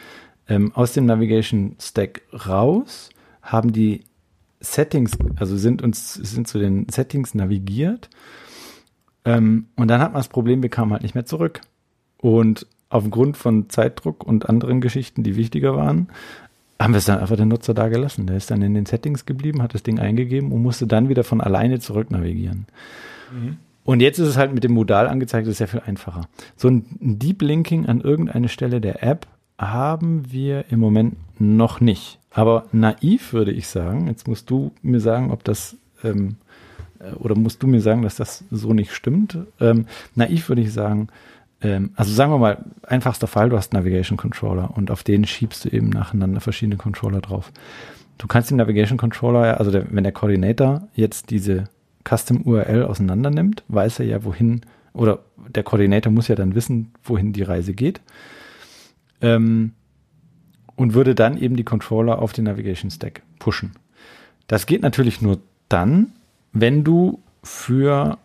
ähm, 0.49 0.73
aus 0.75 0.93
dem 0.93 1.05
Navigation 1.05 1.77
Stack 1.79 2.23
raus, 2.47 3.11
haben 3.43 3.73
die 3.73 4.05
Settings, 4.61 5.19
also 5.37 5.57
sind 5.57 5.83
uns, 5.83 6.15
sind 6.15 6.49
zu 6.49 6.59
den 6.59 6.89
Settings 6.89 7.35
navigiert. 7.35 8.09
Ähm, 9.25 9.67
und 9.77 9.89
dann 9.89 10.01
hat 10.01 10.13
man 10.13 10.21
das 10.21 10.29
Problem, 10.29 10.63
wir 10.63 10.71
kamen 10.71 10.93
halt 10.93 11.03
nicht 11.03 11.15
mehr 11.15 11.27
zurück. 11.27 11.61
Und 12.19 12.67
aufgrund 12.93 13.37
von 13.37 13.69
Zeitdruck 13.71 14.25
und 14.25 14.49
anderen 14.49 14.81
Geschichten, 14.81 15.23
die 15.23 15.37
wichtiger 15.37 15.77
waren, 15.77 16.09
haben 16.79 16.93
wir 16.95 16.99
es 16.99 17.05
dann 17.05 17.19
einfach 17.19 17.37
den 17.37 17.49
Nutzer 17.49 17.75
da 17.75 17.89
gelassen. 17.89 18.27
Der 18.27 18.37
ist 18.37 18.51
dann 18.51 18.63
in 18.63 18.75
den 18.75 18.87
Settings 18.87 19.25
geblieben, 19.25 19.63
hat 19.63 19.75
das 19.75 19.83
Ding 19.83 19.99
eingegeben 19.99 20.53
und 20.53 20.63
musste 20.63 20.87
dann 20.87 21.09
wieder 21.09 21.25
von 21.25 21.41
alleine 21.41 21.81
zurück 21.81 22.11
navigieren. 22.11 22.67
Mhm. 23.33 23.57
Und 23.85 24.01
jetzt 24.01 24.19
ist 24.19 24.29
es 24.29 24.37
halt 24.37 24.55
mit 24.55 24.63
dem 24.63 24.73
Modal 24.73 25.09
angezeigt, 25.09 25.47
das 25.47 25.53
ist 25.53 25.59
sehr 25.59 25.69
viel 25.69 25.83
einfacher. 25.85 26.29
So 26.57 26.69
ein 26.69 26.85
Deep 27.01 27.43
Linking 27.43 27.87
an 27.87 28.01
irgendeine 28.01 28.49
Stelle 28.49 28.81
der 28.81 29.03
App 29.03 29.27
haben 29.59 30.31
wir 30.31 30.67
im 30.71 30.81
Moment 30.81 31.17
noch 31.41 31.81
nicht. 31.81 32.19
Aber 32.31 32.67
naiv 32.73 33.33
würde 33.33 33.53
ich 33.53 33.69
sagen, 33.69 34.07
jetzt 34.07 34.29
musst 34.29 34.51
du 34.51 34.73
mir 34.83 35.01
sagen, 35.01 35.31
ob 35.31 35.45
das 35.45 35.77
ähm, 36.05 36.37
äh, 36.99 37.13
oder 37.15 37.35
musst 37.35 37.63
du 37.63 37.67
mir 37.67 37.81
sagen, 37.81 38.03
dass 38.03 38.17
das 38.17 38.45
so 38.51 38.73
nicht 38.73 38.93
stimmt. 38.93 39.39
Ähm, 39.61 39.87
naiv 40.15 40.49
würde 40.49 40.63
ich 40.63 40.73
sagen, 40.73 41.09
ähm, 41.63 41.91
also 41.95 42.13
sagen 42.13 42.33
wir 42.33 42.39
mal, 42.39 42.65
einfachster 42.87 43.27
Fall, 43.27 43.49
du 43.49 43.57
hast 43.57 43.73
einen 43.73 43.83
Navigation 43.83 44.17
Controller 44.17 44.77
und 44.77 44.91
auf 44.91 45.03
den 45.03 45.27
schiebst 45.27 45.65
du 45.65 45.69
eben 45.69 45.89
nacheinander 45.89 46.41
verschiedene 46.41 46.77
Controller 46.77 47.21
drauf. 47.21 47.53
Du 48.19 48.27
kannst 48.27 48.51
den 48.51 48.59
Navigation 48.59 48.99
Controller, 48.99 49.59
also 49.59 49.71
der, 49.71 49.87
wenn 49.91 50.05
der 50.05 50.13
Coordinator 50.13 50.89
jetzt 50.95 51.31
diese 51.31 51.65
Custom 52.09 52.43
URL 52.43 52.85
auseinander 52.85 53.31
nimmt, 53.31 53.63
weiß 53.69 54.01
er 54.01 54.07
ja, 54.07 54.25
wohin, 54.25 54.63
oder 54.93 55.21
der 55.37 55.63
Coordinator 55.63 56.13
muss 56.13 56.29
ja 56.29 56.35
dann 56.35 56.55
wissen, 56.55 56.93
wohin 57.03 57.33
die 57.33 57.43
Reise 57.43 57.75
geht. 57.75 58.01
Ähm, 59.21 59.73
und 60.75 60.95
würde 60.95 61.15
dann 61.15 61.37
eben 61.37 61.57
die 61.57 61.65
Controller 61.65 62.21
auf 62.21 62.33
den 62.33 62.45
Navigation 62.45 62.91
Stack 62.91 63.23
pushen. 63.39 63.73
Das 64.49 64.67
geht 64.67 64.83
natürlich 64.83 65.23
nur 65.23 65.39
dann, 65.69 66.13
wenn 66.53 66.83
du 66.83 67.21
für 67.43 68.19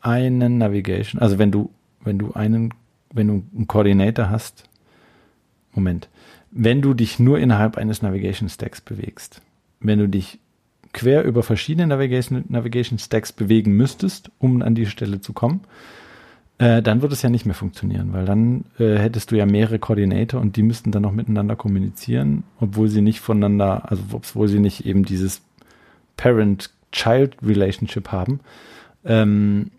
einen 0.00 0.58
Navigation, 0.58 1.20
also 1.20 1.38
wenn 1.38 1.50
du, 1.50 1.70
wenn 2.08 2.18
du 2.18 2.32
einen, 2.32 2.74
wenn 3.12 3.28
du 3.28 3.44
einen 3.54 3.68
Coordinator 3.68 4.28
hast, 4.30 4.64
Moment, 5.72 6.08
wenn 6.50 6.82
du 6.82 6.94
dich 6.94 7.20
nur 7.20 7.38
innerhalb 7.38 7.76
eines 7.76 8.02
Navigation 8.02 8.48
Stacks 8.48 8.80
bewegst, 8.80 9.42
wenn 9.80 10.00
du 10.00 10.08
dich 10.08 10.40
quer 10.92 11.22
über 11.24 11.42
verschiedene 11.42 11.86
Navigation, 11.86 12.44
Navigation 12.48 12.98
Stacks 12.98 13.30
bewegen 13.32 13.76
müsstest, 13.76 14.30
um 14.38 14.62
an 14.62 14.74
die 14.74 14.86
Stelle 14.86 15.20
zu 15.20 15.32
kommen, 15.34 15.60
äh, 16.56 16.82
dann 16.82 17.02
würde 17.02 17.14
es 17.14 17.22
ja 17.22 17.30
nicht 17.30 17.46
mehr 17.46 17.54
funktionieren, 17.54 18.12
weil 18.12 18.24
dann 18.24 18.64
äh, 18.78 18.96
hättest 18.96 19.30
du 19.30 19.36
ja 19.36 19.46
mehrere 19.46 19.78
Koordinator 19.78 20.40
und 20.40 20.56
die 20.56 20.62
müssten 20.62 20.90
dann 20.90 21.02
noch 21.02 21.12
miteinander 21.12 21.54
kommunizieren, 21.54 22.42
obwohl 22.58 22.88
sie 22.88 23.02
nicht 23.02 23.20
voneinander, 23.20 23.88
also 23.90 24.02
obwohl 24.12 24.48
sie 24.48 24.58
nicht 24.58 24.84
eben 24.86 25.04
dieses 25.04 25.42
Parent-Child-Relationship 26.16 28.10
haben. 28.10 28.40
Ähm, 29.04 29.70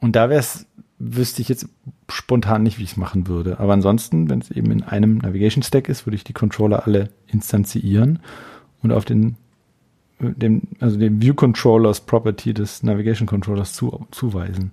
und 0.00 0.16
da 0.16 0.28
wäre 0.28 0.40
es, 0.40 0.66
wüsste 0.98 1.42
ich 1.42 1.48
jetzt 1.48 1.68
spontan 2.10 2.62
nicht, 2.62 2.78
wie 2.78 2.82
ich 2.82 2.92
es 2.92 2.96
machen 2.96 3.28
würde. 3.28 3.60
Aber 3.60 3.72
ansonsten, 3.72 4.28
wenn 4.28 4.40
es 4.40 4.50
eben 4.50 4.70
in 4.70 4.82
einem 4.82 5.18
Navigation 5.18 5.62
Stack 5.62 5.88
ist, 5.88 6.06
würde 6.06 6.16
ich 6.16 6.24
die 6.24 6.32
Controller 6.32 6.86
alle 6.86 7.10
instanzieren 7.26 8.18
und 8.82 8.92
auf 8.92 9.04
den, 9.04 9.36
dem, 10.18 10.62
also 10.80 10.98
dem 10.98 11.22
View 11.22 11.34
Controllers 11.34 12.00
Property 12.00 12.52
des 12.52 12.82
Navigation 12.82 13.26
Controllers 13.26 13.74
zu, 13.74 14.06
zuweisen. 14.10 14.72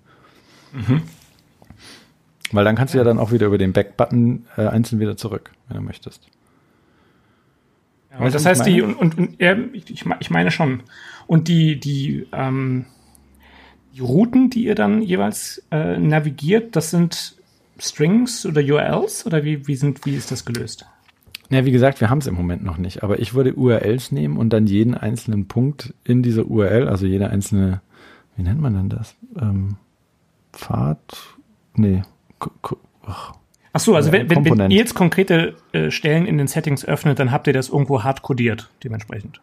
Mhm. 0.74 1.04
Weil 2.52 2.66
dann 2.66 2.76
kannst 2.76 2.94
du 2.94 2.98
ja 2.98 3.04
dann 3.04 3.20
auch 3.20 3.32
wieder 3.32 3.48
über 3.48 3.58
den 3.58 3.74
Back-Button 3.74 4.46
äh, 4.58 4.68
einzeln 4.68 5.00
wieder 5.00 5.18
zurück, 5.18 5.52
wenn 5.68 5.78
du 5.78 5.84
möchtest. 5.84 6.28
Ja, 8.12 8.30
das 8.30 8.46
heißt, 8.46 8.66
die, 8.66 8.82
und, 8.82 8.96
und, 8.96 9.18
und 9.18 9.42
ja, 9.42 9.56
ich, 9.74 10.06
ich 10.20 10.30
meine 10.30 10.52
schon. 10.52 10.84
Und 11.28 11.48
die, 11.48 11.80
die, 11.80 12.28
ähm, 12.32 12.86
die 13.96 14.02
Routen, 14.02 14.50
die 14.50 14.66
ihr 14.66 14.76
dann 14.76 15.02
jeweils 15.02 15.64
äh, 15.72 15.98
navigiert, 15.98 16.76
das 16.76 16.92
sind 16.92 17.36
Strings 17.80 18.46
oder 18.46 18.62
URLs 18.62 19.26
oder 19.26 19.44
wie, 19.44 19.68
wie, 19.68 19.76
sind, 19.76 20.06
wie 20.06 20.16
ist 20.16 20.32
das 20.32 20.46
gelöst? 20.46 20.86
Ja, 21.50 21.64
wie 21.66 21.72
gesagt, 21.72 22.02
wir 22.02 22.10
haben 22.10 22.18
es 22.18 22.28
im 22.28 22.36
Moment 22.36 22.64
noch 22.64 22.78
nicht, 22.78 23.04
aber 23.04 23.20
ich 23.20 23.34
würde 23.34 23.54
URLs 23.54 24.12
nehmen 24.12 24.38
und 24.38 24.50
dann 24.52 24.68
jeden 24.68 24.96
einzelnen 24.96 25.48
Punkt 25.48 25.94
in 26.04 26.24
dieser 26.24 26.46
URL, 26.46 26.88
also 26.88 27.06
jede 27.06 27.30
einzelne, 27.30 27.82
wie 28.36 28.44
nennt 28.44 28.60
man 28.60 28.74
denn 28.74 28.90
das? 28.90 29.16
Ähm, 29.40 29.78
Pfad? 30.52 31.00
Nee, 31.76 32.02
Ach 33.74 33.80
so, 33.80 33.96
also 33.96 34.12
wenn, 34.12 34.30
wenn, 34.30 34.46
wenn, 34.46 34.72
ihr 34.72 34.78
jetzt 34.78 34.94
konkrete 34.94 35.56
äh, 35.74 35.92
Stellen 35.92 36.26
in 36.26 36.38
den 36.38 36.48
Settings 36.48 36.86
öffnet, 36.86 37.20
dann 37.20 37.32
habt 37.32 37.48
ihr 37.48 37.54
das 37.54 37.70
irgendwo 37.70 38.04
hart 38.04 38.22
codiert, 38.22 38.70
dementsprechend. 38.84 39.42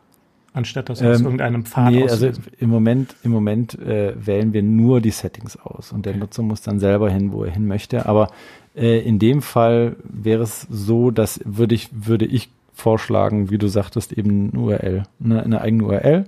Anstatt 0.54 0.90
das 0.90 1.02
aus 1.02 1.20
ähm, 1.20 1.24
irgendeinem 1.24 1.64
Pfad 1.64 1.92
Nee, 1.92 2.02
also 2.02 2.30
im 2.58 2.68
Moment, 2.68 3.16
im 3.22 3.30
Moment 3.30 3.78
äh, 3.78 4.14
wählen 4.14 4.52
wir 4.52 4.62
nur 4.62 5.00
die 5.00 5.10
Settings 5.10 5.56
aus 5.56 5.92
und 5.92 6.04
der 6.04 6.12
okay. 6.12 6.20
Nutzer 6.20 6.42
muss 6.42 6.60
dann 6.60 6.78
selber 6.78 7.10
hin, 7.10 7.32
wo 7.32 7.44
er 7.44 7.50
hin 7.50 7.66
möchte. 7.66 8.04
Aber 8.04 8.28
äh, 8.76 8.98
in 9.00 9.18
dem 9.18 9.40
Fall 9.40 9.96
wäre 10.04 10.42
es 10.42 10.66
so, 10.70 11.10
dass 11.10 11.40
würde 11.44 11.74
ich, 11.74 11.88
würde 11.92 12.26
ich 12.26 12.50
vorschlagen, 12.74 13.50
wie 13.50 13.58
du 13.58 13.68
sagtest, 13.68 14.12
eben 14.12 14.50
eine 14.52 14.62
URL, 14.62 15.02
eine, 15.24 15.42
eine 15.42 15.60
eigene 15.62 15.84
URL, 15.84 16.24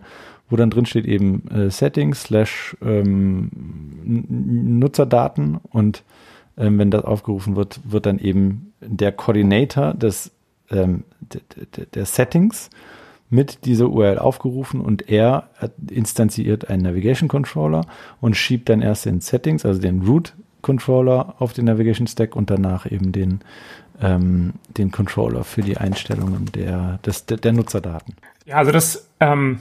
wo 0.48 0.56
dann 0.56 0.70
drin 0.70 0.86
steht 0.86 1.04
eben 1.04 1.46
äh, 1.48 1.70
Settings 1.70 2.22
slash 2.22 2.76
ähm, 2.82 3.50
Nutzerdaten 4.04 5.58
und 5.70 6.02
ähm, 6.56 6.78
wenn 6.78 6.90
das 6.90 7.04
aufgerufen 7.04 7.56
wird, 7.56 7.80
wird 7.84 8.06
dann 8.06 8.18
eben 8.18 8.72
der 8.80 9.12
Coordinator 9.12 9.92
des 9.92 10.30
ähm, 10.70 11.04
der 11.94 12.06
Settings 12.06 12.70
mit 13.34 13.64
dieser 13.64 13.88
URL 13.88 14.18
aufgerufen 14.18 14.80
und 14.80 15.10
er 15.10 15.48
instanziert 15.90 16.70
einen 16.70 16.82
Navigation 16.84 17.28
Controller 17.28 17.86
und 18.20 18.36
schiebt 18.36 18.68
dann 18.68 18.80
erst 18.80 19.06
den 19.06 19.20
Settings, 19.20 19.66
also 19.66 19.80
den 19.80 20.02
Root 20.02 20.34
Controller 20.62 21.34
auf 21.38 21.52
den 21.52 21.66
Navigation 21.66 22.06
Stack 22.06 22.36
und 22.36 22.48
danach 22.48 22.90
eben 22.90 23.12
den, 23.12 23.40
ähm, 24.00 24.54
den 24.78 24.90
Controller 24.92 25.44
für 25.44 25.62
die 25.62 25.76
Einstellungen 25.76 26.46
der, 26.52 26.98
des, 27.04 27.26
der, 27.26 27.52
Nutzerdaten. 27.52 28.14
Ja, 28.46 28.56
also 28.56 28.70
das 28.72 29.10
ähm, 29.20 29.60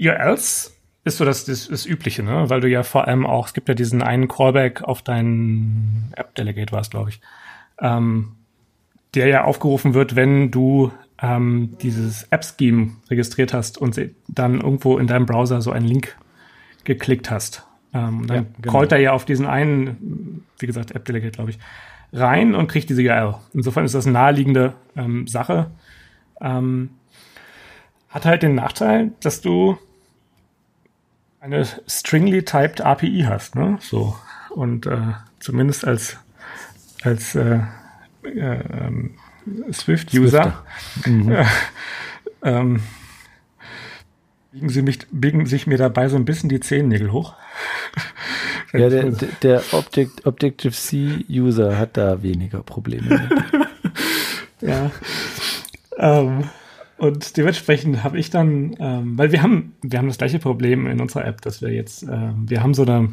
URLs 0.00 0.74
ist 1.04 1.18
so 1.18 1.24
das, 1.24 1.44
das, 1.44 1.68
das 1.68 1.86
Übliche, 1.86 2.22
ne? 2.22 2.48
weil 2.48 2.60
du 2.60 2.68
ja 2.68 2.82
vor 2.82 3.06
allem 3.06 3.26
auch, 3.26 3.46
es 3.46 3.54
gibt 3.54 3.68
ja 3.68 3.74
diesen 3.74 4.02
einen 4.02 4.26
Callback 4.26 4.82
auf 4.82 5.02
deinen 5.02 6.12
App-Delegate 6.16 6.72
war 6.72 6.80
es, 6.80 6.90
glaube 6.90 7.10
ich, 7.10 7.20
ähm, 7.80 8.32
der 9.14 9.28
ja 9.28 9.44
aufgerufen 9.44 9.94
wird, 9.94 10.16
wenn 10.16 10.50
du 10.50 10.90
ähm, 11.20 11.76
dieses 11.80 12.24
App-Scheme 12.24 12.92
registriert 13.10 13.54
hast 13.54 13.78
und 13.78 14.00
dann 14.28 14.60
irgendwo 14.60 14.98
in 14.98 15.06
deinem 15.06 15.26
Browser 15.26 15.62
so 15.62 15.70
einen 15.70 15.86
Link 15.86 16.16
geklickt 16.84 17.30
hast. 17.30 17.66
Ähm, 17.94 18.26
dann 18.26 18.36
ja, 18.36 18.44
genau. 18.60 18.72
callt 18.72 18.92
er 18.92 18.98
ja 18.98 19.12
auf 19.12 19.24
diesen 19.24 19.46
einen, 19.46 20.44
wie 20.58 20.66
gesagt, 20.66 20.92
App-Delegate, 20.92 21.32
glaube 21.32 21.50
ich, 21.50 21.58
rein 22.12 22.54
und 22.54 22.68
kriegt 22.68 22.90
diese 22.90 23.02
URL. 23.02 23.34
Insofern 23.54 23.84
ist 23.84 23.94
das 23.94 24.06
eine 24.06 24.14
naheliegende 24.14 24.74
ähm, 24.96 25.26
Sache. 25.26 25.70
Ähm, 26.40 26.90
hat 28.08 28.24
halt 28.24 28.42
den 28.42 28.54
Nachteil, 28.54 29.12
dass 29.20 29.40
du 29.40 29.78
eine 31.40 31.64
stringly 31.86 32.44
typed 32.44 32.80
API 32.80 33.24
hast, 33.28 33.54
ne? 33.54 33.78
So. 33.80 34.16
Und 34.50 34.86
äh, 34.86 35.12
zumindest 35.38 35.86
als, 35.86 36.16
als 37.02 37.34
äh, 37.34 37.60
äh, 38.24 38.60
ähm, 38.60 39.14
Swift-User 39.72 40.64
mhm. 41.04 41.32
äh, 41.32 41.44
ähm, 42.42 42.80
biegen, 44.52 44.68
sie 44.68 44.82
mich, 44.82 44.98
biegen 45.10 45.46
sich 45.46 45.66
mir 45.66 45.78
dabei 45.78 46.08
so 46.08 46.16
ein 46.16 46.24
bisschen 46.24 46.48
die 46.48 46.60
Zehennägel 46.60 47.12
hoch. 47.12 47.34
ja, 48.72 48.88
der, 48.88 49.12
der 49.42 49.62
Object, 49.72 50.26
Objective-C-User 50.26 51.78
hat 51.78 51.96
da 51.96 52.22
weniger 52.22 52.62
Probleme 52.62 53.28
ja. 54.60 54.90
Ähm, 55.98 56.44
und 56.98 57.36
dementsprechend 57.36 58.02
habe 58.04 58.18
ich 58.18 58.30
dann, 58.30 58.74
ähm, 58.78 59.18
weil 59.18 59.32
wir 59.32 59.42
haben, 59.42 59.74
wir 59.82 59.98
haben 59.98 60.08
das 60.08 60.18
gleiche 60.18 60.38
Problem 60.38 60.86
in 60.86 61.00
unserer 61.00 61.26
App, 61.26 61.42
dass 61.42 61.60
wir 61.60 61.70
jetzt, 61.70 62.04
äh, 62.04 62.30
wir 62.34 62.62
haben 62.62 62.74
so 62.74 62.82
eine, 62.82 63.10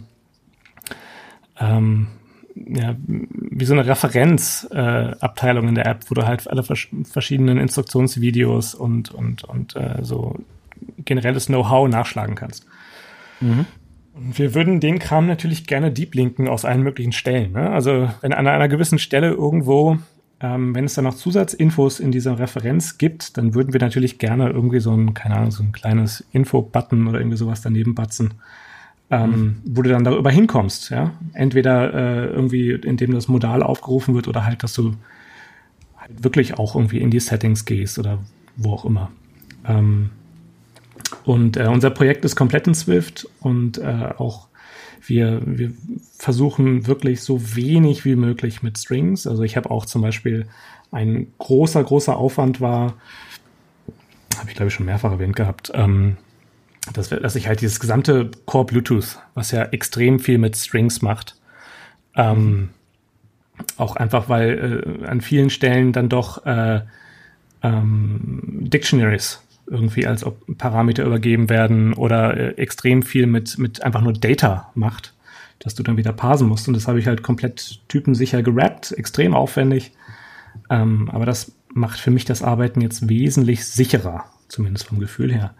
ähm, 1.59 2.07
ja, 2.55 2.95
wie 3.07 3.65
so 3.65 3.73
eine 3.73 3.85
Referenzabteilung 3.85 5.65
äh, 5.65 5.69
in 5.69 5.75
der 5.75 5.87
App, 5.87 6.05
wo 6.09 6.15
du 6.15 6.25
halt 6.25 6.47
alle 6.49 6.63
vers 6.63 6.87
verschiedenen 7.03 7.57
Instruktionsvideos 7.57 8.75
und, 8.75 9.11
und, 9.11 9.43
und 9.43 9.75
äh, 9.75 9.99
so 10.03 10.35
generelles 10.99 11.47
Know-how 11.47 11.89
nachschlagen 11.89 12.35
kannst. 12.35 12.65
Mhm. 13.39 13.65
Und 14.13 14.37
wir 14.37 14.53
würden 14.53 14.79
den 14.79 14.99
Kram 14.99 15.25
natürlich 15.25 15.65
gerne 15.65 15.91
deep 15.91 16.13
linken 16.13 16.47
aus 16.47 16.65
allen 16.65 16.83
möglichen 16.83 17.13
Stellen. 17.13 17.53
Ne? 17.53 17.71
Also 17.71 18.09
wenn 18.21 18.33
an 18.33 18.45
einer 18.45 18.67
gewissen 18.67 18.99
Stelle 18.99 19.31
irgendwo 19.31 19.97
ähm, 20.43 20.75
wenn 20.75 20.83
es 20.83 20.93
dann 20.93 21.05
noch 21.05 21.15
Zusatzinfos 21.15 22.01
in 22.01 22.11
dieser 22.11 22.37
Referenz 22.37 22.97
gibt, 22.97 23.37
dann 23.37 23.55
würden 23.55 23.71
wir 23.71 23.79
natürlich 23.79 24.19
gerne 24.19 24.49
irgendwie 24.49 24.81
so 24.81 24.91
ein, 24.91 25.13
keine 25.13 25.37
Ahnung, 25.37 25.51
so 25.51 25.63
ein 25.63 25.71
kleines 25.71 26.25
Info-Button 26.33 27.07
oder 27.07 27.19
irgendwie 27.19 27.37
sowas 27.37 27.61
daneben 27.61 27.95
batzen, 27.95 28.33
ähm, 29.09 29.29
mhm. 29.29 29.61
wo 29.65 29.81
du 29.81 29.89
dann 29.89 30.03
darüber 30.03 30.31
hinkommst. 30.31 30.89
Ja? 30.89 31.11
Entweder 31.33 31.93
äh, 31.93 32.25
irgendwie, 32.27 32.71
indem 32.71 33.13
das 33.13 33.27
Modal 33.27 33.63
aufgerufen 33.63 34.15
wird 34.15 34.27
oder 34.27 34.45
halt, 34.45 34.63
dass 34.63 34.73
du 34.73 34.95
halt 35.97 36.23
wirklich 36.23 36.57
auch 36.57 36.75
irgendwie 36.75 36.99
in 36.99 37.11
die 37.11 37.19
Settings 37.19 37.65
gehst 37.65 37.99
oder 37.99 38.19
wo 38.55 38.73
auch 38.73 38.85
immer. 38.85 39.11
Ähm, 39.65 40.09
und 41.25 41.57
äh, 41.57 41.67
unser 41.67 41.89
Projekt 41.89 42.25
ist 42.25 42.35
komplett 42.35 42.67
in 42.67 42.75
Swift 42.75 43.27
und 43.39 43.77
äh, 43.77 44.09
auch 44.17 44.47
wir, 45.05 45.41
wir 45.45 45.73
versuchen 46.17 46.87
wirklich 46.87 47.21
so 47.21 47.55
wenig 47.55 48.05
wie 48.05 48.15
möglich 48.15 48.63
mit 48.63 48.77
Strings. 48.77 49.27
Also 49.27 49.43
ich 49.43 49.57
habe 49.57 49.69
auch 49.69 49.85
zum 49.85 50.01
Beispiel 50.01 50.47
ein 50.91 51.27
großer, 51.39 51.83
großer 51.83 52.15
Aufwand 52.15 52.61
war, 52.61 52.93
habe 54.37 54.49
ich 54.49 54.55
glaube 54.55 54.69
ich 54.69 54.73
schon 54.73 54.85
mehrfach 54.85 55.11
erwähnt 55.11 55.35
gehabt, 55.35 55.71
ähm, 55.73 56.17
dass, 56.91 57.09
dass 57.09 57.35
ich 57.35 57.47
halt 57.47 57.61
dieses 57.61 57.79
gesamte 57.79 58.31
Core 58.45 58.65
Bluetooth, 58.65 59.19
was 59.35 59.51
ja 59.51 59.63
extrem 59.63 60.19
viel 60.19 60.37
mit 60.37 60.57
Strings 60.57 61.01
macht, 61.01 61.35
ähm, 62.15 62.69
auch 63.77 63.95
einfach, 63.95 64.29
weil 64.29 65.03
äh, 65.03 65.07
an 65.07 65.21
vielen 65.21 65.49
Stellen 65.49 65.93
dann 65.93 66.09
doch 66.09 66.45
äh, 66.45 66.81
ähm, 67.61 68.41
Dictionaries 68.43 69.41
irgendwie 69.67 70.05
als 70.05 70.25
Parameter 70.57 71.05
übergeben 71.05 71.49
werden 71.49 71.93
oder 71.93 72.35
äh, 72.35 72.49
extrem 72.57 73.01
viel 73.01 73.27
mit, 73.27 73.57
mit 73.57 73.81
einfach 73.83 74.01
nur 74.01 74.13
Data 74.13 74.71
macht, 74.75 75.13
dass 75.59 75.75
du 75.75 75.83
dann 75.83 75.97
wieder 75.97 76.11
parsen 76.11 76.49
musst. 76.49 76.67
Und 76.67 76.73
das 76.73 76.87
habe 76.87 76.99
ich 76.99 77.07
halt 77.07 77.23
komplett 77.23 77.79
typensicher 77.87 78.43
gerappt, 78.43 78.91
extrem 78.91 79.33
aufwendig. 79.33 79.93
Ähm, 80.69 81.09
aber 81.09 81.25
das 81.25 81.53
macht 81.73 81.99
für 81.99 82.11
mich 82.11 82.25
das 82.25 82.43
Arbeiten 82.43 82.81
jetzt 82.81 83.07
wesentlich 83.07 83.65
sicherer, 83.65 84.25
zumindest 84.49 84.87
vom 84.87 84.99
Gefühl 84.99 85.33
her. 85.33 85.55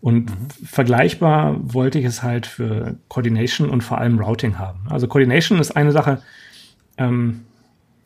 Und 0.00 0.30
mhm. 0.30 0.50
vergleichbar 0.64 1.56
wollte 1.60 1.98
ich 1.98 2.06
es 2.06 2.22
halt 2.22 2.46
für 2.46 2.96
Coordination 3.08 3.68
und 3.68 3.82
vor 3.82 3.98
allem 3.98 4.18
Routing 4.18 4.58
haben. 4.58 4.80
Also 4.88 5.08
Coordination 5.08 5.58
ist 5.60 5.72
eine 5.72 5.92
Sache, 5.92 6.22
ähm, 6.96 7.42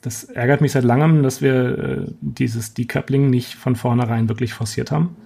das 0.02 0.24
ärgert 0.24 0.60
mich 0.60 0.72
seit 0.72 0.84
langem, 0.84 1.22
dass 1.22 1.40
wir 1.40 1.78
äh, 1.78 2.12
dieses 2.20 2.74
Decoupling 2.74 3.30
nicht 3.30 3.54
von 3.54 3.76
vornherein 3.76 4.28
wirklich 4.28 4.52
forciert 4.52 4.90
haben 4.90 5.16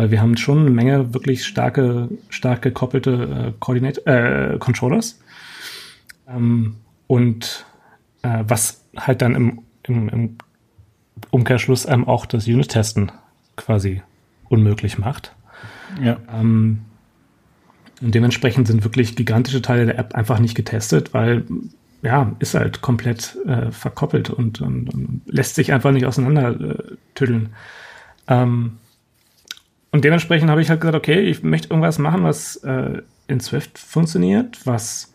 weil 0.00 0.10
wir 0.10 0.22
haben 0.22 0.38
schon 0.38 0.60
eine 0.60 0.70
Menge 0.70 1.12
wirklich 1.12 1.44
starke, 1.44 2.08
stark 2.30 2.62
gekoppelte 2.62 3.54
äh, 3.60 4.54
äh, 4.54 4.58
Controllers. 4.58 5.20
Ähm, 6.26 6.76
und 7.06 7.66
äh, 8.22 8.44
was 8.48 8.82
halt 8.96 9.20
dann 9.20 9.34
im, 9.34 9.62
im, 9.82 10.08
im 10.08 10.38
Umkehrschluss 11.30 11.84
einem 11.84 12.08
auch 12.08 12.24
das 12.24 12.46
Unit-Testen 12.46 13.12
quasi 13.56 14.00
unmöglich 14.48 14.96
macht. 14.96 15.34
Ja. 16.02 16.18
Ähm, 16.32 16.80
und 18.00 18.14
dementsprechend 18.14 18.66
sind 18.66 18.84
wirklich 18.84 19.16
gigantische 19.16 19.62
Teile 19.62 19.86
der 19.86 19.98
App 19.98 20.14
einfach 20.14 20.38
nicht 20.38 20.54
getestet, 20.54 21.12
weil 21.12 21.44
ja, 22.02 22.34
ist 22.38 22.54
halt 22.54 22.80
komplett 22.80 23.36
äh, 23.46 23.70
verkoppelt 23.70 24.30
und, 24.30 24.60
und, 24.60 24.92
und, 24.92 25.22
lässt 25.26 25.54
sich 25.54 25.72
einfach 25.72 25.92
nicht 25.92 26.06
auseinander 26.06 26.58
äh. 27.14 27.50
Ähm, 28.26 28.78
und 29.92 30.04
dementsprechend 30.04 30.50
habe 30.50 30.62
ich 30.62 30.70
halt 30.70 30.80
gesagt, 30.80 30.96
okay, 30.96 31.20
ich 31.20 31.42
möchte 31.42 31.68
irgendwas 31.68 31.98
machen, 31.98 32.24
was 32.24 32.56
äh, 32.56 33.02
in 33.26 33.40
Swift 33.40 33.78
funktioniert, 33.78 34.64
was, 34.64 35.12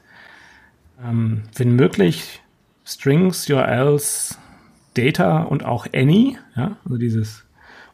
ähm, 1.04 1.44
wenn 1.56 1.76
möglich, 1.76 2.42
Strings, 2.84 3.50
URLs, 3.50 4.38
Data 4.94 5.44
und 5.44 5.66
auch 5.66 5.88
Any, 5.94 6.38
ja, 6.56 6.78
also 6.86 6.98
dieses 6.98 7.46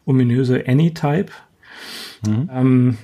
ominöse 0.04 0.66
Any-Type, 0.66 1.32
mhm. 2.26 2.50
ähm, 2.52 2.98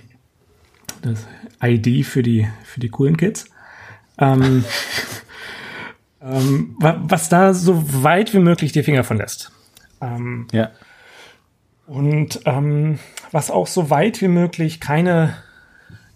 das 1.02 1.26
ID 1.62 2.04
für 2.06 2.22
die, 2.22 2.48
für 2.64 2.80
die 2.80 2.88
coolen 2.88 3.16
Kids, 3.16 3.50
ähm, 4.18 4.64
ähm, 6.22 6.76
was 6.78 7.28
da 7.28 7.54
so 7.54 8.02
weit 8.02 8.34
wie 8.34 8.38
möglich 8.38 8.72
die 8.72 8.82
Finger 8.82 9.04
von 9.04 9.18
lässt. 9.18 9.52
Ähm, 10.00 10.46
ja. 10.52 10.70
Und 11.86 12.40
ähm, 12.44 12.98
was 13.30 13.50
auch 13.50 13.66
so 13.66 13.90
weit 13.90 14.20
wie 14.20 14.28
möglich 14.28 14.80
keine, 14.80 15.36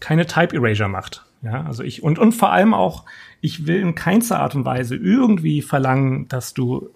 keine 0.01 0.27
Type 0.27 0.55
Erasure 0.55 0.88
macht. 0.88 1.25
Ja, 1.43 1.65
also 1.65 1.83
ich, 1.83 2.03
und, 2.03 2.19
und 2.19 2.33
vor 2.33 2.53
allem 2.53 2.73
auch, 2.73 3.05
ich 3.41 3.67
will 3.67 3.81
in 3.81 3.95
keinster 3.95 4.38
Art 4.38 4.55
und 4.55 4.65
Weise 4.65 4.95
irgendwie 4.95 5.61
verlangen, 5.61 6.29
dass 6.29 6.55
du 6.55 6.91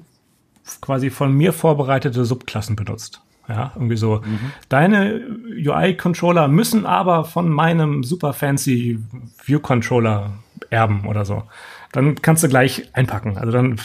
quasi 0.80 1.10
von 1.10 1.32
mir 1.32 1.52
vorbereitete 1.52 2.24
Subklassen 2.24 2.76
benutzt. 2.76 3.22
Ja, 3.48 3.72
irgendwie 3.74 3.96
so. 3.96 4.22
Mhm. 4.24 4.52
Deine 4.68 5.20
UI-Controller 5.56 6.48
müssen 6.48 6.84
aber 6.84 7.24
von 7.24 7.48
meinem 7.48 8.02
super 8.02 8.32
fancy 8.32 8.98
View-Controller 9.44 10.32
erben 10.70 11.06
oder 11.06 11.24
so. 11.24 11.44
Dann 11.92 12.16
kannst 12.16 12.42
du 12.42 12.48
gleich 12.48 12.90
einpacken. 12.94 13.38
Also 13.38 13.52
dann, 13.52 13.80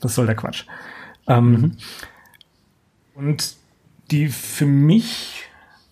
das 0.00 0.14
soll 0.14 0.26
der 0.26 0.34
Quatsch. 0.34 0.64
Ähm, 1.28 1.50
mhm. 1.50 1.76
Und 3.14 3.56
die 4.10 4.28
für 4.28 4.66
mich 4.66 5.44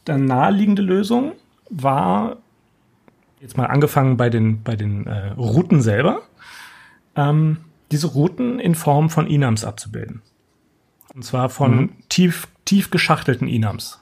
dann 0.05 0.25
naheliegende 0.25 0.83
Lösung 0.83 1.33
war, 1.71 2.39
jetzt 3.41 3.57
mal 3.57 3.67
angefangen 3.67 4.17
bei 4.17 4.31
den, 4.31 4.63
bei 4.63 4.77
den 4.77 5.07
äh, 5.07 5.29
Routen 5.31 5.81
selber, 5.81 6.23
ähm, 7.17 7.59
diese 7.91 8.09
Routen 8.09 8.59
in 8.59 8.75
Form 8.75 9.11
von 9.11 9.29
Enums 9.29 9.65
abzubilden. 9.65 10.23
Und 11.15 11.25
zwar 11.25 11.49
von 11.51 11.77
mhm. 11.77 11.91
tief, 12.09 12.49
tief 12.65 12.91
geschachtelten 12.91 13.49
Enums. 13.49 14.01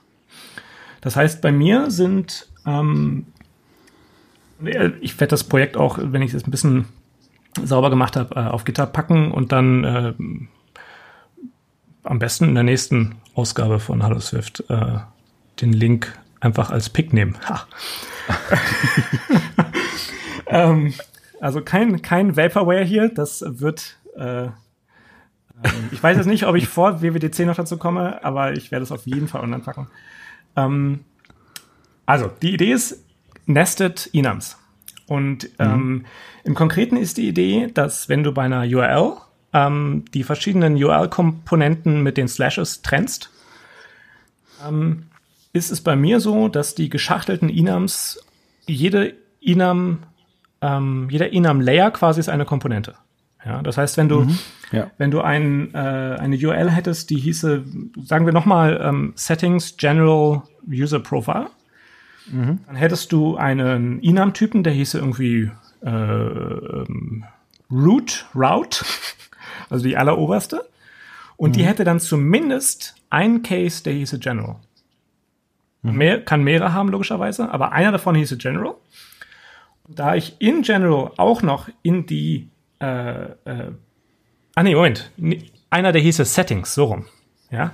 Das 1.00 1.16
heißt, 1.16 1.40
bei 1.40 1.52
mir 1.52 1.90
sind, 1.90 2.48
ähm, 2.66 3.26
ich 5.00 5.18
werde 5.18 5.30
das 5.30 5.44
Projekt 5.44 5.76
auch, 5.76 5.98
wenn 6.00 6.22
ich 6.22 6.34
es 6.34 6.44
ein 6.44 6.50
bisschen 6.50 6.86
sauber 7.62 7.90
gemacht 7.90 8.16
habe, 8.16 8.34
äh, 8.36 8.44
auf 8.44 8.64
Gitter 8.64 8.86
packen 8.86 9.32
und 9.32 9.52
dann 9.52 9.84
äh, 9.84 10.14
am 12.02 12.18
besten 12.18 12.44
in 12.44 12.54
der 12.54 12.64
nächsten 12.64 13.16
Ausgabe 13.34 13.80
von 13.80 14.02
Hallo 14.02 14.20
Swift 14.20 14.64
äh, 14.68 14.98
den 15.60 15.72
Link 15.72 16.18
einfach 16.40 16.70
als 16.70 16.90
Pick 16.90 17.12
nehmen. 17.12 17.36
ähm, 20.46 20.94
also 21.40 21.62
kein, 21.62 22.02
kein 22.02 22.36
Vaporware 22.36 22.84
hier, 22.84 23.08
das 23.08 23.42
wird. 23.46 23.96
Äh, 25.62 25.68
ähm, 25.68 25.88
ich 25.92 26.02
weiß 26.02 26.16
jetzt 26.16 26.26
nicht, 26.26 26.46
ob 26.46 26.56
ich 26.56 26.68
vor 26.68 27.02
WWDC 27.02 27.40
noch 27.40 27.56
dazu 27.56 27.76
komme, 27.76 28.22
aber 28.24 28.52
ich 28.52 28.70
werde 28.70 28.82
es 28.82 28.92
auf 28.92 29.06
jeden 29.06 29.28
Fall 29.28 29.42
online 29.42 29.62
packen. 29.62 29.88
Ähm, 30.56 31.00
also, 32.06 32.30
die 32.42 32.54
Idee 32.54 32.72
ist 32.72 33.04
Nested 33.46 34.10
Enums. 34.12 34.56
Und 35.06 35.44
mhm. 35.44 35.50
ähm, 35.58 36.06
im 36.44 36.54
Konkreten 36.54 36.96
ist 36.96 37.16
die 37.16 37.28
Idee, 37.28 37.68
dass 37.72 38.08
wenn 38.08 38.22
du 38.22 38.32
bei 38.32 38.42
einer 38.42 38.62
URL 38.62 39.16
ähm, 39.52 40.04
die 40.14 40.22
verschiedenen 40.22 40.76
URL-Komponenten 40.76 42.02
mit 42.02 42.16
den 42.16 42.28
Slashes 42.28 42.82
trennst, 42.82 43.30
ähm, 44.66 45.06
ist 45.52 45.72
es 45.72 45.80
bei 45.80 45.96
mir 45.96 46.20
so, 46.20 46.48
dass 46.48 46.76
die 46.76 46.88
geschachtelten 46.88 47.48
Enums, 47.48 48.24
jede 48.66 49.14
Enum, 49.40 49.98
jeder 51.08 51.32
Enum-Layer 51.32 51.90
quasi 51.90 52.20
ist 52.20 52.28
eine 52.28 52.44
Komponente. 52.44 52.94
Ja, 53.44 53.62
das 53.62 53.78
heißt, 53.78 53.96
wenn 53.96 54.08
du, 54.08 54.20
mhm, 54.20 54.38
ja. 54.70 54.90
wenn 54.98 55.10
du 55.10 55.22
ein, 55.22 55.74
äh, 55.74 55.78
eine 55.78 56.36
URL 56.36 56.70
hättest, 56.70 57.10
die 57.10 57.16
hieße, 57.16 57.64
sagen 58.02 58.26
wir 58.26 58.32
nochmal, 58.32 58.80
ähm, 58.82 59.12
Settings 59.16 59.76
General 59.76 60.42
User 60.70 61.00
Profile, 61.00 61.48
mhm. 62.30 62.58
dann 62.66 62.76
hättest 62.76 63.12
du 63.12 63.36
einen 63.36 64.02
Enum-Typen, 64.02 64.62
der 64.62 64.74
hieße 64.74 64.98
irgendwie 64.98 65.50
äh, 65.82 65.90
ähm, 65.90 67.24
Root, 67.70 68.26
Route, 68.34 68.84
also 69.70 69.84
die 69.84 69.96
alleroberste. 69.96 70.68
Und 71.36 71.50
mhm. 71.50 71.52
die 71.54 71.64
hätte 71.64 71.84
dann 71.84 72.00
zumindest 72.00 72.94
einen 73.08 73.42
Case, 73.42 73.82
der 73.82 73.94
hieße 73.94 74.18
General. 74.18 74.56
Mhm. 75.82 75.94
Mehr, 75.94 76.20
kann 76.22 76.42
mehrere 76.44 76.74
haben, 76.74 76.90
logischerweise, 76.90 77.50
aber 77.50 77.72
einer 77.72 77.92
davon 77.92 78.14
hieße 78.14 78.36
General. 78.36 78.74
Und 79.84 79.98
da 79.98 80.14
ich 80.14 80.36
in 80.38 80.62
General 80.62 81.12
auch 81.16 81.42
noch 81.42 81.68
in 81.82 82.06
die, 82.06 82.50
äh, 82.80 83.24
äh, 83.24 83.72
ah 84.54 84.62
nee, 84.62 84.74
Moment, 84.74 85.10
einer 85.70 85.92
der 85.92 86.02
hieße 86.02 86.24
Settings, 86.24 86.74
so 86.74 86.84
rum, 86.84 87.06
ja. 87.50 87.72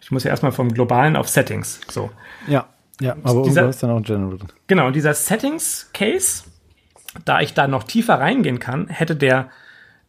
Ich 0.00 0.10
muss 0.10 0.24
ja 0.24 0.30
erstmal 0.30 0.52
vom 0.52 0.72
Globalen 0.72 1.16
auf 1.16 1.28
Settings, 1.28 1.80
so. 1.88 2.10
Ja, 2.48 2.66
ja, 3.00 3.16
aber 3.22 3.42
dieser, 3.42 3.68
ist 3.68 3.82
dann 3.82 3.90
auch 3.90 4.02
General. 4.02 4.38
Genau, 4.66 4.86
und 4.86 4.96
dieser 4.96 5.14
Settings-Case, 5.14 6.44
da 7.24 7.40
ich 7.40 7.54
da 7.54 7.66
noch 7.66 7.84
tiefer 7.84 8.14
reingehen 8.20 8.58
kann, 8.58 8.88
hätte 8.88 9.16
der, 9.16 9.50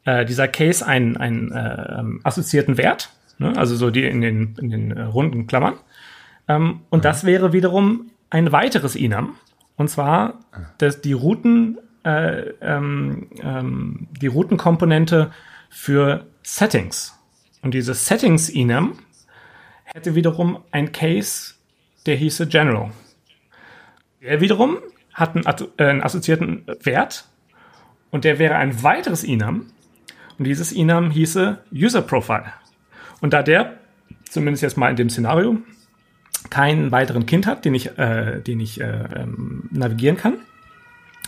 äh, 0.05 0.25
dieser 0.25 0.47
Case 0.47 0.85
einen, 0.85 1.17
einen 1.17 1.51
äh, 1.51 2.19
assoziierten 2.23 2.77
Wert, 2.77 3.09
ne? 3.37 3.53
also 3.57 3.75
so 3.75 3.89
die 3.89 4.05
in 4.05 4.21
den, 4.21 4.55
in 4.59 4.69
den 4.69 4.91
äh, 4.91 5.03
runden 5.03 5.47
Klammern. 5.47 5.75
Ähm, 6.47 6.81
und 6.89 6.99
mhm. 6.99 7.03
das 7.03 7.23
wäre 7.23 7.53
wiederum 7.53 8.11
ein 8.29 8.51
weiteres 8.51 8.95
Enum. 8.95 9.35
Und 9.75 9.89
zwar 9.89 10.39
dass 10.77 11.01
die 11.01 11.13
Routen, 11.13 11.79
äh, 12.03 12.49
ähm, 12.61 13.27
ähm, 13.41 14.07
die 14.21 14.27
Routenkomponente 14.27 15.31
für 15.69 16.25
Settings. 16.43 17.17
Und 17.61 17.73
dieses 17.73 18.05
Settings 18.05 18.49
Enum 18.49 18.99
hätte 19.85 20.15
wiederum 20.15 20.59
ein 20.71 20.91
Case, 20.91 21.53
der 22.05 22.15
hieße 22.15 22.47
General. 22.47 22.91
Der 24.21 24.41
wiederum 24.41 24.77
hat 25.13 25.35
einen, 25.35 25.45
äh, 25.77 25.83
einen 25.83 26.03
assoziierten 26.03 26.65
Wert 26.81 27.27
und 28.11 28.25
der 28.25 28.39
wäre 28.39 28.55
ein 28.55 28.83
weiteres 28.83 29.23
Enum. 29.23 29.67
Und 30.37 30.45
dieses 30.45 30.73
Enum 30.73 31.11
hieße 31.11 31.59
User 31.73 32.01
Profile. 32.01 32.53
Und 33.21 33.33
da 33.33 33.43
der, 33.43 33.77
zumindest 34.29 34.63
jetzt 34.63 34.77
mal 34.77 34.89
in 34.89 34.95
dem 34.95 35.09
Szenario, 35.09 35.57
keinen 36.49 36.91
weiteren 36.91 37.25
Kind 37.25 37.47
hat, 37.47 37.63
den 37.65 37.73
ich, 37.73 37.97
äh, 37.97 38.41
den 38.41 38.59
ich 38.59 38.81
äh, 38.81 39.05
ähm, 39.15 39.69
navigieren 39.71 40.17
kann, 40.17 40.39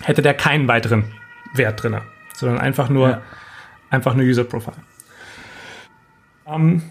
hätte 0.02 0.22
der 0.22 0.34
keinen 0.34 0.68
weiteren 0.68 1.06
Wert 1.54 1.84
drin, 1.84 1.98
sondern 2.34 2.60
einfach 2.60 2.90
nur, 2.90 3.10
ja. 3.10 3.22
einfach 3.90 4.14
nur 4.14 4.26
User 4.26 4.44
Profile. 4.44 4.78
Ähm, 6.48 6.82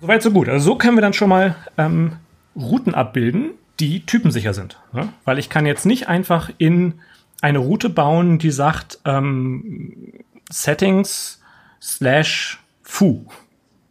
soweit 0.00 0.22
so 0.22 0.30
gut. 0.30 0.48
Also 0.48 0.64
so 0.64 0.76
können 0.76 0.96
wir 0.96 1.02
dann 1.02 1.14
schon 1.14 1.28
mal 1.28 1.56
ähm, 1.78 2.16
Routen 2.54 2.94
abbilden, 2.94 3.52
die 3.80 4.04
typensicher 4.04 4.54
sind. 4.54 4.78
Ne? 4.92 5.08
Weil 5.24 5.38
ich 5.38 5.48
kann 5.48 5.66
jetzt 5.66 5.86
nicht 5.86 6.08
einfach 6.08 6.50
in 6.58 7.00
eine 7.40 7.58
Route 7.58 7.88
bauen, 7.88 8.38
die 8.38 8.50
sagt 8.50 9.00
ähm, 9.04 10.12
Settings 10.50 11.40
slash 11.80 12.60
foo. 12.82 13.26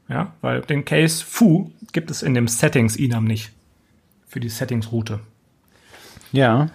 Ja, 0.07 0.33
weil 0.41 0.61
den 0.61 0.85
Case 0.85 1.23
foo 1.23 1.71
gibt 1.91 2.11
es 2.11 2.21
in 2.21 2.33
dem 2.33 2.47
Settings-Enum 2.47 3.25
nicht. 3.25 3.51
Für 4.27 4.39
die 4.39 4.49
Settings-Route. 4.49 5.19
Ja. 6.31 6.69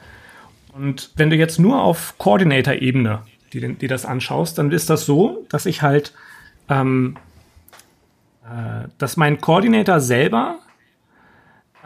Und 0.76 1.10
wenn 1.16 1.30
du 1.30 1.36
jetzt 1.36 1.58
nur 1.58 1.82
auf 1.82 2.14
Coordinator-Ebene 2.18 3.22
die, 3.52 3.74
die 3.74 3.86
das 3.86 4.04
anschaust, 4.04 4.58
dann 4.58 4.70
ist 4.70 4.90
das 4.90 5.06
so, 5.06 5.46
dass 5.48 5.66
ich 5.66 5.82
halt, 5.82 6.12
ähm, 6.68 7.16
äh, 8.44 8.88
dass 8.98 9.16
mein 9.16 9.40
Coordinator 9.40 10.00
selber 10.00 10.58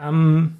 ähm, 0.01 0.57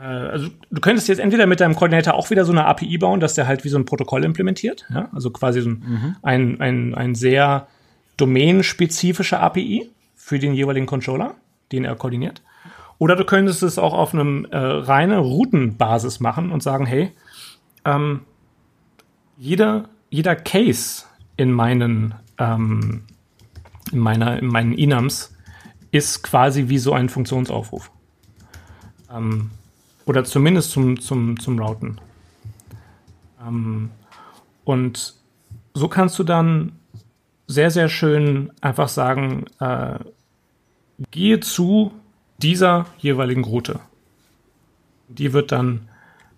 äh, 0.00 0.04
also 0.04 0.48
du 0.70 0.80
könntest 0.80 1.08
jetzt 1.08 1.18
entweder 1.18 1.46
mit 1.46 1.60
deinem 1.60 1.74
Coordinator 1.74 2.14
auch 2.14 2.30
wieder 2.30 2.44
so 2.44 2.52
eine 2.52 2.64
API 2.64 2.98
bauen, 2.98 3.20
dass 3.20 3.34
der 3.34 3.46
halt 3.46 3.64
wie 3.64 3.68
so 3.68 3.78
ein 3.78 3.84
Protokoll 3.84 4.24
implementiert, 4.24 4.86
ja? 4.92 5.08
also 5.12 5.30
quasi 5.30 5.60
so 5.60 5.70
ein, 5.70 5.82
mhm. 5.86 6.16
ein, 6.22 6.60
ein, 6.60 6.94
ein 6.94 7.14
sehr 7.14 7.66
domänenspezifische 8.16 9.38
API 9.38 9.90
für 10.14 10.38
den 10.38 10.54
jeweiligen 10.54 10.86
Controller, 10.86 11.34
den 11.72 11.84
er 11.84 11.96
koordiniert. 11.96 12.42
Oder 13.00 13.16
du 13.16 13.24
könntest 13.24 13.62
es 13.62 13.78
auch 13.78 13.94
auf 13.94 14.12
einem 14.12 14.44
äh, 14.50 14.58
reine 14.58 15.18
Routenbasis 15.20 16.20
machen 16.20 16.52
und 16.52 16.62
sagen, 16.62 16.84
hey, 16.84 17.10
ähm, 17.86 18.20
jeder, 19.38 19.88
jeder 20.10 20.36
Case 20.36 21.04
in 21.38 21.50
meinen, 21.50 22.14
ähm, 22.36 23.04
in 23.90 24.00
meiner, 24.00 24.38
in 24.38 24.48
meinen 24.48 24.76
Enums 24.76 25.34
ist 25.92 26.22
quasi 26.22 26.68
wie 26.68 26.76
so 26.76 26.92
ein 26.92 27.08
Funktionsaufruf. 27.08 27.90
Ähm, 29.10 29.50
oder 30.04 30.22
zumindest 30.24 30.70
zum, 30.70 31.00
zum, 31.00 31.40
zum 31.40 31.58
Routen. 31.58 31.98
Ähm, 33.42 33.88
und 34.64 35.14
so 35.72 35.88
kannst 35.88 36.18
du 36.18 36.22
dann 36.22 36.72
sehr, 37.46 37.70
sehr 37.70 37.88
schön 37.88 38.52
einfach 38.60 38.90
sagen, 38.90 39.46
äh, 39.58 39.98
gehe 41.10 41.40
zu 41.40 41.92
dieser 42.42 42.86
jeweiligen 42.98 43.44
Route. 43.44 43.80
Die 45.08 45.32
wird 45.32 45.52
dann 45.52 45.88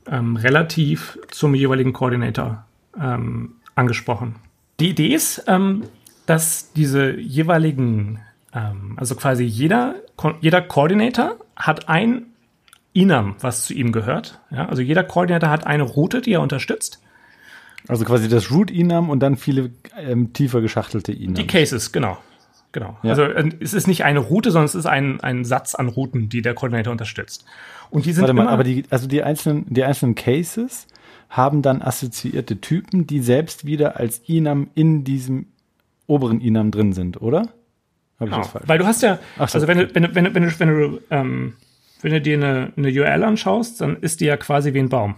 ähm, 0.06 0.36
relativ 0.36 1.18
zum 1.30 1.54
jeweiligen 1.54 1.92
Koordinator 1.92 2.64
ähm, 3.00 3.56
angesprochen. 3.74 4.36
Die 4.80 4.90
Idee 4.90 5.14
ist, 5.14 5.44
ähm, 5.46 5.84
dass 6.26 6.72
diese 6.72 7.16
jeweiligen, 7.18 8.20
ähm, 8.54 8.94
also 8.96 9.14
quasi 9.14 9.44
jeder, 9.44 9.96
jeder 10.40 10.62
Koordinator 10.62 11.36
hat 11.56 11.88
ein 11.88 12.26
Inam, 12.92 13.36
was 13.40 13.64
zu 13.64 13.74
ihm 13.74 13.92
gehört. 13.92 14.40
Ja? 14.50 14.68
Also 14.68 14.82
jeder 14.82 15.04
Koordinator 15.04 15.50
hat 15.50 15.66
eine 15.66 15.82
Route, 15.82 16.20
die 16.20 16.32
er 16.32 16.40
unterstützt. 16.40 17.00
Also 17.88 18.04
quasi 18.04 18.28
das 18.28 18.50
Root-Enum 18.50 19.10
und 19.10 19.20
dann 19.20 19.36
viele 19.36 19.70
ähm, 19.98 20.32
tiefer 20.32 20.60
geschachtelte 20.60 21.12
Enums. 21.12 21.38
Die 21.38 21.46
Cases, 21.46 21.90
genau. 21.90 22.18
Genau. 22.72 22.96
Ja. 23.02 23.10
Also 23.10 23.22
äh, 23.22 23.50
es 23.60 23.74
ist 23.74 23.86
nicht 23.86 24.04
eine 24.04 24.18
Route, 24.18 24.50
sondern 24.50 24.66
es 24.66 24.74
ist 24.74 24.86
ein, 24.86 25.20
ein 25.20 25.44
Satz 25.44 25.74
an 25.74 25.88
Routen, 25.88 26.28
die 26.28 26.42
der 26.42 26.54
Koordinator 26.54 26.90
unterstützt. 26.90 27.44
Und 27.90 28.06
die 28.06 28.12
sind 28.12 28.22
Warte 28.22 28.32
mal, 28.32 28.48
aber 28.48 28.64
die, 28.64 28.84
also 28.90 29.06
die 29.06 29.22
einzelnen, 29.22 29.66
die 29.68 29.84
einzelnen 29.84 30.14
Cases 30.14 30.86
haben 31.28 31.62
dann 31.62 31.82
assoziierte 31.82 32.60
Typen, 32.60 33.06
die 33.06 33.20
selbst 33.20 33.66
wieder 33.66 33.98
als 33.98 34.22
Enum 34.26 34.68
in 34.74 35.04
diesem 35.04 35.46
oberen 36.06 36.40
Enum 36.40 36.70
drin 36.70 36.92
sind, 36.92 37.20
oder? 37.20 37.48
Hab 38.18 38.28
genau. 38.28 38.42
Weil 38.66 38.78
du 38.78 38.86
hast 38.86 39.02
ja, 39.02 39.18
so, 39.36 39.42
also 39.42 39.68
wenn, 39.68 39.80
okay. 39.80 39.86
du, 39.88 39.94
wenn, 39.94 40.02
du, 40.02 40.14
wenn, 40.14 40.24
du, 40.24 40.34
wenn 40.34 40.42
du, 40.42 40.60
wenn 40.60 40.68
du, 40.68 41.00
ähm, 41.10 41.54
wenn 42.00 42.12
du 42.12 42.20
dir 42.20 42.36
eine, 42.36 42.72
eine 42.76 42.88
URL 42.88 43.24
anschaust, 43.24 43.80
dann 43.80 43.96
ist 43.96 44.20
die 44.20 44.26
ja 44.26 44.36
quasi 44.36 44.74
wie 44.74 44.78
ein 44.78 44.88
Baum. 44.88 45.16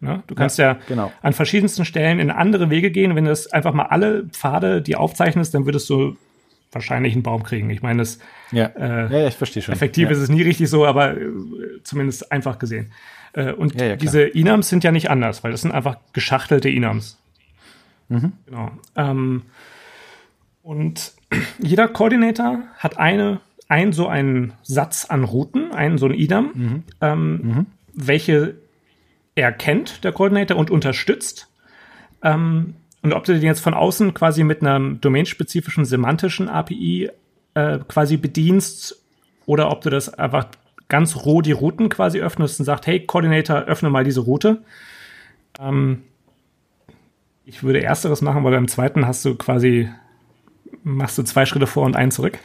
Ne? 0.00 0.22
Du 0.26 0.34
kannst 0.34 0.58
ja, 0.58 0.72
ja 0.72 0.78
genau. 0.86 1.12
an 1.22 1.32
verschiedensten 1.32 1.84
Stellen 1.84 2.20
in 2.20 2.30
andere 2.30 2.70
Wege 2.70 2.90
gehen. 2.90 3.14
Wenn 3.14 3.24
du 3.24 3.30
das 3.30 3.52
einfach 3.52 3.72
mal 3.72 3.86
alle 3.86 4.26
Pfade, 4.26 4.82
die 4.82 4.96
aufzeichnest, 4.96 5.54
dann 5.54 5.64
würdest 5.66 5.88
du 5.88 6.16
wahrscheinlich 6.74 7.14
einen 7.14 7.22
Baum 7.22 7.42
kriegen. 7.42 7.70
Ich 7.70 7.82
meine, 7.82 8.00
das 8.00 8.18
ja. 8.52 8.66
Äh, 8.66 9.22
ja, 9.22 9.28
ich 9.28 9.34
verstehe 9.34 9.62
schon. 9.62 9.74
Effektiv 9.74 10.04
ja. 10.04 10.10
ist 10.10 10.18
es 10.18 10.28
nie 10.28 10.42
richtig 10.42 10.68
so, 10.68 10.86
aber 10.86 11.16
äh, 11.16 11.26
zumindest 11.82 12.30
einfach 12.30 12.58
gesehen. 12.58 12.92
Äh, 13.32 13.52
und 13.52 13.74
diese 14.00 14.22
Inams 14.22 14.68
sind 14.68 14.84
ja 14.84 14.92
nicht 14.92 15.10
anders, 15.10 15.44
weil 15.44 15.50
das 15.50 15.62
sind 15.62 15.72
einfach 15.72 15.96
geschachtelte 16.12 16.68
Inams. 16.68 17.18
Mhm. 18.08 18.32
Genau. 18.46 18.70
Ähm, 18.96 19.42
und 20.62 21.12
jeder 21.58 21.88
Coordinator 21.88 22.62
hat 22.78 22.98
eine, 22.98 23.40
ein 23.68 23.92
so 23.92 24.08
einen 24.08 24.52
Satz 24.62 25.06
an 25.06 25.24
Routen, 25.24 25.72
einen 25.72 25.98
so 25.98 26.06
einen 26.06 26.14
IDAM, 26.14 26.50
mhm. 26.54 26.82
Ähm, 27.00 27.40
mhm. 27.42 27.66
welche 27.92 28.56
er 29.34 29.52
kennt, 29.52 30.04
der 30.04 30.12
Coordinator, 30.12 30.56
und 30.56 30.70
unterstützt. 30.70 31.48
Ähm, 32.22 32.74
und 33.04 33.12
ob 33.12 33.24
du 33.24 33.34
den 33.34 33.42
jetzt 33.42 33.60
von 33.60 33.74
außen 33.74 34.14
quasi 34.14 34.44
mit 34.44 34.62
einer 34.62 34.80
domainspezifischen 34.80 35.84
semantischen 35.84 36.48
API 36.48 37.10
äh, 37.52 37.78
quasi 37.86 38.16
bedienst 38.16 38.98
oder 39.44 39.70
ob 39.70 39.82
du 39.82 39.90
das 39.90 40.14
einfach 40.14 40.46
ganz 40.88 41.14
roh 41.26 41.42
die 41.42 41.52
Routen 41.52 41.90
quasi 41.90 42.20
öffnest 42.20 42.60
und 42.60 42.64
sagst, 42.64 42.86
hey, 42.86 43.04
Coordinator, 43.04 43.64
öffne 43.64 43.90
mal 43.90 44.04
diese 44.04 44.20
Route. 44.20 44.62
Ähm, 45.60 46.04
ich 47.44 47.62
würde 47.62 47.82
ersteres 47.82 48.22
machen, 48.22 48.42
weil 48.42 48.52
beim 48.52 48.68
zweiten 48.68 49.06
hast 49.06 49.22
du 49.26 49.34
quasi, 49.34 49.90
machst 50.82 51.18
du 51.18 51.24
zwei 51.24 51.44
Schritte 51.44 51.66
vor 51.66 51.84
und 51.84 51.96
einen 51.96 52.10
zurück. 52.10 52.38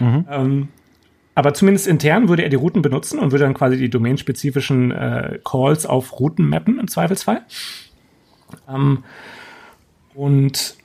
Mhm. 0.00 0.26
ähm, 0.30 0.68
aber 1.34 1.52
zumindest 1.52 1.88
intern 1.88 2.30
würde 2.30 2.42
er 2.42 2.48
die 2.48 2.56
Routen 2.56 2.80
benutzen 2.80 3.18
und 3.18 3.32
würde 3.32 3.44
dann 3.44 3.54
quasi 3.54 3.76
die 3.76 3.90
domainspezifischen 3.90 4.92
äh, 4.92 5.40
Calls 5.44 5.84
auf 5.84 6.18
Routen 6.20 6.48
mappen 6.48 6.80
im 6.80 6.88
Zweifelsfall. 6.88 7.44
Ähm, 8.66 9.04
und 10.14 10.76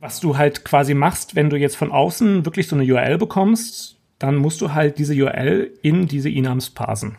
was 0.00 0.20
du 0.20 0.36
halt 0.36 0.64
quasi 0.64 0.94
machst, 0.94 1.34
wenn 1.34 1.50
du 1.50 1.56
jetzt 1.56 1.76
von 1.76 1.90
außen 1.90 2.44
wirklich 2.44 2.68
so 2.68 2.76
eine 2.76 2.84
URL 2.84 3.18
bekommst, 3.18 3.96
dann 4.18 4.36
musst 4.36 4.60
du 4.60 4.72
halt 4.72 4.98
diese 4.98 5.14
URL 5.14 5.70
in 5.82 6.06
diese 6.06 6.28
Enums 6.28 6.70
parsen. 6.70 7.16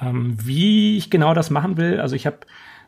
Ähm, 0.00 0.36
wie 0.42 0.96
ich 0.96 1.10
genau 1.10 1.34
das 1.34 1.50
machen 1.50 1.76
will, 1.76 2.00
also 2.00 2.16
ich 2.16 2.26
habe 2.26 2.38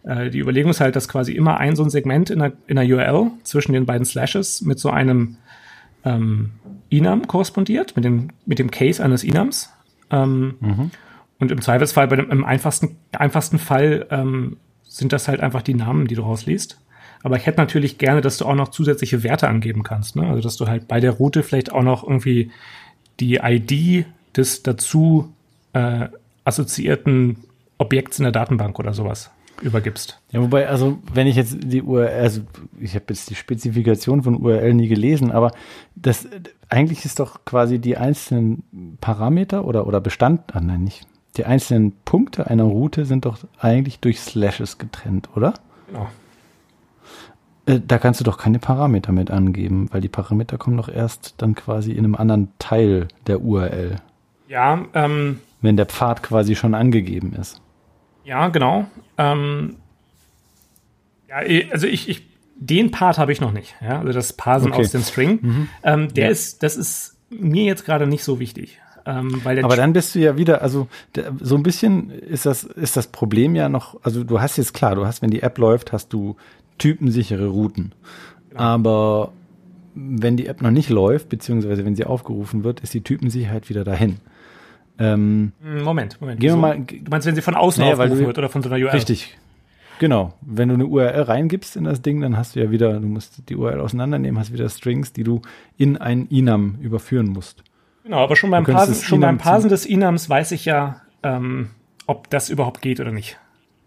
äh, 0.07 0.31
die 0.31 0.39
Überlegung 0.39 0.71
ist 0.71 0.81
halt, 0.81 0.97
dass 0.97 1.09
quasi 1.09 1.33
immer 1.33 1.59
ein 1.59 1.77
so 1.77 1.83
ein 1.83 1.91
Segment 1.91 2.31
in 2.31 2.39
der, 2.39 2.53
in 2.67 2.77
der 2.77 2.85
URL 2.85 3.31
zwischen 3.43 3.73
den 3.73 3.87
beiden 3.87 4.05
Slashes 4.05 4.63
mit 4.63 4.79
so 4.79 4.91
einem 4.91 5.37
ähm, 6.05 6.53
Enum 6.91 7.27
korrespondiert, 7.27 7.97
mit 7.97 8.05
dem, 8.05 8.29
mit 8.47 8.59
dem 8.59 8.71
Case 8.71 9.03
eines 9.03 9.25
Enums. 9.25 9.73
Ähm, 10.11 10.55
mhm. 10.61 10.91
Und 11.39 11.51
im 11.51 11.61
Zweifelsfall, 11.61 12.09
bei 12.09 12.17
dem, 12.17 12.31
im 12.31 12.45
einfachsten, 12.45 12.97
einfachsten 13.13 13.59
Fall 13.59 14.07
ähm, 14.11 14.57
sind 14.85 15.13
das 15.13 15.29
halt 15.29 15.41
einfach 15.41 15.63
die 15.63 15.75
Namen, 15.75 16.07
die 16.07 16.15
du 16.15 16.23
rausliest. 16.23 16.81
Aber 17.27 17.37
ich 17.37 17.45
hätte 17.45 17.59
natürlich 17.59 17.99
gerne, 17.99 18.21
dass 18.21 18.39
du 18.39 18.45
auch 18.45 18.55
noch 18.55 18.69
zusätzliche 18.69 19.25
Werte 19.25 19.49
angeben 19.49 19.83
kannst. 19.83 20.15
Ne? 20.15 20.29
Also, 20.29 20.41
dass 20.41 20.57
du 20.57 20.69
halt 20.69 20.87
bei 20.87 21.01
der 21.01 21.11
Route 21.11 21.43
vielleicht 21.43 21.73
auch 21.73 21.83
noch 21.83 22.05
irgendwie 22.05 22.53
die 23.19 23.41
ID 23.43 24.07
des 24.37 24.63
dazu 24.63 25.35
äh, 25.73 26.07
assoziierten 26.45 27.39
Objekts 27.79 28.21
in 28.21 28.23
der 28.23 28.31
Datenbank 28.31 28.79
oder 28.79 28.95
sowas 28.95 29.33
übergibst. 29.61 30.21
Ja, 30.31 30.41
wobei, 30.41 30.69
also 30.69 30.99
wenn 31.13 31.27
ich 31.27 31.35
jetzt 31.35 31.57
die 31.65 31.83
URL, 31.83 32.11
also 32.11 32.43
ich 32.79 32.95
habe 32.95 33.07
jetzt 33.09 33.29
die 33.29 33.35
Spezifikation 33.35 34.23
von 34.23 34.37
URL 34.37 34.75
nie 34.75 34.87
gelesen, 34.87 35.33
aber 35.33 35.51
das 35.97 36.29
eigentlich 36.69 37.05
ist 37.05 37.19
doch 37.19 37.45
quasi 37.45 37.81
die 37.81 37.97
einzelnen 37.97 38.99
Parameter 39.01 39.65
oder, 39.65 39.89
oder 39.89 40.01
Bestand, 40.01 40.55
ah 40.55 40.61
nein, 40.61 40.85
nicht, 40.85 41.09
die 41.39 41.45
einzelnen 41.45 41.91
Punkte 42.05 42.47
einer 42.47 42.63
Route 42.63 43.05
sind 43.05 43.25
doch 43.25 43.39
eigentlich 43.59 43.99
durch 43.99 44.21
Slashes 44.21 44.79
getrennt, 44.79 45.29
oder? 45.35 45.55
Genau. 45.89 46.07
Äh, 47.67 47.81
da 47.87 47.99
kannst 47.99 48.21
du 48.21 48.25
doch 48.25 48.39
keine 48.39 48.59
Parameter 48.59 49.13
mit 49.13 49.31
angeben, 49.31 49.89
weil 49.93 50.01
die 50.01 50.09
Parameter 50.09 50.57
kommen 50.57 50.77
doch 50.77 50.89
erst 50.89 51.35
dann 51.39 51.55
quasi 51.55 51.93
in 51.93 51.99
einem 51.99 52.15
anderen 52.15 52.49
Teil 52.59 53.09
der 53.27 53.43
URL. 53.43 53.97
Ja, 54.49 54.85
ähm, 54.95 55.41
wenn 55.61 55.77
der 55.77 55.87
Pfad 55.87 56.23
quasi 56.23 56.55
schon 56.55 56.75
angegeben 56.75 57.35
ist. 57.35 57.61
Ja, 58.25 58.49
genau. 58.49 58.87
Ähm, 59.19 59.77
ja, 61.29 61.37
also 61.71 61.87
ich, 61.87 62.09
ich 62.09 62.27
den 62.59 62.91
Part 62.91 63.19
habe 63.19 63.33
ich 63.33 63.41
noch 63.41 63.53
nicht. 63.53 63.75
Ja? 63.83 64.01
Also 64.01 64.13
das 64.13 64.33
Parsen 64.33 64.73
okay. 64.73 64.81
aus 64.81 64.91
dem 64.91 65.03
String. 65.03 65.39
Mhm. 65.43 65.69
Ähm, 65.83 66.15
der 66.15 66.27
ja. 66.27 66.31
ist, 66.31 66.63
das 66.63 66.77
ist 66.77 67.17
mir 67.31 67.65
jetzt 67.65 67.85
gerade 67.85 68.07
nicht 68.07 68.25
so 68.25 68.41
wichtig. 68.41 68.81
Ähm, 69.05 69.43
Aber 69.45 69.77
dann 69.77 69.93
bist 69.93 70.15
du 70.15 70.19
ja 70.19 70.37
wieder, 70.37 70.63
also 70.63 70.89
der, 71.15 71.33
so 71.41 71.55
ein 71.55 71.63
bisschen 71.63 72.11
ist 72.11 72.45
das, 72.45 72.65
ist 72.65 72.97
das 72.97 73.07
Problem 73.07 73.55
ja 73.55 73.69
noch, 73.69 74.03
also 74.03 74.25
du 74.25 74.41
hast 74.41 74.57
jetzt 74.57 74.75
klar, 74.75 74.97
du 74.97 75.07
hast, 75.07 75.23
wenn 75.23 75.31
die 75.31 75.43
App 75.43 75.59
läuft, 75.59 75.93
hast 75.93 76.13
du 76.13 76.37
typensichere 76.79 77.49
Routen. 77.49 77.93
Genau. 78.51 78.61
Aber 78.61 79.33
wenn 79.95 80.37
die 80.37 80.47
App 80.47 80.63
noch 80.63 80.71
nicht 80.71 80.91
läuft, 80.91 81.29
beziehungsweise 81.29 81.85
wenn 81.85 81.97
sie 81.97 82.05
aufgerufen 82.05 82.65
wird, 82.65 82.81
ist 82.81 82.95
die 82.95 83.01
Typensicherheit 83.01 83.69
wieder 83.69 83.85
dahin. 83.85 84.19
Ähm, 84.99 85.53
Moment, 85.63 86.21
Moment. 86.21 86.41
Gehen 86.41 86.53
wir 86.53 86.57
mal, 86.57 86.81
du 86.81 87.11
meinst, 87.11 87.27
wenn 87.27 87.35
sie 87.35 87.43
von 87.43 87.55
außen 87.55 87.83
naja, 87.83 87.95
aufgerufen 87.95 88.27
wird 88.27 88.39
oder 88.39 88.49
von 88.49 88.63
so 88.63 88.71
einer 88.71 88.83
URL? 88.83 88.95
Richtig. 88.95 89.37
Genau. 89.99 90.35
Wenn 90.43 90.69
du 90.69 90.75
eine 90.75 90.87
URL 90.87 91.23
reingibst 91.23 91.77
in 91.77 91.85
das 91.85 92.03
Ding, 92.03 92.21
dann 92.21 92.37
hast 92.37 92.55
du 92.55 92.61
ja 92.61 92.71
wieder, 92.71 93.01
du 93.01 93.07
musst 93.07 93.49
die 93.49 93.57
URL 93.57 93.81
auseinandernehmen, 93.81 94.39
hast 94.39 94.53
wieder 94.53 94.69
Strings, 94.69 95.13
die 95.13 95.25
du 95.25 95.41
in 95.77 95.97
ein 95.97 96.31
Enum 96.31 96.77
überführen 96.81 97.29
musst. 97.29 97.63
Genau, 98.05 98.19
aber 98.19 98.37
schon 98.37 98.51
beim 98.51 98.65
Parsen, 98.65 98.95
schon 98.95 99.21
beim 99.21 99.39
Parsen 99.39 99.69
des 99.69 99.87
Enums 99.87 100.29
weiß 100.29 100.53
ich 100.53 100.65
ja, 100.65 101.01
ähm, 101.23 101.71
ob 102.07 102.31
das 102.31 102.51
überhaupt 102.51 102.83
geht 102.83 103.01
oder 103.01 103.11
nicht. 103.11 103.39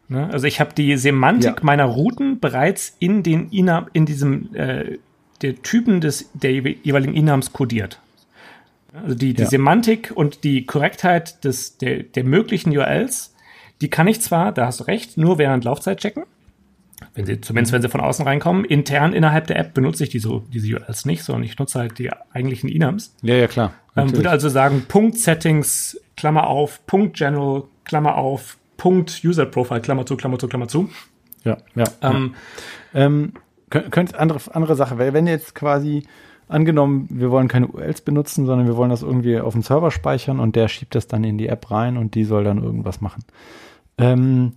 Ne? 0.09 0.27
Also 0.31 0.47
ich 0.47 0.59
habe 0.59 0.73
die 0.73 0.97
Semantik 0.97 1.57
ja. 1.57 1.63
meiner 1.63 1.85
Routen 1.85 2.39
bereits 2.39 2.95
in 2.99 3.23
den 3.23 3.51
Enum, 3.51 3.85
in 3.93 4.05
diesem 4.05 4.53
äh, 4.55 4.97
der 5.41 5.61
Typen 5.61 6.01
des 6.01 6.29
der 6.33 6.51
jeweiligen 6.51 7.15
Enums 7.15 7.53
kodiert. 7.53 7.99
Also 8.91 9.15
die, 9.15 9.33
die 9.33 9.43
ja. 9.43 9.47
Semantik 9.47 10.11
und 10.13 10.43
die 10.43 10.65
Korrektheit 10.65 11.43
des, 11.43 11.77
der, 11.77 12.03
der 12.03 12.23
möglichen 12.23 12.75
URLs, 12.75 13.35
die 13.81 13.89
kann 13.89 14.07
ich 14.07 14.19
zwar, 14.21 14.51
da 14.51 14.65
hast 14.65 14.79
du 14.79 14.85
recht, 14.85 15.17
nur 15.17 15.37
während 15.37 15.63
Laufzeit 15.63 15.99
checken. 15.99 16.23
Wenn 17.13 17.25
sie, 17.25 17.39
zumindest 17.39 17.71
wenn 17.71 17.81
sie 17.81 17.87
von 17.87 18.01
außen 18.01 18.25
reinkommen. 18.25 18.65
Intern 18.65 19.13
innerhalb 19.13 19.47
der 19.47 19.57
App 19.57 19.73
benutze 19.73 20.03
ich 20.03 20.09
diese, 20.09 20.41
diese 20.51 20.75
URLs 20.75 21.05
nicht, 21.05 21.23
sondern 21.23 21.43
ich 21.43 21.57
nutze 21.57 21.79
halt 21.79 21.97
die 21.97 22.11
eigentlichen 22.33 22.69
Enums. 22.69 23.15
Ja, 23.21 23.35
ja, 23.35 23.47
klar. 23.47 23.73
Ähm, 23.95 24.13
würde 24.13 24.29
also 24.29 24.49
sagen, 24.49 24.85
Punkt 24.87 25.17
Settings, 25.17 25.99
Klammer 26.17 26.47
auf, 26.47 26.85
Punkt 26.87 27.15
General, 27.15 27.63
Klammer 27.85 28.15
auf, 28.15 28.57
Punkt 28.79 29.21
User 29.23 29.45
Profile, 29.45 29.81
Klammer 29.81 30.07
zu, 30.07 30.17
Klammer 30.17 30.39
zu, 30.39 30.47
Klammer 30.47 30.67
zu. 30.67 30.89
Ja, 31.43 31.57
ja. 31.75 31.85
Ähm, 32.01 32.33
ja. 32.93 33.05
Ähm, 33.05 33.33
könnte 33.69 34.17
andere, 34.17 34.39
andere 34.55 34.75
Sache, 34.75 34.97
weil 34.97 35.13
wenn 35.13 35.27
jetzt 35.27 35.53
quasi 35.53 36.07
angenommen, 36.47 37.07
wir 37.11 37.29
wollen 37.29 37.47
keine 37.47 37.67
URLs 37.67 38.01
benutzen, 38.01 38.47
sondern 38.47 38.65
wir 38.65 38.75
wollen 38.75 38.89
das 38.89 39.03
irgendwie 39.03 39.39
auf 39.39 39.53
dem 39.53 39.61
Server 39.61 39.91
speichern 39.91 40.39
und 40.39 40.55
der 40.55 40.67
schiebt 40.67 40.95
das 40.95 41.05
dann 41.05 41.23
in 41.23 41.37
die 41.37 41.47
App 41.47 41.69
rein 41.69 41.97
und 41.97 42.15
die 42.15 42.23
soll 42.23 42.43
dann 42.43 42.63
irgendwas 42.63 43.01
machen. 43.01 43.23
Ähm, 43.99 44.53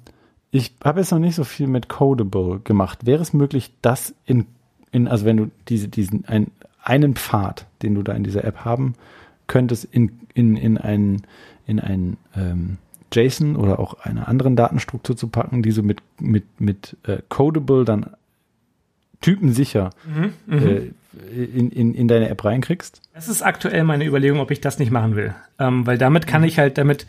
ich 0.51 0.75
habe 0.83 1.01
jetzt 1.01 1.13
noch 1.13 1.19
nicht 1.19 1.35
so 1.35 1.45
viel 1.45 1.67
mit 1.67 1.89
Codable 1.89 2.61
gemacht. 2.61 3.05
Wäre 3.05 3.21
es 3.21 3.35
möglich, 3.35 3.75
das 3.83 4.15
in, 4.25 4.47
in 4.91 5.09
also 5.09 5.27
wenn 5.27 5.37
du 5.37 5.51
diese, 5.69 5.89
diesen 5.89 6.25
ein, 6.27 6.51
einen 6.83 7.15
Pfad, 7.15 7.67
den 7.83 7.95
du 7.95 8.03
da 8.03 8.13
in 8.15 8.25
dieser 8.25 8.45
App 8.45 8.65
haben 8.65 8.95
könntest, 9.47 9.85
in, 9.85 10.21
in, 10.33 10.57
in 10.57 10.79
ein, 10.79 11.23
in 11.67 11.81
ein 11.81 12.17
ähm, 12.35 12.79
JSON 13.13 13.57
oder 13.57 13.79
auch 13.79 14.01
einer 14.01 14.29
anderen 14.29 14.57
Datenstruktur 14.57 15.17
zu 15.17 15.29
packen, 15.29 15.63
die 15.63 15.71
so 15.71 15.83
mit, 15.83 16.03
mit, 16.21 16.45
mit 16.61 16.97
äh, 17.07 17.19
Codable 17.29 17.85
dann 17.85 18.07
typensicher 19.21 19.91
mhm, 20.05 20.33
mhm. 20.47 20.67
äh, 20.67 21.45
in, 21.45 21.71
in, 21.71 21.95
in 21.95 22.09
deine 22.09 22.29
App 22.29 22.45
reinkriegst? 22.45 23.01
Das 23.15 23.29
ist 23.29 23.43
aktuell 23.43 23.85
meine 23.85 24.05
Überlegung, 24.05 24.41
ob 24.41 24.51
ich 24.51 24.61
das 24.61 24.79
nicht 24.79 24.91
machen 24.91 25.17
will. 25.17 25.35
Ähm, 25.59 25.87
weil 25.87 25.99
damit 25.99 26.27
kann 26.27 26.43
mhm. 26.43 26.49
ich 26.49 26.59
halt 26.59 26.79
damit 26.79 27.07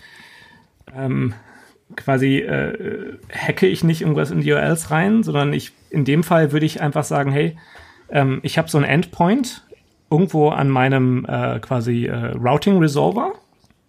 ähm, 0.96 1.34
quasi 1.96 2.38
äh, 2.38 3.18
hacke 3.32 3.68
ich 3.68 3.84
nicht 3.84 4.02
irgendwas 4.02 4.32
in 4.32 4.42
die 4.42 4.52
URLs 4.52 4.92
rein, 4.92 5.24
sondern 5.24 5.54
ich 5.54 5.72
in 5.89 6.06
dem 6.06 6.24
Fall 6.24 6.52
würde 6.52 6.66
ich 6.66 6.82
einfach 6.82 7.04
sagen, 7.04 7.32
hey, 7.32 7.58
ähm, 8.10 8.39
ich 8.44 8.58
habe 8.58 8.70
so 8.70 8.78
einen 8.78 8.86
Endpoint 8.86 9.63
irgendwo 10.10 10.50
an 10.50 10.70
meinem 10.70 11.26
äh, 11.26 11.60
quasi 11.60 12.06
äh, 12.06 12.32
Routing 12.38 12.78
Resolver, 12.78 13.34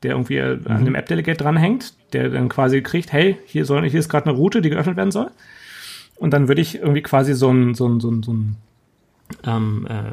der 0.05 0.13
irgendwie 0.13 0.41
mhm. 0.41 0.67
an 0.67 0.85
dem 0.85 0.95
App 0.95 1.07
Delegate 1.07 1.43
dranhängt, 1.43 1.95
der 2.13 2.31
dann 2.31 2.49
quasi 2.49 2.83
kriegt, 2.83 3.13
hey, 3.13 3.39
hier 3.47 3.65
soll 3.65 3.89
hier 3.89 4.01
ist 4.01 4.09
gerade 4.09 4.27
eine 4.27 4.39
Route, 4.39 4.61
die 4.61 4.71
geöffnet 4.71 4.97
werden 4.97 5.11
soll. 5.11 5.31
Und 6.17 6.33
dann 6.33 6.47
würde 6.49 6.61
ich 6.61 6.77
irgendwie 6.77 7.03
quasi 7.03 7.35
so 7.35 7.51
ein, 7.51 7.75
so 7.75 7.89
ein, 7.89 7.99
so 7.99 8.11
ein, 8.11 8.23
so 8.23 8.33
ein 8.33 8.57
ähm, 9.45 9.87
äh, 9.89 10.13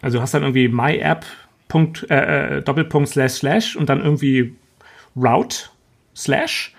also 0.00 0.18
du 0.18 0.22
hast 0.22 0.34
dann 0.34 0.42
irgendwie 0.42 0.68
myapp. 0.68 1.24
Punkt, 1.68 2.06
äh, 2.10 2.58
äh, 2.58 2.62
Doppelpunkt 2.62 3.08
slash 3.08 3.32
slash 3.32 3.74
und 3.74 3.88
dann 3.88 4.00
irgendwie 4.00 4.54
route 5.16 5.70
slash. 6.14 6.74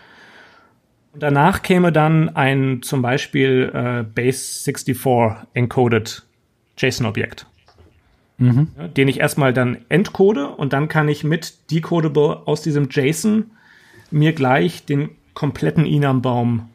Und 1.12 1.24
danach 1.24 1.64
käme 1.64 1.92
dann 1.92 2.36
ein 2.36 2.82
zum 2.82 3.02
Beispiel 3.02 3.72
äh, 3.74 4.20
Base64 4.20 5.48
encoded 5.54 6.24
JSON-Objekt. 6.78 7.48
Mhm. 8.38 8.68
Den 8.96 9.08
ich 9.08 9.20
erstmal 9.20 9.54
dann 9.54 9.78
entcode 9.90 10.58
und 10.58 10.74
dann 10.74 10.88
kann 10.88 11.08
ich 11.08 11.24
mit 11.24 11.72
Decodable 11.72 12.42
aus 12.46 12.62
diesem 12.62 12.90
JSON 12.90 13.52
mir 14.12 14.34
gleich 14.34 14.86
den 14.86 15.10
kompletten 15.34 15.86
Enum-Baum 15.86 16.70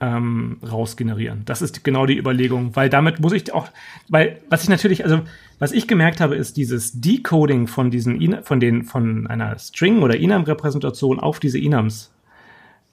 ähm, 0.00 0.58
rausgenerieren. 0.62 1.42
Das 1.46 1.62
ist 1.62 1.82
genau 1.84 2.06
die 2.06 2.18
Überlegung, 2.18 2.76
weil 2.76 2.90
damit 2.90 3.20
muss 3.20 3.32
ich 3.32 3.52
auch, 3.52 3.68
weil 4.08 4.40
was 4.50 4.62
ich 4.64 4.68
natürlich, 4.68 5.04
also 5.04 5.20
was 5.58 5.72
ich 5.72 5.88
gemerkt 5.88 6.20
habe, 6.20 6.36
ist 6.36 6.56
dieses 6.56 7.00
Decoding 7.00 7.66
von 7.66 7.90
diesen, 7.90 8.42
von 8.42 8.60
den, 8.60 8.84
von 8.84 9.26
einer 9.26 9.58
String 9.58 10.02
oder 10.02 10.18
Enum-Repräsentation 10.18 11.20
auf 11.20 11.40
diese 11.40 11.58
Enums, 11.58 12.12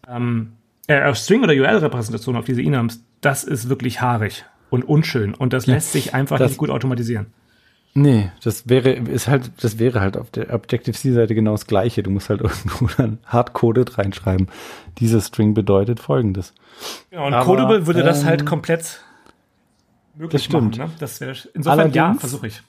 ähm, 0.08 0.54
äh, 0.88 1.14
String 1.14 1.44
oder 1.44 1.54
URL-Repräsentation 1.54 2.36
auf 2.36 2.46
diese 2.46 2.62
Enums, 2.62 3.04
das 3.22 3.44
ist 3.44 3.70
wirklich 3.70 4.02
haarig. 4.02 4.46
und 4.72 4.84
unschön 4.84 5.34
und 5.34 5.54
das 5.54 5.66
ja, 5.66 5.76
lässt 5.76 5.92
sich 5.92 6.14
einfach 6.14 6.40
nicht 6.40 6.58
gut 6.58 6.70
automatisieren. 6.70 7.28
Nee, 7.94 8.32
das 8.42 8.70
wäre, 8.70 8.92
ist 8.92 9.28
halt, 9.28 9.52
das 9.62 9.78
wäre 9.78 10.00
halt 10.00 10.16
auf 10.16 10.32
der 10.32 10.54
Objective-C-Seite 10.54 11.36
genau 11.36 11.52
das 11.52 11.68
Gleiche. 11.68 12.04
Du 12.04 12.10
musst 12.10 12.30
halt 12.30 12.42
irgendwo 12.42 12.88
dann 12.98 13.20
hardcoded 13.26 13.98
reinschreiben. 13.98 14.48
Dieser 15.00 15.20
String 15.20 15.54
bedeutet 15.54 16.00
folgendes. 16.00 16.54
Genau, 17.10 17.28
und 17.28 17.34
Aber, 17.34 17.46
Codable 17.46 17.88
würde 17.88 18.00
ähm, 18.00 18.06
das 18.06 18.24
halt 18.24 18.46
komplett 18.46 19.02
möglich 20.16 20.32
das 20.32 20.46
stimmt. 20.46 20.78
machen. 20.78 20.90
Ne? 20.90 20.96
Das 21.00 21.20
wäre, 21.20 21.36
insofern 21.54 21.80
Allerdings, 21.80 21.96
ja, 21.96 22.14
versuche 22.14 22.48
ich. 22.48 22.62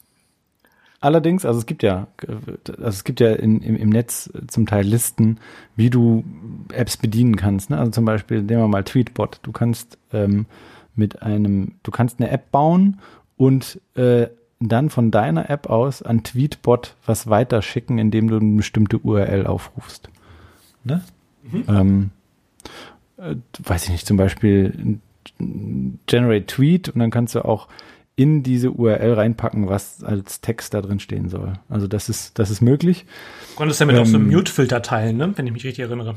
Allerdings, 1.01 1.45
also 1.45 1.59
es 1.59 1.67
gibt 1.67 1.83
ja, 1.83 2.07
also 2.29 2.89
es 2.89 3.05
gibt 3.05 3.21
ja 3.21 3.33
in, 3.33 3.61
im, 3.61 3.77
im 3.77 3.91
Netz 3.91 4.31
zum 4.47 4.67
Teil 4.67 4.85
Listen, 4.85 5.39
wie 5.75 5.91
du 5.91 6.25
Apps 6.73 6.97
bedienen 6.97 7.37
kannst. 7.37 7.71
Ne? 7.71 7.79
Also 7.79 7.91
zum 7.91 8.05
Beispiel, 8.05 8.43
nehmen 8.43 8.63
wir 8.63 8.69
mal 8.69 8.85
Tweetbot. 8.85 9.41
Du 9.43 9.51
kannst 9.51 9.99
ähm, 10.13 10.47
mit 10.95 11.23
einem, 11.23 11.73
du 11.83 11.91
kannst 11.91 12.21
eine 12.21 12.31
App 12.31 12.53
bauen 12.53 13.01
und 13.37 13.81
äh, 13.97 14.29
dann 14.69 14.91
von 14.91 15.11
deiner 15.11 15.51
App 15.51 15.69
aus 15.69 16.03
an 16.03 16.23
Tweetbot 16.23 16.97
was 17.07 17.29
weiterschicken, 17.29 17.99
indem 17.99 18.29
du 18.29 18.37
eine 18.37 18.57
bestimmte 18.57 18.99
URL 18.99 19.47
aufrufst. 19.47 20.09
Ne? 20.85 21.03
Mhm. 21.43 21.65
Ähm, 21.69 22.11
äh, 23.17 23.37
weiß 23.63 23.85
ich 23.85 23.91
nicht, 23.91 24.07
zum 24.07 24.17
Beispiel 24.17 24.99
Generate 26.07 26.47
Tweet 26.47 26.89
und 26.89 26.99
dann 26.99 27.11
kannst 27.11 27.35
du 27.35 27.45
auch 27.45 27.69
in 28.15 28.43
diese 28.43 28.71
URL 28.71 29.15
reinpacken, 29.15 29.69
was 29.69 30.05
als 30.05 30.41
Text 30.41 30.75
da 30.75 30.83
drin 30.83 31.01
stehen 31.01 31.29
soll. 31.29 31.55
Also 31.69 31.87
das 31.87 32.09
ist, 32.09 32.39
das 32.39 32.51
ist 32.51 32.61
möglich. 32.61 33.07
Du 33.51 33.57
konntest 33.57 33.81
damit 33.81 33.97
ähm, 33.97 34.03
auch 34.03 34.07
so 34.07 34.17
ähm, 34.17 34.29
Mute-Filter 34.31 34.83
teilen, 34.83 35.17
ne? 35.17 35.33
wenn 35.37 35.47
ich 35.47 35.53
mich 35.53 35.65
richtig 35.65 35.85
erinnere. 35.85 36.17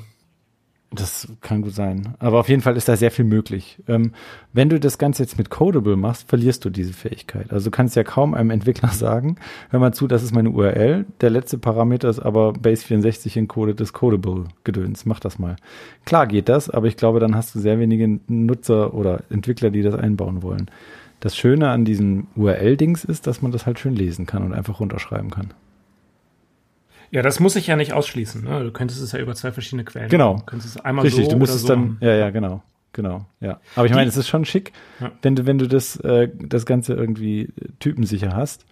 Das 0.91 1.27
kann 1.41 1.61
gut 1.61 1.73
sein. 1.73 2.15
Aber 2.19 2.39
auf 2.39 2.47
jeden 2.47 2.61
Fall 2.61 2.77
ist 2.77 2.87
da 2.87 2.95
sehr 2.95 3.11
viel 3.11 3.25
möglich. 3.25 3.81
Ähm, 3.87 4.11
wenn 4.53 4.69
du 4.69 4.79
das 4.79 4.97
Ganze 4.97 5.23
jetzt 5.23 5.37
mit 5.37 5.49
Codable 5.49 5.97
machst, 5.97 6.29
verlierst 6.29 6.63
du 6.63 6.69
diese 6.69 6.93
Fähigkeit. 6.93 7.51
Also 7.51 7.65
du 7.65 7.71
kannst 7.71 7.95
ja 7.95 8.03
kaum 8.03 8.33
einem 8.33 8.51
Entwickler 8.51 8.89
sagen, 8.93 9.35
hör 9.69 9.79
mal 9.79 9.93
zu, 9.93 10.07
das 10.07 10.23
ist 10.23 10.33
meine 10.33 10.51
URL. 10.51 11.05
Der 11.21 11.29
letzte 11.29 11.57
Parameter 11.57 12.09
ist 12.09 12.19
aber 12.19 12.51
Base64 12.51 13.37
encodedes 13.37 13.93
Codable-Gedöns. 13.93 15.05
Mach 15.05 15.19
das 15.19 15.39
mal. 15.39 15.57
Klar 16.05 16.27
geht 16.27 16.49
das, 16.49 16.69
aber 16.69 16.87
ich 16.87 16.97
glaube, 16.97 17.19
dann 17.19 17.35
hast 17.35 17.55
du 17.55 17.59
sehr 17.59 17.79
wenige 17.79 18.19
Nutzer 18.27 18.93
oder 18.93 19.23
Entwickler, 19.29 19.71
die 19.71 19.81
das 19.81 19.95
einbauen 19.95 20.43
wollen. 20.43 20.69
Das 21.19 21.35
Schöne 21.35 21.69
an 21.69 21.85
diesem 21.85 22.27
URL-Dings 22.35 23.03
ist, 23.03 23.27
dass 23.27 23.41
man 23.41 23.51
das 23.51 23.65
halt 23.65 23.79
schön 23.79 23.95
lesen 23.95 24.25
kann 24.25 24.43
und 24.43 24.53
einfach 24.53 24.79
runterschreiben 24.79 25.31
kann. 25.31 25.49
Ja, 27.15 27.21
das 27.21 27.39
muss 27.39 27.55
ich 27.55 27.67
ja 27.67 27.77
nicht 27.77 27.93
ausschließen. 27.93 28.43
Ne? 28.43 28.61
Du 28.65 28.71
könntest 28.71 29.01
es 29.01 29.13
ja 29.13 29.19
über 29.19 29.35
zwei 29.35 29.53
verschiedene 29.53 29.85
Quellen. 29.85 30.09
Genau. 30.09 30.35
Du 30.35 30.43
könntest 30.43 30.75
es 30.75 30.83
einmal 30.83 31.05
Richtig, 31.05 31.23
so 31.23 31.31
du 31.31 31.37
müsstest 31.37 31.61
so 31.61 31.69
dann, 31.69 31.97
ja, 32.01 32.13
ja, 32.13 32.29
genau. 32.29 32.61
Genau, 32.91 33.25
ja. 33.39 33.61
Aber 33.77 33.85
ich 33.85 33.93
meine, 33.93 34.09
es 34.09 34.17
ist 34.17 34.27
schon 34.27 34.43
schick, 34.43 34.73
ja. 34.99 35.13
wenn 35.21 35.33
du, 35.37 35.45
wenn 35.45 35.57
du 35.57 35.67
das, 35.67 35.95
äh, 36.01 36.29
das 36.37 36.65
Ganze 36.65 36.93
irgendwie 36.93 37.53
typensicher 37.79 38.35
hast. 38.35 38.65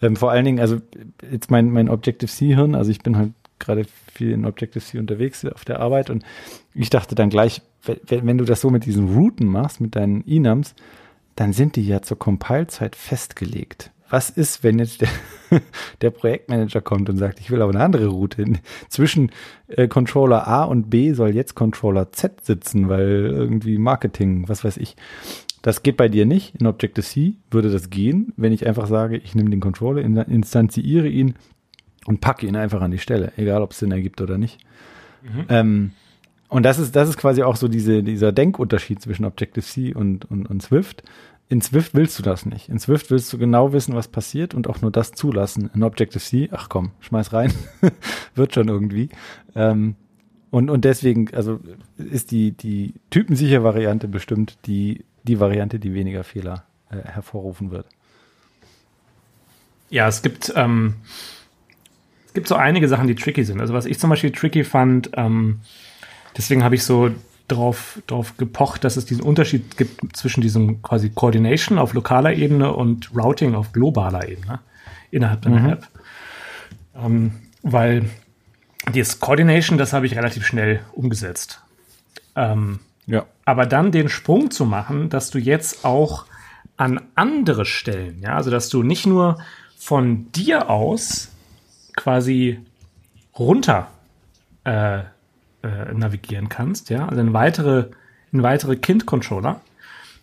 Ähm, 0.00 0.14
vor 0.14 0.30
allen 0.30 0.44
Dingen, 0.44 0.60
also 0.60 0.80
jetzt 1.28 1.50
mein, 1.50 1.70
mein 1.70 1.88
Objective-C-Hirn, 1.88 2.76
also 2.76 2.88
ich 2.92 3.00
bin 3.00 3.16
halt 3.16 3.32
gerade 3.58 3.84
viel 4.12 4.30
in 4.30 4.44
Objective-C 4.44 5.00
unterwegs 5.00 5.44
auf 5.44 5.64
der 5.64 5.80
Arbeit 5.80 6.08
und 6.08 6.24
ich 6.74 6.90
dachte 6.90 7.16
dann 7.16 7.30
gleich, 7.30 7.62
wenn, 7.82 8.26
wenn 8.26 8.38
du 8.38 8.44
das 8.44 8.60
so 8.60 8.70
mit 8.70 8.84
diesen 8.86 9.12
Routen 9.12 9.48
machst, 9.48 9.80
mit 9.80 9.96
deinen 9.96 10.24
Enums, 10.24 10.76
dann 11.34 11.52
sind 11.52 11.74
die 11.74 11.84
ja 11.84 12.00
zur 12.00 12.16
Compile-Zeit 12.16 12.94
festgelegt 12.94 13.90
was 14.10 14.30
ist, 14.30 14.64
wenn 14.64 14.78
jetzt 14.78 15.02
der, 15.02 15.08
der 16.00 16.10
Projektmanager 16.10 16.80
kommt 16.80 17.08
und 17.08 17.16
sagt, 17.16 17.40
ich 17.40 17.50
will 17.50 17.62
aber 17.62 17.72
eine 17.72 17.84
andere 17.84 18.06
Route. 18.06 18.44
Zwischen 18.88 19.30
äh, 19.68 19.88
Controller 19.88 20.46
A 20.46 20.64
und 20.64 20.90
B 20.90 21.12
soll 21.12 21.34
jetzt 21.34 21.54
Controller 21.54 22.12
Z 22.12 22.44
sitzen, 22.44 22.88
weil 22.88 23.26
irgendwie 23.32 23.78
Marketing, 23.78 24.48
was 24.48 24.64
weiß 24.64 24.76
ich. 24.78 24.96
Das 25.62 25.82
geht 25.82 25.96
bei 25.96 26.08
dir 26.08 26.24
nicht. 26.24 26.54
In 26.56 26.66
Objective-C 26.66 27.34
würde 27.50 27.70
das 27.70 27.90
gehen, 27.90 28.32
wenn 28.36 28.52
ich 28.52 28.66
einfach 28.66 28.86
sage, 28.86 29.16
ich 29.16 29.34
nehme 29.34 29.50
den 29.50 29.60
Controller, 29.60 30.02
instanziere 30.02 31.08
ihn 31.08 31.34
und 32.06 32.20
packe 32.20 32.46
ihn 32.46 32.56
einfach 32.56 32.80
an 32.80 32.90
die 32.90 32.98
Stelle, 32.98 33.32
egal 33.36 33.62
ob 33.62 33.72
es 33.72 33.80
Sinn 33.80 33.92
ergibt 33.92 34.20
oder 34.20 34.38
nicht. 34.38 34.60
Mhm. 35.22 35.44
Ähm, 35.48 35.90
und 36.48 36.62
das 36.62 36.78
ist, 36.78 36.96
das 36.96 37.08
ist 37.08 37.18
quasi 37.18 37.42
auch 37.42 37.56
so 37.56 37.68
diese, 37.68 38.02
dieser 38.02 38.32
Denkunterschied 38.32 39.02
zwischen 39.02 39.24
Objective-C 39.24 39.94
und, 39.94 40.24
und, 40.30 40.46
und 40.48 40.62
Swift. 40.62 41.02
In 41.50 41.62
Swift 41.62 41.94
willst 41.94 42.18
du 42.18 42.22
das 42.22 42.44
nicht. 42.44 42.68
In 42.68 42.78
Swift 42.78 43.10
willst 43.10 43.32
du 43.32 43.38
genau 43.38 43.72
wissen, 43.72 43.94
was 43.94 44.08
passiert 44.08 44.52
und 44.54 44.68
auch 44.68 44.82
nur 44.82 44.90
das 44.90 45.12
zulassen. 45.12 45.70
In 45.74 45.82
Objective-C, 45.82 46.50
ach 46.52 46.68
komm, 46.68 46.90
schmeiß 47.00 47.32
rein, 47.32 47.52
wird 48.34 48.54
schon 48.54 48.68
irgendwie. 48.68 49.08
Ähm, 49.54 49.96
und, 50.50 50.68
und 50.68 50.84
deswegen, 50.84 51.32
also 51.34 51.60
ist 51.96 52.30
die, 52.32 52.52
die 52.52 52.94
typensichere 53.10 53.64
Variante 53.64 54.08
bestimmt 54.08 54.58
die, 54.66 55.04
die 55.22 55.40
Variante, 55.40 55.78
die 55.78 55.94
weniger 55.94 56.22
Fehler 56.22 56.64
äh, 56.90 56.96
hervorrufen 56.98 57.70
wird. 57.70 57.86
Ja, 59.88 60.06
es 60.06 60.20
gibt, 60.20 60.52
ähm, 60.54 60.96
es 62.26 62.34
gibt 62.34 62.48
so 62.48 62.56
einige 62.56 62.88
Sachen, 62.88 63.06
die 63.06 63.14
tricky 63.14 63.44
sind. 63.44 63.60
Also 63.60 63.72
was 63.72 63.86
ich 63.86 63.98
zum 63.98 64.10
Beispiel 64.10 64.32
tricky 64.32 64.64
fand, 64.64 65.10
ähm, 65.14 65.60
deswegen 66.36 66.62
habe 66.62 66.74
ich 66.74 66.84
so 66.84 67.10
drauf, 67.48 68.00
drauf 68.06 68.36
gepocht, 68.36 68.84
dass 68.84 68.96
es 68.96 69.06
diesen 69.06 69.22
Unterschied 69.22 69.76
gibt 69.76 70.16
zwischen 70.16 70.40
diesem 70.40 70.82
quasi 70.82 71.10
Coordination 71.10 71.78
auf 71.78 71.94
lokaler 71.94 72.34
Ebene 72.34 72.72
und 72.72 73.10
Routing 73.14 73.54
auf 73.54 73.72
globaler 73.72 74.28
Ebene 74.28 74.60
innerhalb 75.10 75.44
mhm. 75.46 75.70
App. 75.70 75.88
Ähm, 76.94 77.32
weil 77.62 78.04
das 78.92 79.20
Coordination, 79.20 79.78
das 79.78 79.92
habe 79.92 80.06
ich 80.06 80.16
relativ 80.16 80.46
schnell 80.46 80.80
umgesetzt. 80.92 81.60
Ähm, 82.36 82.80
ja. 83.06 83.26
Aber 83.44 83.66
dann 83.66 83.90
den 83.92 84.08
Sprung 84.08 84.50
zu 84.50 84.64
machen, 84.64 85.08
dass 85.08 85.30
du 85.30 85.38
jetzt 85.38 85.84
auch 85.84 86.26
an 86.76 87.00
andere 87.14 87.64
Stellen, 87.64 88.20
ja, 88.22 88.36
also 88.36 88.50
dass 88.50 88.68
du 88.68 88.82
nicht 88.82 89.06
nur 89.06 89.38
von 89.76 90.30
dir 90.32 90.70
aus 90.70 91.30
quasi 91.96 92.60
runter 93.36 93.88
äh, 94.64 95.00
äh, 95.62 95.92
navigieren 95.92 96.48
kannst, 96.48 96.90
ja, 96.90 97.06
also 97.06 97.20
in 97.20 97.32
weitere, 97.32 97.86
in 98.32 98.42
weitere 98.42 98.76
Kind-Controller, 98.76 99.60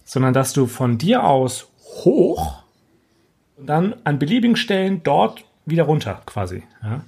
sondern 0.03 0.33
dass 0.33 0.53
du 0.53 0.67
von 0.67 0.97
dir 0.97 1.23
aus 1.23 1.69
hoch 2.03 2.63
und 3.57 3.67
dann 3.67 3.95
an 4.03 4.19
beliebigen 4.19 4.55
Stellen 4.55 5.01
dort 5.03 5.45
wieder 5.65 5.83
runter 5.83 6.21
quasi, 6.25 6.63
ja. 6.83 7.01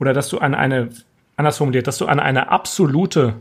Oder 0.00 0.12
dass 0.12 0.28
du 0.28 0.38
an 0.38 0.54
eine, 0.54 0.90
anders 1.36 1.56
formuliert, 1.56 1.88
dass 1.88 1.98
du 1.98 2.06
an 2.06 2.20
eine 2.20 2.50
absolute 2.50 3.34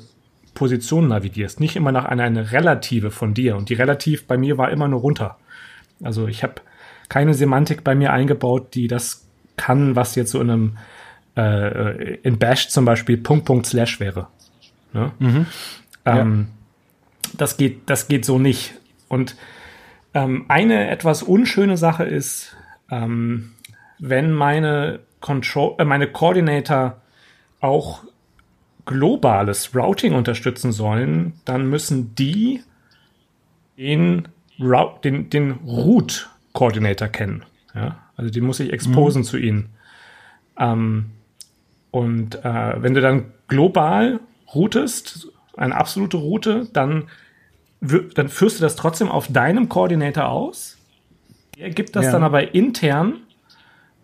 Position 0.58 1.08
navigierst, 1.08 1.60
nicht 1.60 1.76
immer 1.76 1.92
nach 1.92 2.06
einer 2.06 2.24
eine 2.24 2.52
relative 2.52 3.12
von 3.12 3.36
dir. 3.36 3.56
Und 3.56 3.70
die 3.70 3.76
relativ 3.76 4.26
bei 4.26 4.40
mir 4.40 4.58
war 4.58 4.72
immer 4.72 4.88
nur 4.88 5.02
runter. 5.02 5.38
Also 6.02 6.28
ich 6.28 6.42
habe 6.42 6.56
keine 7.10 7.36
Semantik 7.36 7.84
bei 7.84 7.94
mir 7.94 8.12
eingebaut, 8.12 8.74
die 8.74 8.88
das 8.88 9.28
kann, 9.56 9.96
was 9.96 10.16
jetzt 10.16 10.32
so 10.32 10.42
in 10.42 10.50
einem 10.50 10.78
äh, 11.38 12.16
in 12.24 12.40
Bash 12.40 12.68
zum 12.70 12.84
Beispiel 12.84 13.18
Punkt, 13.18 13.46
Punkt, 13.46 13.68
Slash 13.68 14.00
wäre. 14.00 14.28
Ne? 14.92 15.12
Mhm. 15.20 15.46
Ähm, 16.06 16.48
ja. 17.26 17.32
das, 17.38 17.58
geht, 17.58 17.90
das 17.90 18.08
geht 18.08 18.26
so 18.26 18.40
nicht. 18.40 18.74
Und 19.08 19.36
ähm, 20.14 20.46
eine 20.48 20.90
etwas 20.90 21.24
unschöne 21.24 21.78
Sache 21.78 22.04
ist, 22.04 22.56
ähm, 22.90 23.52
wenn 24.00 24.32
meine, 24.32 25.00
Control, 25.22 25.76
äh, 25.78 25.86
meine 25.86 26.08
Coordinator 26.08 27.02
auch 27.62 28.04
globales 28.86 29.76
Routing 29.76 30.14
unterstützen 30.14 30.72
sollen, 30.72 31.34
dann 31.46 31.70
müssen 31.70 32.16
die 32.16 32.64
den, 33.78 34.28
den, 35.04 35.30
den 35.30 35.52
Root 35.52 36.30
Coordinator 36.54 37.10
kennen. 37.10 37.44
Ja? 37.76 37.98
Also 38.16 38.32
die 38.32 38.42
muss 38.42 38.60
ich 38.60 38.74
exposen 38.74 39.22
mhm. 39.22 39.26
zu 39.26 39.38
ihnen. 39.38 39.70
Ähm, 40.58 41.12
und 41.92 42.44
äh, 42.44 42.82
wenn 42.82 42.94
du 42.94 43.02
dann 43.02 43.26
global 43.48 44.20
routest, 44.54 45.30
eine 45.56 45.76
absolute 45.76 46.18
Route, 46.18 46.68
dann, 46.74 47.10
dann 47.82 48.30
führst 48.30 48.60
du 48.60 48.62
das 48.62 48.76
trotzdem 48.76 49.10
auf 49.10 49.28
deinem 49.28 49.70
Koordinator 49.70 50.30
aus. 50.30 50.78
Er 51.58 51.72
gibt 51.72 51.96
das 51.96 52.06
ja. 52.06 52.12
dann 52.12 52.24
aber 52.24 52.54
intern 52.54 53.16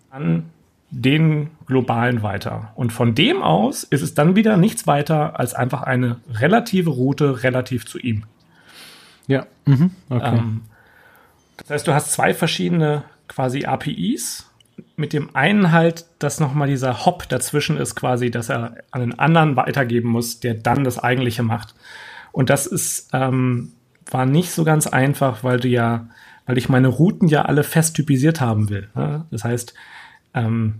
an 0.09 0.49
den 0.89 1.49
globalen 1.65 2.21
weiter. 2.21 2.71
Und 2.75 2.91
von 2.93 3.15
dem 3.15 3.41
aus 3.41 3.83
ist 3.83 4.01
es 4.01 4.13
dann 4.13 4.35
wieder 4.35 4.57
nichts 4.57 4.85
weiter 4.85 5.39
als 5.39 5.53
einfach 5.53 5.83
eine 5.83 6.17
relative 6.31 6.91
Route 6.91 7.43
relativ 7.43 7.85
zu 7.85 7.97
ihm. 7.97 8.23
Ja. 9.27 9.45
Mhm. 9.65 9.91
Okay. 10.09 10.37
Ähm, 10.37 10.61
das 11.57 11.69
heißt, 11.69 11.87
du 11.87 11.93
hast 11.93 12.11
zwei 12.11 12.33
verschiedene 12.33 13.03
quasi 13.27 13.65
APIs 13.65 14.49
mit 14.95 15.13
dem 15.13 15.35
einen 15.35 15.71
halt, 15.71 16.05
dass 16.19 16.39
nochmal 16.39 16.67
dieser 16.67 17.05
Hop 17.05 17.27
dazwischen 17.27 17.77
ist, 17.77 17.95
quasi, 17.95 18.29
dass 18.29 18.49
er 18.49 18.75
an 18.91 19.01
den 19.01 19.17
anderen 19.17 19.55
weitergeben 19.55 20.09
muss, 20.09 20.39
der 20.39 20.53
dann 20.53 20.83
das 20.83 20.99
Eigentliche 20.99 21.43
macht. 21.43 21.73
Und 22.31 22.49
das 22.49 22.67
ist, 22.67 23.09
ähm, 23.13 23.73
war 24.09 24.25
nicht 24.25 24.51
so 24.51 24.63
ganz 24.63 24.87
einfach, 24.87 25.43
weil 25.43 25.59
du 25.59 25.67
ja, 25.67 26.07
weil 26.45 26.57
ich 26.57 26.69
meine 26.69 26.89
Routen 26.89 27.27
ja 27.27 27.43
alle 27.43 27.63
fest 27.63 27.95
typisiert 27.95 28.41
haben 28.41 28.69
will. 28.69 28.89
Ne? 28.95 29.25
Das 29.31 29.43
heißt, 29.43 29.73
ähm, 30.33 30.75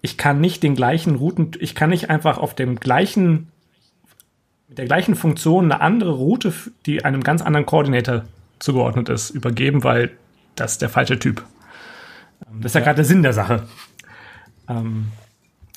ich 0.00 0.16
kann 0.16 0.40
nicht 0.40 0.62
den 0.62 0.74
gleichen 0.74 1.14
Routen, 1.14 1.52
ich 1.60 1.74
kann 1.74 1.90
nicht 1.90 2.10
einfach 2.10 2.38
auf 2.38 2.54
dem 2.54 2.80
gleichen, 2.80 3.52
mit 4.68 4.78
der 4.78 4.86
gleichen 4.86 5.14
Funktion 5.14 5.66
eine 5.66 5.80
andere 5.80 6.12
Route, 6.12 6.52
die 6.86 7.04
einem 7.04 7.22
ganz 7.22 7.42
anderen 7.42 7.66
Koordinator 7.66 8.24
zugeordnet 8.58 9.08
ist, 9.08 9.30
übergeben, 9.30 9.84
weil 9.84 10.10
das 10.56 10.72
ist 10.72 10.82
der 10.82 10.88
falsche 10.88 11.18
Typ. 11.18 11.44
Das 12.60 12.70
ist 12.70 12.74
ja, 12.74 12.80
ja. 12.80 12.84
gerade 12.84 12.96
der 12.96 13.04
Sinn 13.04 13.22
der 13.22 13.32
Sache. 13.32 13.66
Ähm, 14.68 15.08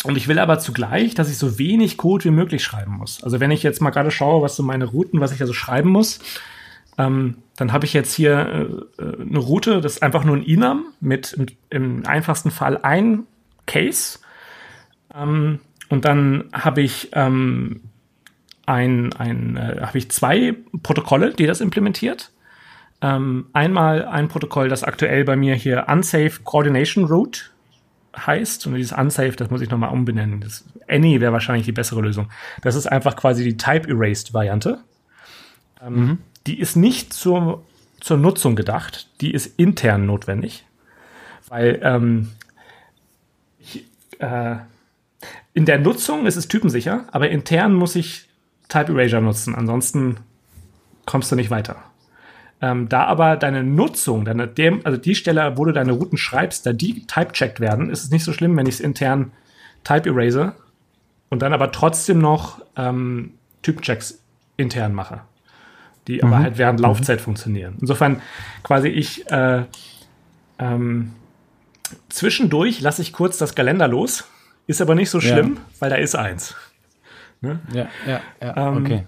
und 0.04 0.18
ich 0.18 0.28
will 0.28 0.40
aber 0.40 0.60
zugleich, 0.60 1.16
dass 1.16 1.30
ich 1.30 1.38
so 1.38 1.58
wenig 1.58 1.98
Code 1.98 2.26
wie 2.26 2.32
möglich 2.32 2.64
schreiben 2.64 2.98
muss. 2.98 3.24
Also 3.24 3.40
wenn 3.40 3.52
ich 3.52 3.64
jetzt 3.64 3.82
mal 3.82 3.90
gerade 3.90 4.12
schaue, 4.12 4.42
was 4.42 4.56
so 4.56 4.64
meine 4.64 4.86
Routen, 4.86 5.20
was 5.20 5.32
ich 5.32 5.42
also 5.42 5.54
schreiben 5.54 5.90
muss, 5.90 6.20
ähm, 6.98 7.38
dann 7.58 7.72
habe 7.72 7.86
ich 7.86 7.94
jetzt 7.94 8.14
hier 8.14 8.88
äh, 9.00 9.02
äh, 9.02 9.22
eine 9.22 9.40
Route, 9.40 9.82
das 9.82 9.94
ist 9.94 10.04
einfach 10.04 10.24
nur 10.24 10.38
ein 10.38 10.44
Inam 10.44 10.86
mit 11.00 11.34
im, 11.34 11.48
im 11.70 12.06
einfachsten 12.06 12.52
Fall 12.52 12.80
ein 12.84 13.24
Case. 13.66 14.20
Ähm, 15.14 15.60
und 15.90 16.06
dann 16.06 16.46
habe 16.54 16.82
ich 16.82 17.10
ähm, 17.14 17.82
ein, 18.66 19.14
ein 19.14 19.58
äh, 19.58 19.82
habe 19.82 19.98
ich 19.98 20.12
zwei 20.12 20.56
Protokolle, 20.84 21.34
die 21.34 21.48
das 21.48 21.62
implementiert. 21.62 22.32
Ähm, 23.02 23.48
einmal 23.54 24.06
ein 24.06 24.28
Protokoll, 24.28 24.70
das 24.70 24.84
aktuell 24.84 25.26
bei 25.26 25.36
mir 25.36 25.56
hier 25.56 25.86
Unsafe 25.90 26.42
Coordination 26.44 27.06
Route 27.06 27.42
heißt. 28.18 28.68
Und 28.68 28.76
dieses 28.76 28.98
Unsafe, 28.98 29.34
das 29.34 29.50
muss 29.50 29.62
ich 29.62 29.70
nochmal 29.70 29.92
umbenennen. 29.92 30.42
Das, 30.42 30.66
Any 30.88 31.20
wäre 31.20 31.34
wahrscheinlich 31.34 31.66
die 31.66 31.72
bessere 31.72 32.02
Lösung. 32.02 32.30
Das 32.62 32.76
ist 32.76 32.88
einfach 32.88 33.16
quasi 33.16 33.44
die 33.44 33.58
Type-Erased-Variante. 33.58 34.80
Ähm, 35.82 35.94
mhm. 35.94 36.18
Die 36.48 36.60
ist 36.60 36.76
nicht 36.76 37.14
zur, 37.14 37.64
zur 38.00 38.18
Nutzung 38.18 38.56
gedacht. 38.56 39.10
Die 39.22 39.32
ist 39.32 39.60
intern 39.60 40.06
notwendig. 40.06 40.66
Weil 41.48 41.80
ähm, 41.84 42.32
ich, 43.60 43.86
äh, 44.20 44.56
in 45.54 45.66
der 45.66 45.80
Nutzung 45.80 46.26
ist 46.26 46.36
es 46.36 46.48
typensicher, 46.48 47.06
aber 47.12 47.30
intern 47.30 47.74
muss 47.74 47.96
ich 47.96 48.28
Type 48.68 48.92
Erasure 48.92 49.22
nutzen. 49.22 49.56
Ansonsten 49.56 50.18
kommst 51.06 51.32
du 51.32 51.36
nicht 51.36 51.50
weiter. 51.50 51.78
Ähm, 52.62 52.88
da 52.88 53.04
aber 53.04 53.36
deine 53.36 53.64
Nutzung, 53.64 54.26
deine, 54.26 54.48
dem, 54.48 54.82
also 54.86 54.98
die 54.98 55.16
Stelle, 55.16 55.58
wo 55.58 55.66
du 55.66 55.74
deine 55.74 55.92
Routen 55.92 56.18
schreibst, 56.18 56.66
da 56.66 56.74
die 56.74 57.06
type-checked 57.06 57.60
werden, 57.60 57.90
ist 57.90 58.04
es 58.04 58.12
nicht 58.12 58.24
so 58.24 58.32
schlimm, 58.32 58.56
wenn 58.56 58.66
ich 58.66 58.76
es 58.76 58.80
intern 58.80 59.32
type 59.84 60.10
erase 60.10 60.56
und 61.30 61.42
dann 61.42 61.54
aber 61.54 61.72
trotzdem 61.72 62.20
noch 62.20 62.62
ähm, 62.78 63.34
Typ-Checks 63.62 64.22
intern 64.58 64.94
mache, 64.94 65.22
die 66.08 66.18
mhm. 66.18 66.24
aber 66.24 66.40
halt 66.40 66.58
während 66.58 66.80
mhm. 66.80 66.86
Laufzeit 66.86 67.20
mhm. 67.20 67.24
funktionieren. 67.24 67.78
Insofern 67.82 68.22
quasi 68.64 68.88
ich 68.88 69.30
äh, 69.30 69.64
ähm, 70.58 71.12
zwischendurch 72.10 72.80
lasse 72.82 73.02
ich 73.02 73.12
kurz 73.12 73.38
das 73.38 73.54
Kalender 73.54 73.88
los, 73.88 74.26
ist 74.68 74.82
aber 74.82 74.96
nicht 74.96 75.10
so 75.10 75.20
schlimm, 75.20 75.56
ja. 75.56 75.62
weil 75.80 75.90
da 75.90 75.98
ist 75.98 76.16
eins. 76.16 76.56
Ne? 77.42 77.60
Ja, 77.74 77.88
ja, 78.08 78.22
ja. 78.42 78.70
Ähm, 78.70 78.78
okay. 78.78 79.06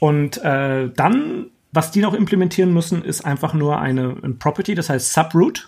Und 0.00 0.42
äh, 0.42 0.88
dann 0.88 1.46
was 1.72 1.90
die 1.90 2.00
noch 2.00 2.14
implementieren 2.14 2.72
müssen, 2.72 3.02
ist 3.02 3.24
einfach 3.24 3.54
nur 3.54 3.80
eine 3.80 4.16
ein 4.22 4.38
Property, 4.38 4.74
das 4.74 4.90
heißt 4.90 5.12
Subroute. 5.12 5.62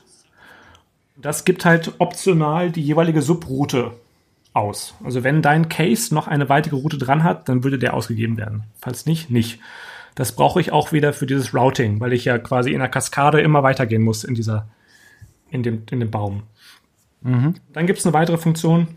Das 1.16 1.44
gibt 1.44 1.64
halt 1.64 1.94
optional 1.98 2.70
die 2.70 2.82
jeweilige 2.82 3.22
Subroute 3.22 3.92
aus. 4.52 4.94
Also 5.02 5.24
wenn 5.24 5.42
dein 5.42 5.68
Case 5.68 6.14
noch 6.14 6.28
eine 6.28 6.48
weitere 6.48 6.76
Route 6.76 6.98
dran 6.98 7.24
hat, 7.24 7.48
dann 7.48 7.64
würde 7.64 7.78
der 7.78 7.94
ausgegeben 7.94 8.36
werden. 8.36 8.64
Falls 8.78 9.06
nicht, 9.06 9.30
nicht. 9.30 9.60
Das 10.14 10.32
brauche 10.32 10.60
ich 10.60 10.72
auch 10.72 10.92
wieder 10.92 11.12
für 11.12 11.26
dieses 11.26 11.54
Routing, 11.54 12.00
weil 12.00 12.12
ich 12.12 12.24
ja 12.24 12.38
quasi 12.38 12.72
in 12.72 12.78
der 12.78 12.88
Kaskade 12.88 13.40
immer 13.40 13.62
weitergehen 13.62 14.02
muss 14.02 14.22
in 14.22 14.34
dieser, 14.34 14.68
in 15.50 15.62
dem, 15.62 15.82
in 15.90 16.00
dem 16.00 16.10
Baum. 16.10 16.44
Mhm. 17.22 17.54
Dann 17.72 17.86
gibt 17.86 17.98
es 17.98 18.06
eine 18.06 18.12
weitere 18.12 18.38
Funktion, 18.38 18.88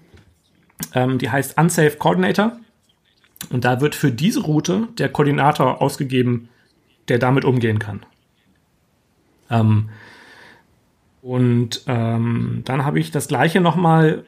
ähm, 0.94 1.18
die 1.18 1.30
heißt 1.30 1.58
Unsafe 1.58 1.98
Coordinator. 1.98 2.58
Und 3.50 3.66
da 3.66 3.82
wird 3.82 3.96
für 3.96 4.12
diese 4.12 4.42
Route 4.42 4.90
der 4.98 5.10
Koordinator 5.10 5.82
ausgegeben, 5.82 6.50
der 7.10 7.20
damit 7.20 7.46
umgehen 7.46 7.80
kann. 7.80 8.06
Ähm, 9.50 9.90
und 11.22 11.84
ähm, 11.88 12.62
dann 12.66 12.86
habe 12.86 13.00
ich 13.00 13.12
das 13.12 13.28
gleiche 13.28 13.62
nochmal. 13.62 14.24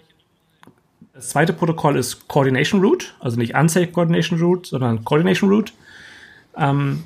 Das 1.14 1.30
zweite 1.30 1.52
Protokoll 1.52 1.98
ist 1.98 2.28
Coordination 2.30 2.82
Route, 2.82 3.08
also 3.20 3.38
nicht 3.38 3.54
Unsafe 3.54 3.88
Coordination 3.88 4.40
Route, 4.40 4.70
sondern 4.70 5.04
Coordination 5.04 5.50
Route. 5.50 5.74
Ähm, 6.56 7.04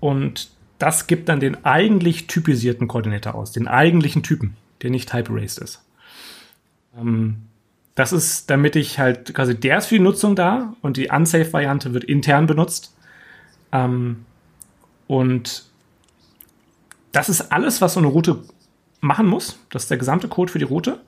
und 0.00 0.50
das 0.78 1.06
gibt 1.06 1.28
dann 1.28 1.38
den 1.38 1.64
eigentlich 1.64 2.26
typisierten 2.26 2.88
Koordinator 2.88 3.34
aus, 3.34 3.52
den 3.52 3.68
eigentlichen 3.68 4.22
Typen, 4.22 4.56
der 4.82 4.90
nicht 4.90 5.10
type-erased 5.10 5.58
ist. 5.58 5.84
Ähm, 6.98 7.42
das 7.94 8.12
ist, 8.12 8.48
damit 8.50 8.74
ich 8.74 8.98
halt, 8.98 9.34
quasi 9.34 9.54
der 9.54 9.78
ist 9.78 9.86
für 9.86 9.96
die 9.96 10.00
Nutzung 10.00 10.34
da 10.34 10.74
und 10.80 10.96
die 10.96 11.08
Unsafe-Variante 11.10 11.92
wird 11.92 12.04
intern 12.04 12.46
benutzt. 12.46 12.96
Ähm, 13.70 14.24
und 15.12 15.64
das 17.12 17.28
ist 17.28 17.52
alles, 17.52 17.82
was 17.82 17.92
so 17.92 18.00
eine 18.00 18.06
Route 18.06 18.44
machen 19.02 19.26
muss. 19.26 19.58
Das 19.68 19.82
ist 19.82 19.90
der 19.90 19.98
gesamte 19.98 20.26
Code 20.26 20.50
für 20.50 20.58
die 20.58 20.64
Route. 20.64 21.00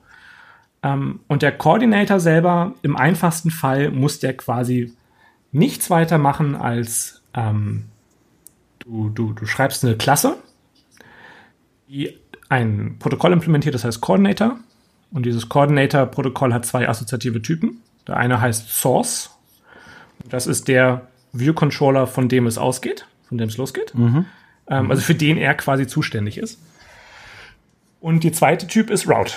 Ähm, 0.83 1.21
und 1.27 1.41
der 1.41 1.51
Coordinator 1.57 2.19
selber, 2.19 2.75
im 2.83 2.95
einfachsten 2.95 3.49
Fall, 3.49 3.89
muss 3.89 4.19
der 4.19 4.37
quasi 4.37 4.93
nichts 5.51 5.89
weiter 5.89 6.19
machen 6.19 6.55
als 6.55 7.23
ähm, 7.33 7.85
du, 8.77 9.09
du, 9.09 9.33
du 9.33 9.47
schreibst 9.47 9.83
eine 9.83 9.97
Klasse, 9.97 10.37
die 11.89 12.15
ein 12.47 12.97
Protokoll 12.99 13.33
implementiert, 13.33 13.73
das 13.73 13.85
heißt 13.85 14.01
Coordinator. 14.01 14.59
Und 15.13 15.25
dieses 15.25 15.49
Coordinator-Protokoll 15.49 16.53
hat 16.53 16.67
zwei 16.67 16.87
assoziative 16.87 17.41
Typen. 17.41 17.81
Der 18.05 18.17
eine 18.17 18.39
heißt 18.39 18.69
Source. 18.69 19.31
Das 20.29 20.45
ist 20.45 20.67
der 20.67 21.07
View-Controller, 21.33 22.05
von 22.05 22.29
dem 22.29 22.45
es 22.45 22.59
ausgeht 22.59 23.07
von 23.27 23.37
dem 23.37 23.49
es 23.49 23.57
losgeht. 23.57 23.93
Mhm. 23.95 24.25
Ähm, 24.67 24.91
also 24.91 25.01
für 25.01 25.15
den 25.15 25.37
er 25.37 25.53
quasi 25.55 25.87
zuständig 25.87 26.37
ist. 26.37 26.59
Und 27.99 28.23
die 28.23 28.31
zweite 28.31 28.67
Typ 28.67 28.89
ist 28.89 29.07
Route. 29.07 29.35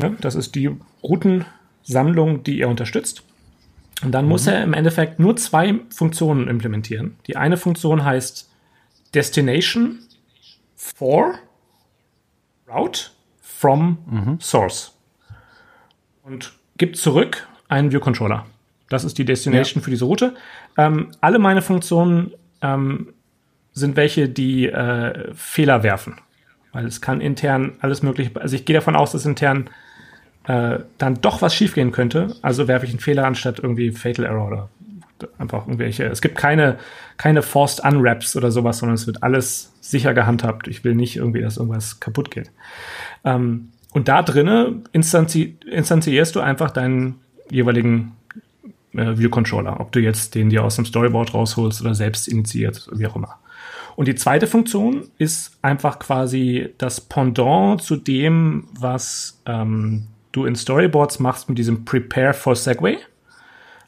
Ne? 0.00 0.16
Das 0.20 0.34
ist 0.34 0.54
die 0.54 0.70
Routensammlung, 1.02 2.44
die 2.44 2.60
er 2.60 2.68
unterstützt. 2.68 3.22
Und 4.02 4.12
dann 4.12 4.24
mhm. 4.24 4.30
muss 4.30 4.46
er 4.46 4.62
im 4.62 4.72
Endeffekt 4.72 5.18
nur 5.18 5.36
zwei 5.36 5.80
Funktionen 5.90 6.48
implementieren. 6.48 7.16
Die 7.26 7.36
eine 7.36 7.56
Funktion 7.56 8.04
heißt 8.04 8.50
Destination 9.14 10.00
for 10.76 11.34
Route 12.68 13.10
from 13.40 13.98
mhm. 14.06 14.40
Source. 14.40 14.92
Und 16.22 16.52
gibt 16.76 16.96
zurück 16.96 17.46
einen 17.68 17.92
View 17.92 18.00
Controller. 18.00 18.46
Das 18.88 19.04
ist 19.04 19.18
die 19.18 19.24
Destination 19.24 19.80
ja. 19.80 19.84
für 19.84 19.90
diese 19.90 20.04
Route. 20.04 20.34
Ähm, 20.76 21.10
alle 21.20 21.38
meine 21.38 21.62
Funktionen 21.62 22.32
ähm, 22.62 23.13
sind 23.74 23.96
welche, 23.96 24.28
die 24.28 24.66
äh, 24.66 25.34
Fehler 25.34 25.82
werfen. 25.82 26.16
Weil 26.72 26.86
es 26.86 27.00
kann 27.00 27.20
intern 27.20 27.72
alles 27.80 28.02
mögliche, 28.02 28.30
also 28.40 28.56
ich 28.56 28.64
gehe 28.64 28.74
davon 28.74 28.96
aus, 28.96 29.12
dass 29.12 29.26
intern 29.26 29.68
äh, 30.46 30.78
dann 30.98 31.20
doch 31.20 31.42
was 31.42 31.54
schiefgehen 31.54 31.92
könnte. 31.92 32.34
Also 32.42 32.68
werfe 32.68 32.86
ich 32.86 32.92
einen 32.92 33.00
Fehler 33.00 33.26
anstatt 33.26 33.58
irgendwie 33.58 33.90
Fatal 33.92 34.24
Error 34.24 34.46
oder 34.46 34.68
einfach 35.38 35.66
irgendwelche. 35.66 36.04
Es 36.04 36.20
gibt 36.20 36.36
keine, 36.36 36.78
keine 37.16 37.42
Forced 37.42 37.84
Unwraps 37.84 38.36
oder 38.36 38.50
sowas, 38.50 38.78
sondern 38.78 38.94
es 38.94 39.06
wird 39.06 39.22
alles 39.22 39.72
sicher 39.80 40.14
gehandhabt. 40.14 40.68
Ich 40.68 40.84
will 40.84 40.94
nicht 40.94 41.16
irgendwie, 41.16 41.40
dass 41.40 41.56
irgendwas 41.56 42.00
kaputt 42.00 42.30
geht. 42.30 42.50
Ähm, 43.24 43.70
und 43.92 44.08
da 44.08 44.22
drinnen 44.22 44.84
instanzi 44.92 45.56
instanzierst 45.70 46.34
du 46.34 46.40
einfach 46.40 46.70
deinen 46.70 47.20
jeweiligen 47.50 48.16
äh, 48.92 49.16
View 49.16 49.30
Controller, 49.30 49.80
ob 49.80 49.92
du 49.92 50.00
jetzt 50.00 50.34
den 50.34 50.50
dir 50.50 50.64
aus 50.64 50.76
dem 50.76 50.84
Storyboard 50.84 51.32
rausholst 51.32 51.80
oder 51.80 51.94
selbst 51.94 52.26
initiiert, 52.26 52.88
wie 52.92 53.06
auch 53.06 53.16
immer. 53.16 53.38
Und 53.96 54.08
die 54.08 54.14
zweite 54.14 54.46
Funktion 54.46 55.08
ist 55.18 55.56
einfach 55.62 55.98
quasi 55.98 56.70
das 56.78 57.00
Pendant 57.00 57.82
zu 57.82 57.96
dem, 57.96 58.68
was 58.78 59.40
ähm, 59.46 60.08
du 60.32 60.46
in 60.46 60.56
Storyboards 60.56 61.20
machst 61.20 61.48
mit 61.48 61.58
diesem 61.58 61.84
Prepare 61.84 62.34
for 62.34 62.56
Segway. 62.56 62.98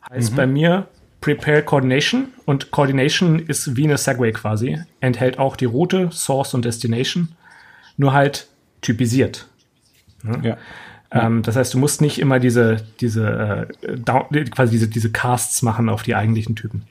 Heißt 0.08 0.32
mhm. 0.32 0.36
bei 0.36 0.46
mir 0.46 0.88
Prepare 1.20 1.62
Coordination 1.62 2.28
und 2.44 2.70
Coordination 2.70 3.40
ist 3.40 3.76
wie 3.76 3.84
eine 3.84 3.98
Segway 3.98 4.32
quasi. 4.32 4.80
Enthält 5.00 5.38
auch 5.38 5.56
die 5.56 5.64
Route, 5.64 6.10
Source 6.12 6.54
und 6.54 6.64
Destination, 6.64 7.30
nur 7.96 8.12
halt 8.12 8.46
typisiert. 8.80 9.48
Ja. 10.42 10.56
Ähm, 11.10 11.42
das 11.42 11.56
heißt, 11.56 11.74
du 11.74 11.78
musst 11.78 12.00
nicht 12.00 12.18
immer 12.18 12.38
diese, 12.38 12.76
diese, 13.00 13.68
äh, 13.84 14.44
quasi 14.50 14.72
diese, 14.72 14.88
diese 14.88 15.10
Casts 15.10 15.62
machen 15.62 15.88
auf 15.88 16.02
die 16.02 16.14
eigentlichen 16.14 16.56
Typen. 16.56 16.84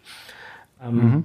Ähm, 0.81 0.95
mhm. 0.95 1.23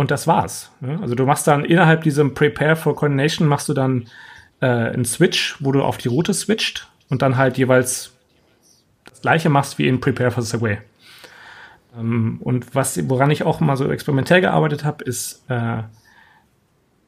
Und 0.00 0.10
das 0.10 0.26
war's. 0.26 0.70
Ne? 0.80 0.98
Also 1.02 1.14
du 1.14 1.26
machst 1.26 1.46
dann 1.46 1.62
innerhalb 1.62 2.04
diesem 2.04 2.32
Prepare 2.32 2.74
for 2.74 2.96
Coordination 2.96 3.46
machst 3.46 3.68
du 3.68 3.74
dann 3.74 4.08
äh, 4.62 4.66
einen 4.66 5.04
Switch, 5.04 5.58
wo 5.60 5.72
du 5.72 5.82
auf 5.82 5.98
die 5.98 6.08
Route 6.08 6.32
switcht 6.32 6.88
und 7.10 7.20
dann 7.20 7.36
halt 7.36 7.58
jeweils 7.58 8.12
das 9.04 9.20
gleiche 9.20 9.50
machst 9.50 9.76
wie 9.76 9.86
in 9.86 10.00
Prepare 10.00 10.30
for 10.30 10.42
Segway. 10.42 10.78
Ähm, 11.98 12.38
und 12.42 12.74
was, 12.74 13.10
woran 13.10 13.30
ich 13.30 13.42
auch 13.42 13.60
mal 13.60 13.76
so 13.76 13.92
experimentell 13.92 14.40
gearbeitet 14.40 14.84
habe, 14.84 15.04
ist, 15.04 15.44
äh, 15.50 15.82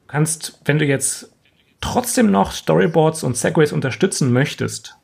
kannst, 0.05 0.61
wenn 0.65 0.77
du 0.77 0.85
jetzt 0.85 1.31
trotzdem 1.81 2.29
noch 2.29 2.51
Storyboards 2.51 3.23
und 3.23 3.35
Segways 3.35 3.71
unterstützen 3.71 4.31
möchtest, 4.31 4.97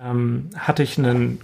ähm, 0.00 0.48
hatte 0.56 0.82
ich 0.82 0.96
einen 0.96 1.42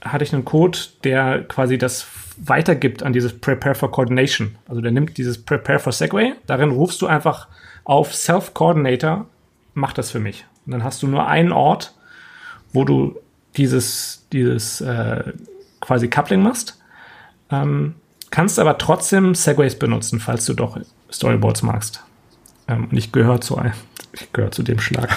hatte 0.00 0.24
ich 0.24 0.32
einen 0.32 0.46
Code, 0.46 0.78
der 1.02 1.44
quasi 1.44 1.76
das 1.76 2.06
weitergibt 2.36 3.02
an 3.02 3.12
dieses 3.12 3.38
Prepare 3.38 3.74
for 3.74 3.90
Coordination. 3.90 4.56
Also 4.68 4.80
der 4.80 4.92
nimmt 4.92 5.16
dieses 5.18 5.42
Prepare 5.42 5.78
for 5.78 5.92
Segway, 5.92 6.34
darin 6.46 6.70
rufst 6.70 7.02
du 7.02 7.06
einfach 7.06 7.48
auf 7.84 8.14
Self-Coordinator, 8.14 9.26
mach 9.74 9.92
das 9.92 10.10
für 10.10 10.20
mich. 10.20 10.44
Und 10.66 10.72
dann 10.72 10.84
hast 10.84 11.02
du 11.02 11.06
nur 11.06 11.26
einen 11.26 11.52
Ort, 11.52 11.94
wo 12.72 12.84
du 12.84 13.16
dieses, 13.56 14.26
dieses 14.32 14.80
äh, 14.80 15.32
quasi 15.80 16.08
Coupling 16.08 16.42
machst. 16.42 16.80
Ähm, 17.50 17.94
kannst 18.30 18.58
aber 18.58 18.78
trotzdem 18.78 19.34
Segways 19.34 19.78
benutzen, 19.78 20.18
falls 20.18 20.46
du 20.46 20.54
doch 20.54 20.78
Storyboards 21.12 21.62
magst. 21.62 22.02
Ähm, 22.66 22.88
und 22.90 22.96
ich 22.96 23.12
gehöre 23.12 23.40
zu 23.40 23.58
einem, 23.58 23.74
ich 24.12 24.32
gehöre 24.32 24.50
zu 24.50 24.62
dem 24.62 24.80
Schlag. 24.80 25.16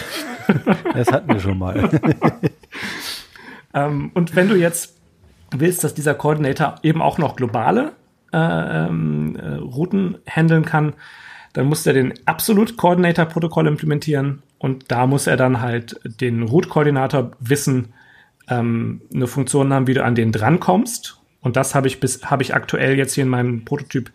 Das 0.93 1.11
hatten 1.11 1.34
wir 1.34 1.39
schon 1.39 1.57
mal. 1.57 1.89
ähm, 3.74 4.11
und 4.13 4.36
wenn 4.36 4.49
du 4.49 4.55
jetzt 4.55 4.97
willst, 5.52 5.84
dass 5.84 5.93
dieser 5.93 6.14
Coordinator 6.14 6.76
eben 6.84 7.02
auch 7.02 7.18
noch 7.18 7.36
globale 7.36 7.93
äh, 8.34 8.38
ähm, 8.38 9.36
äh, 9.36 9.56
Routen 9.56 10.18
handeln 10.28 10.66
kann, 10.66 10.93
dann 11.54 11.68
muss 11.68 11.86
er 11.86 11.93
den 11.93 12.14
Absolute 12.26 12.76
Coordinator 12.76 13.26
Protokoll 13.26 13.68
implementieren 13.68 14.43
und 14.60 14.91
da 14.91 15.08
muss 15.08 15.28
er 15.28 15.38
dann 15.38 15.62
halt 15.62 16.00
den 16.04 16.43
Root-Koordinator 16.43 17.32
wissen, 17.39 17.93
ähm, 18.50 19.02
eine 19.14 19.28
Funktion 19.28 19.74
haben, 19.74 19.88
wie 19.88 19.93
du 19.93 20.04
an 20.04 20.16
den 20.16 20.32
drankommst. 20.32 21.20
Und 21.41 21.56
das 21.56 21.76
habe 21.76 21.88
ich 21.88 22.00
bis 22.00 22.24
habe 22.26 22.43
ich 22.43 22.54
aktuell 22.54 22.98
jetzt 22.98 23.14
hier 23.14 23.24
in 23.24 23.30
meinem 23.30 23.66
Prototyp 23.66 24.12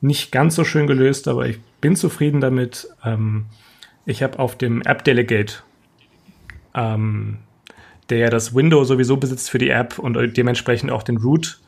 nicht 0.00 0.30
ganz 0.30 0.54
so 0.54 0.64
schön 0.64 0.86
gelöst, 0.86 1.28
aber 1.28 1.46
ich 1.48 1.60
bin 1.80 1.96
zufrieden 1.96 2.40
damit. 2.40 2.88
Ähm, 3.04 3.46
ich 4.04 4.22
habe 4.22 4.38
auf 4.38 4.56
dem 4.56 4.82
App 4.82 5.02
Delegate, 5.04 5.56
ähm, 6.74 7.38
der 8.10 8.18
ja 8.18 8.30
das 8.30 8.54
Window 8.54 8.84
sowieso 8.84 9.16
besitzt 9.16 9.50
für 9.50 9.58
die 9.58 9.70
App 9.70 9.98
und 9.98 10.16
dementsprechend 10.36 10.90
auch 10.90 11.02
den 11.02 11.16
Root 11.18 11.58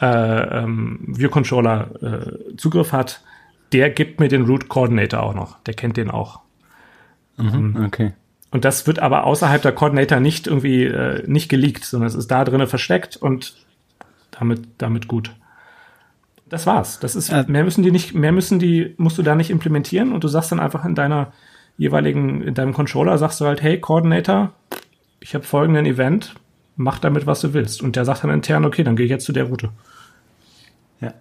äh, 0.00 0.06
ähm, 0.06 1.00
View 1.06 1.28
Controller 1.28 1.90
äh, 2.02 2.56
Zugriff 2.56 2.92
hat, 2.92 3.22
der 3.72 3.90
gibt 3.90 4.20
mir 4.20 4.28
den 4.28 4.44
Root 4.44 4.68
Coordinator 4.68 5.22
auch 5.22 5.34
noch. 5.34 5.58
Der 5.64 5.74
kennt 5.74 5.96
den 5.96 6.10
auch. 6.10 6.40
Mhm, 7.36 7.74
ähm, 7.76 7.84
okay. 7.86 8.12
Und 8.50 8.64
das 8.64 8.86
wird 8.86 8.98
aber 8.98 9.24
außerhalb 9.24 9.60
der 9.60 9.72
Coordinator 9.72 10.20
nicht 10.20 10.46
irgendwie 10.46 10.84
äh, 10.84 11.22
nicht 11.26 11.48
geleakt, 11.48 11.84
sondern 11.84 12.08
es 12.08 12.14
ist 12.14 12.30
da 12.30 12.44
drinnen 12.44 12.66
versteckt 12.66 13.16
und 13.16 13.54
damit, 14.30 14.62
damit 14.78 15.06
gut. 15.06 15.34
Das 16.46 16.66
war's. 16.66 16.98
Das 16.98 17.14
ist, 17.14 17.30
mehr 17.30 17.64
müssen 17.64 17.82
die 17.82 17.90
nicht, 17.90 18.14
mehr 18.14 18.32
müssen 18.32 18.58
die, 18.58 18.94
musst 18.96 19.18
du 19.18 19.22
da 19.22 19.34
nicht 19.34 19.50
implementieren 19.50 20.12
und 20.12 20.24
du 20.24 20.28
sagst 20.28 20.50
dann 20.50 20.60
einfach 20.60 20.84
in 20.86 20.94
deiner 20.94 21.32
jeweiligen, 21.76 22.42
in 22.42 22.54
deinem 22.54 22.72
Controller, 22.72 23.18
sagst 23.18 23.40
du 23.40 23.44
halt, 23.44 23.62
hey, 23.62 23.78
Coordinator, 23.78 24.52
ich 25.20 25.34
habe 25.34 25.44
folgenden 25.44 25.86
Event, 25.86 26.34
mach 26.76 26.98
damit, 26.98 27.26
was 27.26 27.40
du 27.40 27.52
willst. 27.54 27.82
Und 27.82 27.96
der 27.96 28.04
sagt 28.04 28.24
dann 28.24 28.30
intern, 28.30 28.64
okay, 28.64 28.84
dann 28.84 28.96
gehe 28.96 29.06
ich 29.06 29.10
jetzt 29.10 29.24
zu 29.24 29.32
der 29.32 29.44
Route. 29.44 29.70
Ja. 31.00 31.14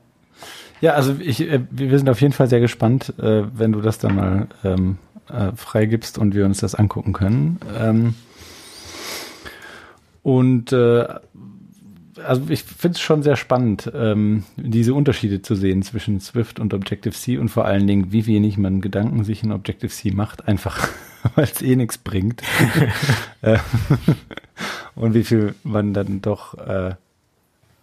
Ja, 0.82 0.94
also 0.94 1.16
ich, 1.20 1.42
äh, 1.42 1.62
wir 1.72 1.98
sind 1.98 2.10
auf 2.10 2.22
jeden 2.22 2.34
Fall 2.34 2.48
sehr 2.48 2.60
gespannt, 2.60 3.14
äh, 3.20 3.44
wenn 3.58 3.72
du 3.72 3.82
das 3.82 3.98
dann 3.98 4.16
mal 4.16 4.48
ähm, 4.64 4.98
äh, 5.30 5.52
freigibst 5.56 6.18
und 6.18 6.36
wir 6.36 6.46
uns 6.46 6.60
das 6.60 6.76
angucken 6.76 7.14
können. 7.14 7.60
Ähm, 7.78 8.16
und 10.24 10.72
äh, 10.74 11.08
also 12.26 12.44
ich 12.50 12.64
finde 12.64 12.96
es 12.96 13.02
schon 13.02 13.24
sehr 13.24 13.36
spannend, 13.36 13.92
ähm, 13.94 14.44
diese 14.56 14.94
Unterschiede 14.94 15.42
zu 15.42 15.56
sehen 15.56 15.82
zwischen 15.82 16.20
Swift 16.20 16.60
und 16.60 16.74
Objective-C 16.74 17.38
und 17.38 17.50
vor 17.50 17.66
allen 17.66 17.88
Dingen, 17.88 18.12
wie 18.12 18.26
wenig 18.28 18.58
man 18.58 18.82
Gedanken 18.82 19.24
sich 19.24 19.44
in 19.44 19.52
Objective-C 19.52 20.12
macht, 20.12 20.48
einfach 20.48 20.88
weil 21.36 21.46
es 21.46 21.62
eh 21.62 21.76
nichts 21.76 21.98
bringt. 21.98 22.42
Äh, 23.42 23.60
und 24.96 25.14
wie 25.14 25.24
viel 25.24 25.54
man 25.64 25.94
dann 25.94 26.22
doch 26.22 26.58
äh, 26.58 26.96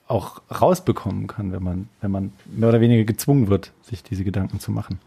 auch 0.09 0.43
rausbekommen 0.51 1.29
kann, 1.29 1.53
wenn 1.53 1.63
man, 1.63 1.89
wenn 2.01 2.11
man 2.11 2.33
mehr 2.47 2.71
oder 2.71 2.81
weniger 2.81 3.05
gezwungen 3.05 3.49
wird, 3.49 3.71
sich 3.83 4.03
diese 4.03 4.25
Gedanken 4.25 4.59
zu 4.59 4.73
machen. 4.73 4.99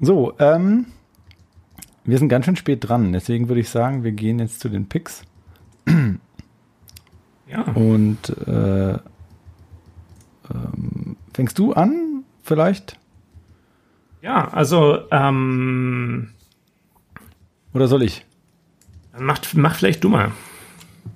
So, 0.00 0.34
ähm, 0.40 0.86
wir 2.04 2.18
sind 2.18 2.28
ganz 2.28 2.46
schön 2.46 2.56
spät 2.56 2.88
dran, 2.88 3.12
deswegen 3.12 3.48
würde 3.48 3.60
ich 3.60 3.68
sagen, 3.68 4.02
wir 4.02 4.10
gehen 4.10 4.40
jetzt 4.40 4.58
zu 4.58 4.68
den 4.68 4.88
Picks. 4.88 5.22
Ja. 7.48 7.62
Und 7.72 8.30
äh, 8.46 8.92
ähm, 10.50 11.16
fängst 11.34 11.58
du 11.58 11.72
an, 11.72 12.24
vielleicht? 12.42 12.98
Ja, 14.22 14.48
also 14.48 15.00
ähm, 15.10 16.30
oder 17.74 17.88
soll 17.88 18.02
ich? 18.02 18.24
Mach, 19.18 19.40
mach 19.54 19.74
vielleicht 19.74 20.04
du 20.04 20.08
mal. 20.08 20.32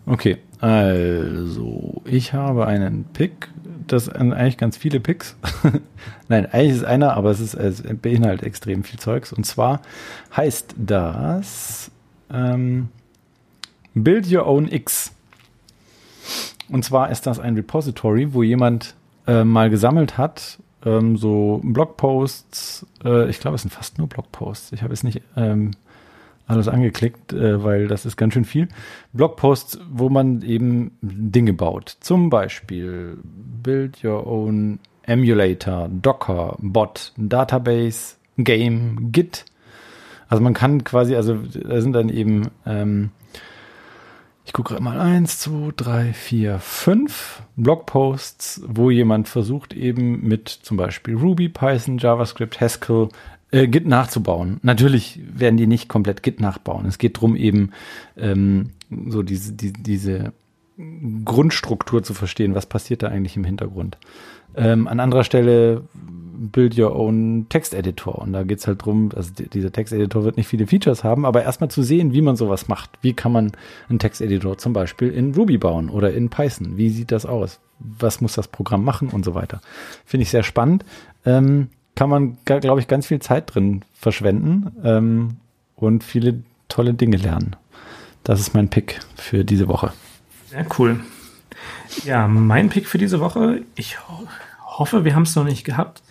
Okay, 0.07 0.39
also 0.61 2.03
ich 2.05 2.33
habe 2.33 2.67
einen 2.67 3.05
Pick, 3.13 3.49
das 3.87 4.07
sind 4.07 4.33
eigentlich 4.33 4.59
ganz 4.59 4.77
viele 4.77 5.01
Picks. 5.01 5.37
Nein, 6.29 6.47
eigentlich 6.47 6.77
ist 6.77 6.85
einer, 6.85 7.15
aber 7.15 7.31
es, 7.31 7.41
ist, 7.41 7.55
es 7.55 7.83
beinhaltet 7.83 8.47
extrem 8.47 8.85
viel 8.85 8.99
Zeugs. 8.99 9.33
Und 9.33 9.45
zwar 9.45 9.83
heißt 10.37 10.75
das 10.77 11.91
ähm, 12.31 12.89
Build 13.95 14.31
Your 14.33 14.47
Own 14.47 14.69
X. 14.71 15.13
Und 16.69 16.85
zwar 16.85 17.11
ist 17.11 17.27
das 17.27 17.39
ein 17.39 17.55
Repository, 17.55 18.35
wo 18.35 18.43
jemand 18.43 18.97
äh, 19.27 19.45
mal 19.45 19.71
gesammelt 19.71 20.19
hat, 20.19 20.59
ähm, 20.85 21.17
so 21.17 21.61
Blogposts, 21.63 22.87
äh, 23.05 23.29
ich 23.29 23.41
glaube, 23.41 23.57
es 23.57 23.63
sind 23.63 23.73
fast 23.73 23.99
nur 23.99 24.09
Blogposts. 24.09 24.73
Ich 24.73 24.83
habe 24.83 24.93
es 24.93 25.03
nicht 25.03 25.23
ähm, 25.37 25.73
alles 26.47 26.69
angeklickt, 26.69 27.33
äh, 27.33 27.63
weil 27.63 27.89
das 27.89 28.07
ist 28.07 28.17
ganz 28.17 28.35
schön 28.35 28.45
viel. 28.45 28.69
Blogposts, 29.13 29.81
wo 29.91 30.09
man 30.09 30.43
eben 30.43 30.97
Dinge 31.03 31.53
baut. 31.53 31.97
Zum 32.01 32.31
Beispiel 32.31 33.19
Build 33.23 34.05
Your 34.05 34.27
Own 34.27 34.79
Emulator, 35.03 35.89
Docker, 35.89 36.57
Bot, 36.61 37.13
Database, 37.17 38.17
Game, 38.39 39.13
Git. 39.13 39.45
Also 40.29 40.43
man 40.43 40.55
kann 40.55 40.85
quasi, 40.85 41.15
also 41.15 41.37
da 41.37 41.81
sind 41.81 41.93
dann 41.93 42.09
eben, 42.09 42.49
ähm, 42.65 43.11
ich 44.47 44.53
gucke 44.53 44.81
mal 44.81 45.01
eins, 45.01 45.41
zwei, 45.41 45.73
drei, 45.77 46.13
vier, 46.13 46.61
fünf 46.61 47.43
Blogposts, 47.57 48.63
wo 48.65 48.91
jemand 48.91 49.29
versucht 49.29 49.75
eben 49.75 50.27
mit 50.27 50.49
zum 50.49 50.77
Beispiel 50.77 51.17
Ruby, 51.17 51.49
Python, 51.49 51.99
JavaScript, 51.99 52.61
Haskell 52.61 53.09
äh, 53.51 53.67
Git 53.67 53.89
nachzubauen. 53.89 54.61
Natürlich 54.63 55.21
werden 55.29 55.57
die 55.57 55.67
nicht 55.67 55.89
komplett 55.89 56.23
Git 56.23 56.41
nachbauen. 56.41 56.87
Es 56.87 56.99
geht 56.99 57.17
darum, 57.17 57.35
eben 57.35 57.73
ähm, 58.17 58.71
so 59.09 59.25
diese, 59.25 59.53
die, 59.53 59.73
diese 59.73 60.33
Grundstruktur 61.25 62.05
zu 62.05 62.15
verstehen, 62.15 62.55
was 62.55 62.67
passiert 62.67 63.03
da 63.03 63.09
eigentlich 63.09 63.37
im 63.37 63.45
Hintergrund. 63.45 63.99
Ähm, 64.57 64.89
an 64.89 65.01
anderer 65.01 65.25
Stelle 65.25 65.83
Build 66.39 66.79
Your 66.79 66.95
Own 66.95 67.47
Text 67.49 67.75
Editor. 67.75 68.19
Und 68.19 68.33
da 68.33 68.43
geht's 68.43 68.67
halt 68.67 68.85
drum, 68.85 69.11
also 69.15 69.31
dieser 69.35 69.73
Text 69.73 69.93
Editor 69.93 70.25
wird 70.25 70.37
nicht 70.37 70.49
viele 70.49 70.67
Features 70.67 71.05
haben, 71.05 71.25
aber 71.25 71.43
erstmal 71.43 71.71
zu 71.71 71.83
sehen, 71.83 72.13
wie 72.13 72.23
man 72.23 72.37
sowas 72.37 72.69
macht. 72.69 72.91
Wie 73.03 73.13
kann 73.13 73.33
man 73.33 73.53
einen 73.89 73.99
Text 73.99 74.21
Editor 74.21 74.59
zum 74.59 74.73
Beispiel 74.73 75.11
in 75.11 75.35
Ruby 75.35 75.59
bauen 75.59 75.91
oder 75.91 76.13
in 76.13 76.29
Python? 76.29 76.77
Wie 76.77 76.91
sieht 76.91 77.13
das 77.13 77.27
aus? 77.27 77.61
Was 77.79 78.21
muss 78.21 78.35
das 78.35 78.49
Programm 78.49 78.85
machen 78.85 79.09
und 79.09 79.25
so 79.25 79.35
weiter? 79.35 79.61
Finde 80.05 80.23
ich 80.23 80.31
sehr 80.31 80.43
spannend. 80.43 80.85
Ähm, 81.25 81.69
kann 81.95 82.11
man, 82.11 82.39
glaube 82.45 82.81
ich, 82.81 82.89
ganz 82.89 83.07
viel 83.07 83.21
Zeit 83.21 83.55
drin 83.55 83.83
verschwenden 83.95 84.73
ähm, 84.85 85.37
und 85.77 86.05
viele 86.05 86.43
tolle 86.69 86.95
Dinge 86.95 87.17
lernen. 87.17 87.57
Das 88.23 88.41
ist 88.41 88.55
mein 88.55 88.69
Pick 88.69 89.01
für 89.15 89.45
diese 89.45 89.69
Woche. 89.69 89.93
Sehr 90.51 90.67
cool. 90.79 91.01
Ja, 92.05 92.29
mein 92.29 92.69
Pick 92.69 92.87
für 92.87 92.99
diese 92.99 93.21
Woche, 93.21 93.63
ich 93.75 93.99
ho 94.09 94.29
hoffe, 94.79 95.05
wir 95.05 95.15
haben 95.15 95.23
es 95.23 95.35
noch 95.35 95.45
nicht 95.45 95.65
gehabt, 95.65 96.03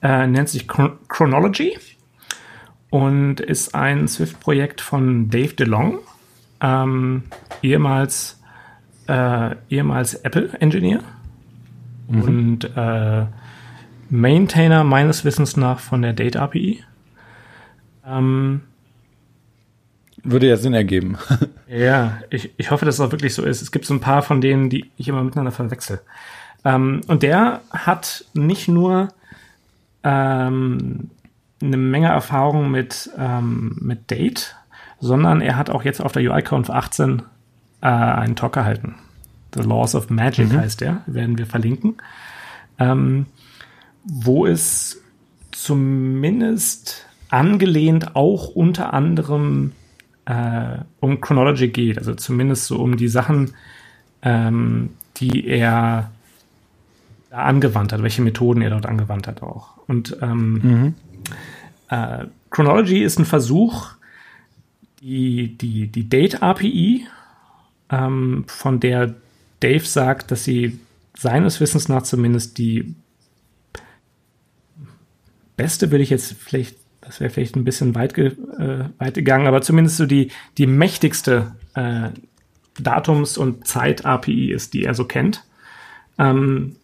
äh, 0.00 0.26
nennt 0.26 0.48
sich 0.48 0.68
Chron 0.68 0.98
Chronology 1.08 1.76
und 2.90 3.40
ist 3.40 3.74
ein 3.74 4.06
Swift-Projekt 4.06 4.80
von 4.80 5.28
Dave 5.30 5.54
DeLong, 5.54 5.98
ähm, 6.60 7.24
ehemals, 7.62 8.40
äh, 9.08 9.56
ehemals 9.70 10.14
Apple-Engineer 10.14 11.00
mhm. 12.08 12.22
und 12.22 12.76
äh, 12.76 13.26
Maintainer 14.10 14.84
meines 14.84 15.24
Wissens 15.24 15.56
nach 15.56 15.80
von 15.80 16.02
der 16.02 16.12
Date 16.12 16.36
API. 16.36 16.84
Ähm, 18.06 18.60
Würde 20.24 20.48
ja 20.48 20.56
Sinn 20.56 20.74
ergeben. 20.74 21.18
ja, 21.68 22.18
ich, 22.30 22.52
ich 22.56 22.70
hoffe, 22.70 22.84
dass 22.84 22.96
es 22.96 23.00
auch 23.00 23.12
wirklich 23.12 23.34
so 23.34 23.42
ist. 23.42 23.60
Es 23.60 23.72
gibt 23.72 23.86
so 23.86 23.94
ein 23.94 24.00
paar 24.00 24.22
von 24.22 24.40
denen, 24.40 24.70
die 24.70 24.90
ich 24.96 25.08
immer 25.08 25.22
miteinander 25.22 25.52
verwechsel. 25.52 26.00
Ähm, 26.64 27.00
und 27.08 27.22
der 27.22 27.60
hat 27.70 28.24
nicht 28.34 28.68
nur 28.68 29.08
ähm, 30.04 31.10
eine 31.60 31.76
Menge 31.76 32.08
Erfahrung 32.08 32.70
mit, 32.70 33.10
ähm, 33.18 33.76
mit 33.80 34.10
Date, 34.10 34.56
sondern 35.00 35.40
er 35.40 35.56
hat 35.56 35.70
auch 35.70 35.84
jetzt 35.84 36.00
auf 36.00 36.12
der 36.12 36.22
UIConf 36.22 36.70
18 36.70 37.22
äh, 37.80 37.86
einen 37.86 38.36
Talk 38.36 38.52
gehalten. 38.52 38.94
The 39.54 39.62
Laws 39.62 39.94
of 39.94 40.08
Magic 40.08 40.52
mhm. 40.52 40.58
heißt 40.58 40.80
der, 40.80 41.02
werden 41.06 41.38
wir 41.38 41.46
verlinken. 41.46 41.96
Ähm, 42.78 43.26
wo 44.04 44.46
es 44.46 45.02
zumindest 45.50 47.06
angelehnt 47.28 48.16
auch 48.16 48.48
unter 48.48 48.92
anderem 48.94 49.72
äh, 50.26 50.78
um 51.00 51.20
Chronology 51.20 51.68
geht, 51.68 51.98
also 51.98 52.14
zumindest 52.14 52.66
so 52.66 52.78
um 52.78 52.96
die 52.96 53.08
Sachen, 53.08 53.54
ähm, 54.22 54.90
die 55.16 55.46
er 55.46 56.10
da 57.30 57.38
angewandt 57.38 57.92
hat, 57.92 58.02
welche 58.02 58.22
Methoden 58.22 58.62
er 58.62 58.70
dort 58.70 58.86
angewandt 58.86 59.26
hat 59.26 59.42
auch. 59.42 59.78
Und 59.88 60.16
ähm, 60.20 60.52
mhm. 60.62 60.94
äh, 61.88 62.26
Chronology 62.50 63.02
ist 63.02 63.18
ein 63.18 63.24
Versuch, 63.24 63.90
die, 65.00 65.56
die, 65.58 65.88
die 65.88 66.08
Date-API, 66.08 67.06
ähm, 67.90 68.44
von 68.46 68.80
der 68.80 69.14
Dave 69.60 69.84
sagt, 69.84 70.30
dass 70.30 70.44
sie 70.44 70.80
seines 71.16 71.60
Wissens 71.60 71.88
nach 71.88 72.02
zumindest 72.02 72.58
die 72.58 72.94
beste, 75.56 75.90
will 75.90 76.00
ich 76.00 76.10
jetzt 76.10 76.32
vielleicht, 76.32 76.76
das 77.02 77.20
wäre 77.20 77.30
vielleicht 77.30 77.56
ein 77.56 77.64
bisschen 77.64 77.94
weit, 77.94 78.14
ge, 78.14 78.28
äh, 78.58 78.84
weit 78.98 79.14
gegangen, 79.14 79.46
aber 79.46 79.60
zumindest 79.60 79.98
so 79.98 80.06
die, 80.06 80.30
die 80.56 80.66
mächtigste 80.66 81.54
äh, 81.74 82.10
Datums- 82.80 83.36
und 83.36 83.66
Zeit-API 83.66 84.52
ist, 84.52 84.72
die 84.72 84.84
er 84.84 84.94
so 84.94 85.04
kennt. 85.04 85.44
Ähm, 86.18 86.76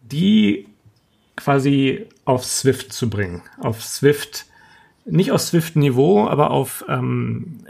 die 0.00 0.66
quasi 1.36 2.06
auf 2.24 2.44
Swift 2.44 2.92
zu 2.92 3.10
bringen. 3.10 3.42
Auf 3.58 3.82
Swift, 3.82 4.46
nicht 5.04 5.32
auf 5.32 5.40
Swift-Niveau, 5.40 6.28
aber 6.28 6.50
auf 6.50 6.84
ähm, 6.88 7.60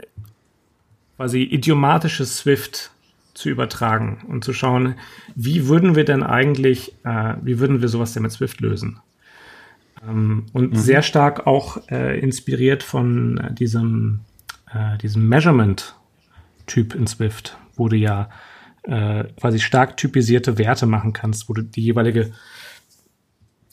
quasi 1.17 1.41
idiomatisches 1.41 2.37
Swift 2.37 2.91
zu 3.33 3.49
übertragen 3.49 4.25
und 4.27 4.43
zu 4.43 4.53
schauen, 4.53 4.95
wie 5.35 5.67
würden 5.67 5.95
wir 5.95 6.05
denn 6.05 6.21
eigentlich, 6.21 6.93
äh, 7.03 7.35
wie 7.41 7.59
würden 7.59 7.81
wir 7.81 7.87
sowas 7.87 8.13
denn 8.13 8.23
mit 8.23 8.31
Swift 8.31 8.61
lösen? 8.61 8.99
Ähm, 10.07 10.45
und 10.53 10.73
mhm. 10.73 10.77
sehr 10.77 11.01
stark 11.01 11.47
auch 11.47 11.77
äh, 11.89 12.19
inspiriert 12.19 12.83
von 12.83 13.37
äh, 13.37 13.53
diesem, 13.53 14.21
äh, 14.73 14.97
diesem 14.97 15.27
Measurement-Typ 15.27 16.95
in 16.95 17.07
Swift, 17.07 17.57
wo 17.75 17.89
du 17.89 17.95
ja 17.95 18.29
äh, 18.83 19.25
quasi 19.39 19.59
stark 19.59 19.97
typisierte 19.97 20.57
Werte 20.57 20.85
machen 20.85 21.13
kannst, 21.13 21.49
wo 21.49 21.53
du 21.53 21.61
die 21.61 21.81
jeweilige 21.81 22.31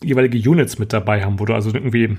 jeweilige 0.02 0.50
Units 0.50 0.78
mit 0.78 0.92
dabei 0.92 1.24
haben, 1.24 1.38
wo 1.38 1.44
du 1.44 1.54
also 1.54 1.72
irgendwie, 1.72 2.16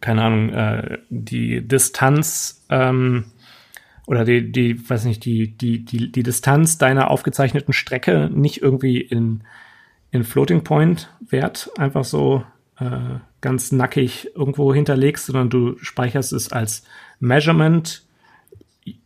keine 0.00 0.22
Ahnung, 0.22 0.50
äh, 0.50 0.98
die 1.08 1.66
Distanz 1.66 2.64
ähm, 2.70 3.26
oder 4.06 4.24
die, 4.24 4.52
die, 4.52 4.88
weiß 4.88 5.04
nicht, 5.04 5.24
die, 5.24 5.56
die, 5.56 5.84
die, 5.84 6.12
die 6.12 6.22
Distanz 6.22 6.78
deiner 6.78 7.10
aufgezeichneten 7.10 7.72
Strecke 7.72 8.30
nicht 8.32 8.62
irgendwie 8.62 9.00
in, 9.00 9.42
in 10.10 10.22
Floating 10.22 10.62
Point 10.62 11.12
Wert 11.28 11.70
einfach 11.76 12.04
so 12.04 12.44
äh, 12.78 13.18
ganz 13.40 13.72
nackig 13.72 14.30
irgendwo 14.34 14.74
hinterlegst, 14.74 15.26
sondern 15.26 15.50
du 15.50 15.76
speicherst 15.78 16.32
es 16.32 16.52
als 16.52 16.84
Measurement 17.20 18.04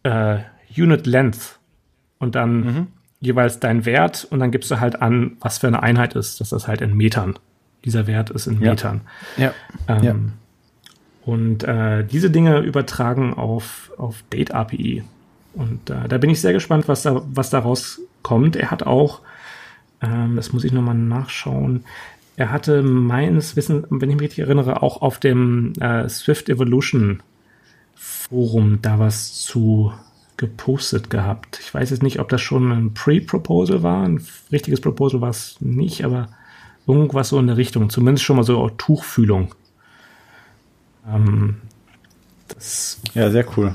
äh, 0.03 0.39
Unit 0.77 1.07
Length 1.07 1.59
und 2.19 2.35
dann 2.35 2.61
mhm. 2.61 2.87
jeweils 3.21 3.61
dein 3.61 3.85
Wert 3.85 4.27
und 4.31 4.41
dann 4.41 4.51
gibst 4.51 4.71
du 4.71 4.81
halt 4.81 5.03
an, 5.03 5.37
was 5.41 5.59
für 5.59 5.67
eine 5.67 5.83
Einheit 5.83 6.15
ist, 6.15 6.41
dass 6.41 6.51
das 6.51 6.69
halt 6.69 6.81
in 6.81 6.97
Metern 6.97 7.39
dieser 7.85 8.07
Wert 8.07 8.31
ist 8.31 8.47
in 8.47 8.59
Metern. 8.59 9.03
Ja. 9.37 9.53
Ähm, 9.89 10.03
ja. 10.03 10.15
Und 11.25 11.65
äh, 11.65 12.05
diese 12.05 12.31
Dinge 12.31 12.59
übertragen 12.61 13.35
auf, 13.35 13.93
auf 13.97 14.23
Date 14.33 14.53
API. 14.53 15.05
Und 15.55 15.91
äh, 15.91 16.09
da 16.09 16.19
bin 16.19 16.31
ich 16.31 16.41
sehr 16.41 16.53
gespannt, 16.53 16.89
was 16.89 17.03
da, 17.03 17.23
was 17.27 17.51
daraus 17.51 18.01
kommt. 18.23 18.57
Er 18.57 18.71
hat 18.71 18.83
auch, 18.83 19.21
ähm, 20.03 20.37
das 20.37 20.53
muss 20.53 20.65
ich 20.65 20.73
nochmal 20.73 20.95
nachschauen, 20.95 21.85
er 22.41 22.51
hatte 22.51 22.83
meines 22.83 23.57
Wissens, 23.57 23.87
wenn 23.91 24.11
ich 24.11 24.17
mich 24.17 24.25
richtig 24.25 24.41
erinnere, 24.41 24.83
auch 24.83 25.03
auf 25.03 25.19
dem 25.19 25.73
äh, 25.81 26.09
Swift 26.09 26.49
Evolution 26.49 27.23
Forum 27.95 28.79
da 28.83 28.99
was 28.99 29.35
zu 29.41 29.93
gepostet 30.37 31.11
gehabt. 31.11 31.61
Ich 31.61 31.73
weiß 31.73 31.91
jetzt 31.91 32.03
nicht, 32.03 32.19
ob 32.19 32.29
das 32.31 32.41
schon 32.41 32.73
ein 32.73 32.95
Pre-Proposal 32.95 33.83
war. 33.83 34.05
Ein 34.05 34.23
richtiges 34.51 34.81
Proposal 34.81 35.21
war 35.21 35.31
es 35.31 35.57
nicht, 35.61 36.05
aber 36.05 36.29
Irgendwas 36.87 37.29
so 37.29 37.39
in 37.39 37.47
der 37.47 37.57
Richtung. 37.57 37.91
Zumindest 37.91 38.25
schon 38.25 38.37
mal 38.37 38.43
so 38.43 38.69
Tuchfühlung. 38.71 39.55
Ähm, 41.09 41.57
das 42.49 43.01
ja, 43.15 43.31
sehr 43.31 43.47
cool. 43.57 43.75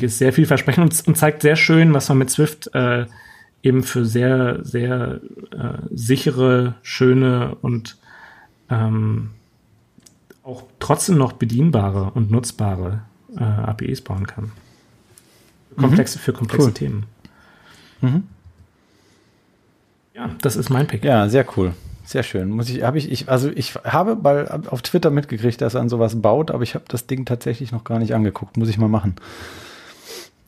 Ist 0.00 0.18
sehr 0.18 0.32
vielversprechend 0.32 0.84
und, 0.84 1.08
und 1.08 1.16
zeigt 1.16 1.42
sehr 1.42 1.56
schön, 1.56 1.92
was 1.92 2.08
man 2.08 2.18
mit 2.18 2.30
Swift 2.30 2.74
äh, 2.74 3.06
eben 3.62 3.82
für 3.82 4.04
sehr, 4.04 4.64
sehr 4.64 5.20
äh, 5.50 5.78
sichere, 5.92 6.74
schöne 6.82 7.56
und 7.62 7.96
ähm, 8.70 9.30
auch 10.42 10.64
trotzdem 10.78 11.18
noch 11.18 11.32
bedienbare 11.32 12.12
und 12.12 12.30
nutzbare 12.30 13.02
äh, 13.36 13.42
APIs 13.42 14.00
bauen 14.00 14.26
kann. 14.26 14.52
Komplexe, 15.76 16.18
mhm. 16.18 16.22
Für 16.22 16.32
komplexe 16.32 16.68
cool. 16.68 16.74
Themen. 16.74 17.06
Mhm. 18.00 18.22
Ja, 20.14 20.30
das 20.40 20.56
ist 20.56 20.70
mein 20.70 20.86
Pick. 20.86 21.04
Ja, 21.04 21.28
sehr 21.28 21.46
cool. 21.56 21.74
Sehr 22.04 22.22
schön. 22.22 22.50
Muss 22.50 22.68
ich, 22.70 22.82
habe 22.82 22.98
ich, 22.98 23.10
ich, 23.10 23.28
also 23.28 23.50
ich 23.50 23.74
habe 23.74 24.14
mal 24.14 24.62
auf 24.68 24.80
Twitter 24.80 25.10
mitgekriegt, 25.10 25.60
dass 25.60 25.74
er 25.74 25.80
an 25.80 25.88
sowas 25.88 26.22
baut, 26.22 26.52
aber 26.52 26.62
ich 26.62 26.74
habe 26.74 26.84
das 26.88 27.06
Ding 27.08 27.24
tatsächlich 27.24 27.72
noch 27.72 27.82
gar 27.82 27.98
nicht 27.98 28.14
angeguckt. 28.14 28.56
Muss 28.56 28.68
ich 28.68 28.78
mal 28.78 28.88
machen. 28.88 29.16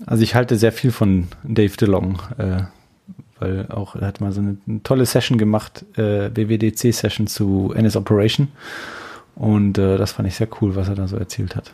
Also 0.06 0.22
ich 0.22 0.36
halte 0.36 0.56
sehr 0.56 0.70
viel 0.70 0.92
von 0.92 1.26
Dave 1.42 1.76
DeLong, 1.76 2.20
äh, 2.38 2.62
weil 3.40 3.66
auch 3.68 3.96
er 3.96 4.06
hat 4.06 4.20
mal 4.20 4.32
so 4.32 4.40
eine, 4.40 4.56
eine 4.66 4.82
tolle 4.82 5.06
Session 5.06 5.38
gemacht, 5.38 5.84
äh, 5.96 6.30
WWDC-Session 6.34 7.26
zu 7.26 7.72
NS 7.74 7.96
Operation. 7.96 8.48
Und 9.34 9.78
äh, 9.78 9.96
das 9.96 10.12
fand 10.12 10.28
ich 10.28 10.34
sehr 10.34 10.48
cool, 10.60 10.74
was 10.74 10.88
er 10.88 10.94
da 10.94 11.06
so 11.06 11.16
erzählt 11.16 11.54
hat. 11.54 11.72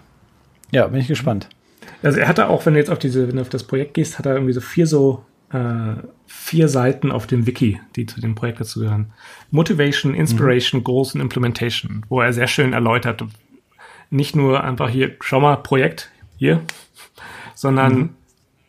Ja, 0.71 0.87
bin 0.87 1.01
ich 1.01 1.09
gespannt. 1.09 1.49
Also 2.03 2.19
er 2.19 2.29
hatte 2.29 2.49
auch, 2.49 2.67
wenn 2.67 2.75
du 2.75 2.81
jetzt 2.81 2.91
auf 2.91 2.99
diese, 2.99 3.29
wenn 3.29 3.37
du 3.37 3.43
auf 3.43 3.49
das 3.49 3.65
Projekt 3.65 3.95
gehst, 3.95 4.19
hat 4.19 4.27
er 4.27 4.35
irgendwie 4.35 4.53
so 4.53 4.61
vier 4.61 4.87
so 4.87 5.25
äh, 5.55 5.95
vier 6.27 6.69
Seiten 6.69 7.13
auf 7.13 7.27
dem 7.27 7.47
Wiki, 7.47 7.81
die 7.97 8.07
zu 8.07 8.21
dem 8.21 8.35
Projekt 8.35 8.61
dazu 8.61 8.81
gehören. 8.81 9.13
Motivation, 9.51 10.15
Inspiration, 10.15 10.81
mhm. 10.81 10.85
Goals 10.85 11.15
und 11.15 11.21
Implementation, 11.21 12.05
wo 12.09 12.21
er 12.21 12.33
sehr 12.33 12.49
schön 12.49 12.73
erläutert, 12.73 13.25
nicht 14.11 14.35
nur 14.37 14.63
einfach 14.63 14.91
hier, 14.91 15.17
schau 15.21 15.41
mal, 15.41 15.57
Projekt, 15.57 16.11
hier, 16.37 16.61
sondern, 17.55 17.95
mhm. 17.95 18.11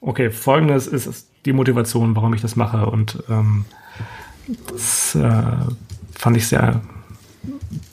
okay, 0.01 0.29
folgendes 0.29 0.87
ist 0.87 1.29
die 1.45 1.53
Motivation, 1.53 2.15
warum 2.15 2.33
ich 2.33 2.41
das 2.41 2.55
mache 2.55 2.85
und 2.87 3.23
ähm, 3.29 3.65
das 4.67 5.15
äh, 5.15 5.43
fand 6.11 6.37
ich 6.37 6.47
sehr 6.47 6.81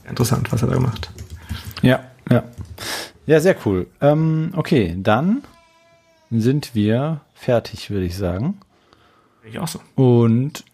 interessant, 0.08 0.52
was 0.52 0.62
er 0.62 0.68
da 0.68 0.74
gemacht. 0.74 1.10
Ja, 1.82 2.00
ja. 2.30 2.44
Ja, 3.26 3.40
sehr 3.40 3.56
cool. 3.64 3.86
Ähm, 4.00 4.52
okay, 4.56 4.96
dann 4.98 5.42
sind 6.30 6.74
wir 6.74 7.20
fertig, 7.34 7.90
würde 7.90 8.06
ich 8.06 8.16
sagen. 8.16 8.58
Ich 9.44 9.58
auch 9.58 9.68
so. 9.68 9.80
Und 9.94 10.64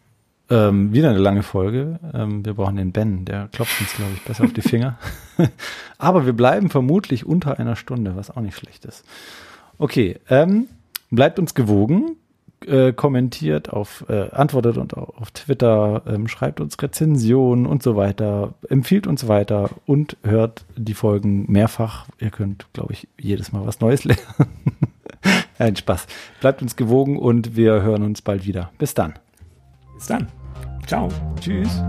ähm, 0.50 0.92
wieder 0.92 1.10
eine 1.10 1.18
lange 1.18 1.42
Folge. 1.42 1.98
Ähm, 2.14 2.44
wir 2.44 2.54
brauchen 2.54 2.76
den 2.76 2.92
Ben, 2.92 3.24
der 3.24 3.48
klopft 3.48 3.80
uns, 3.80 3.94
glaube 3.94 4.12
ich, 4.14 4.22
besser 4.24 4.44
auf 4.44 4.52
die 4.52 4.62
Finger. 4.62 4.98
Aber 5.98 6.24
wir 6.24 6.32
bleiben 6.32 6.70
vermutlich 6.70 7.26
unter 7.26 7.58
einer 7.58 7.76
Stunde, 7.76 8.16
was 8.16 8.30
auch 8.30 8.40
nicht 8.40 8.56
schlecht 8.56 8.84
ist. 8.86 9.04
Okay, 9.76 10.18
ähm, 10.30 10.68
bleibt 11.10 11.38
uns 11.38 11.54
gewogen, 11.54 12.16
äh, 12.66 12.92
kommentiert, 12.92 13.70
auf, 13.72 14.04
äh, 14.08 14.30
antwortet 14.30 14.78
und 14.78 14.94
auf 14.96 15.30
Twitter, 15.30 16.02
ähm, 16.06 16.28
schreibt 16.28 16.60
uns 16.60 16.80
Rezensionen 16.80 17.66
und 17.66 17.82
so 17.82 17.96
weiter, 17.96 18.54
empfiehlt 18.68 19.06
uns 19.06 19.28
weiter 19.28 19.70
und 19.86 20.16
hört 20.22 20.64
die 20.76 20.94
Folgen 20.94 21.50
mehrfach. 21.50 22.06
Ihr 22.18 22.30
könnt, 22.30 22.66
glaube 22.72 22.92
ich, 22.92 23.08
jedes 23.18 23.52
Mal 23.52 23.66
was 23.66 23.80
Neues 23.80 24.04
lernen. 24.04 24.22
Ein 25.58 25.76
Spaß. 25.76 26.06
Bleibt 26.40 26.62
uns 26.62 26.76
gewogen 26.76 27.18
und 27.18 27.56
wir 27.56 27.82
hören 27.82 28.02
uns 28.02 28.22
bald 28.22 28.46
wieder. 28.46 28.70
Bis 28.78 28.94
dann. 28.94 29.14
Bis 29.96 30.06
dann. 30.06 30.28
Ciao. 30.86 31.08
Tschüss. 31.40 31.82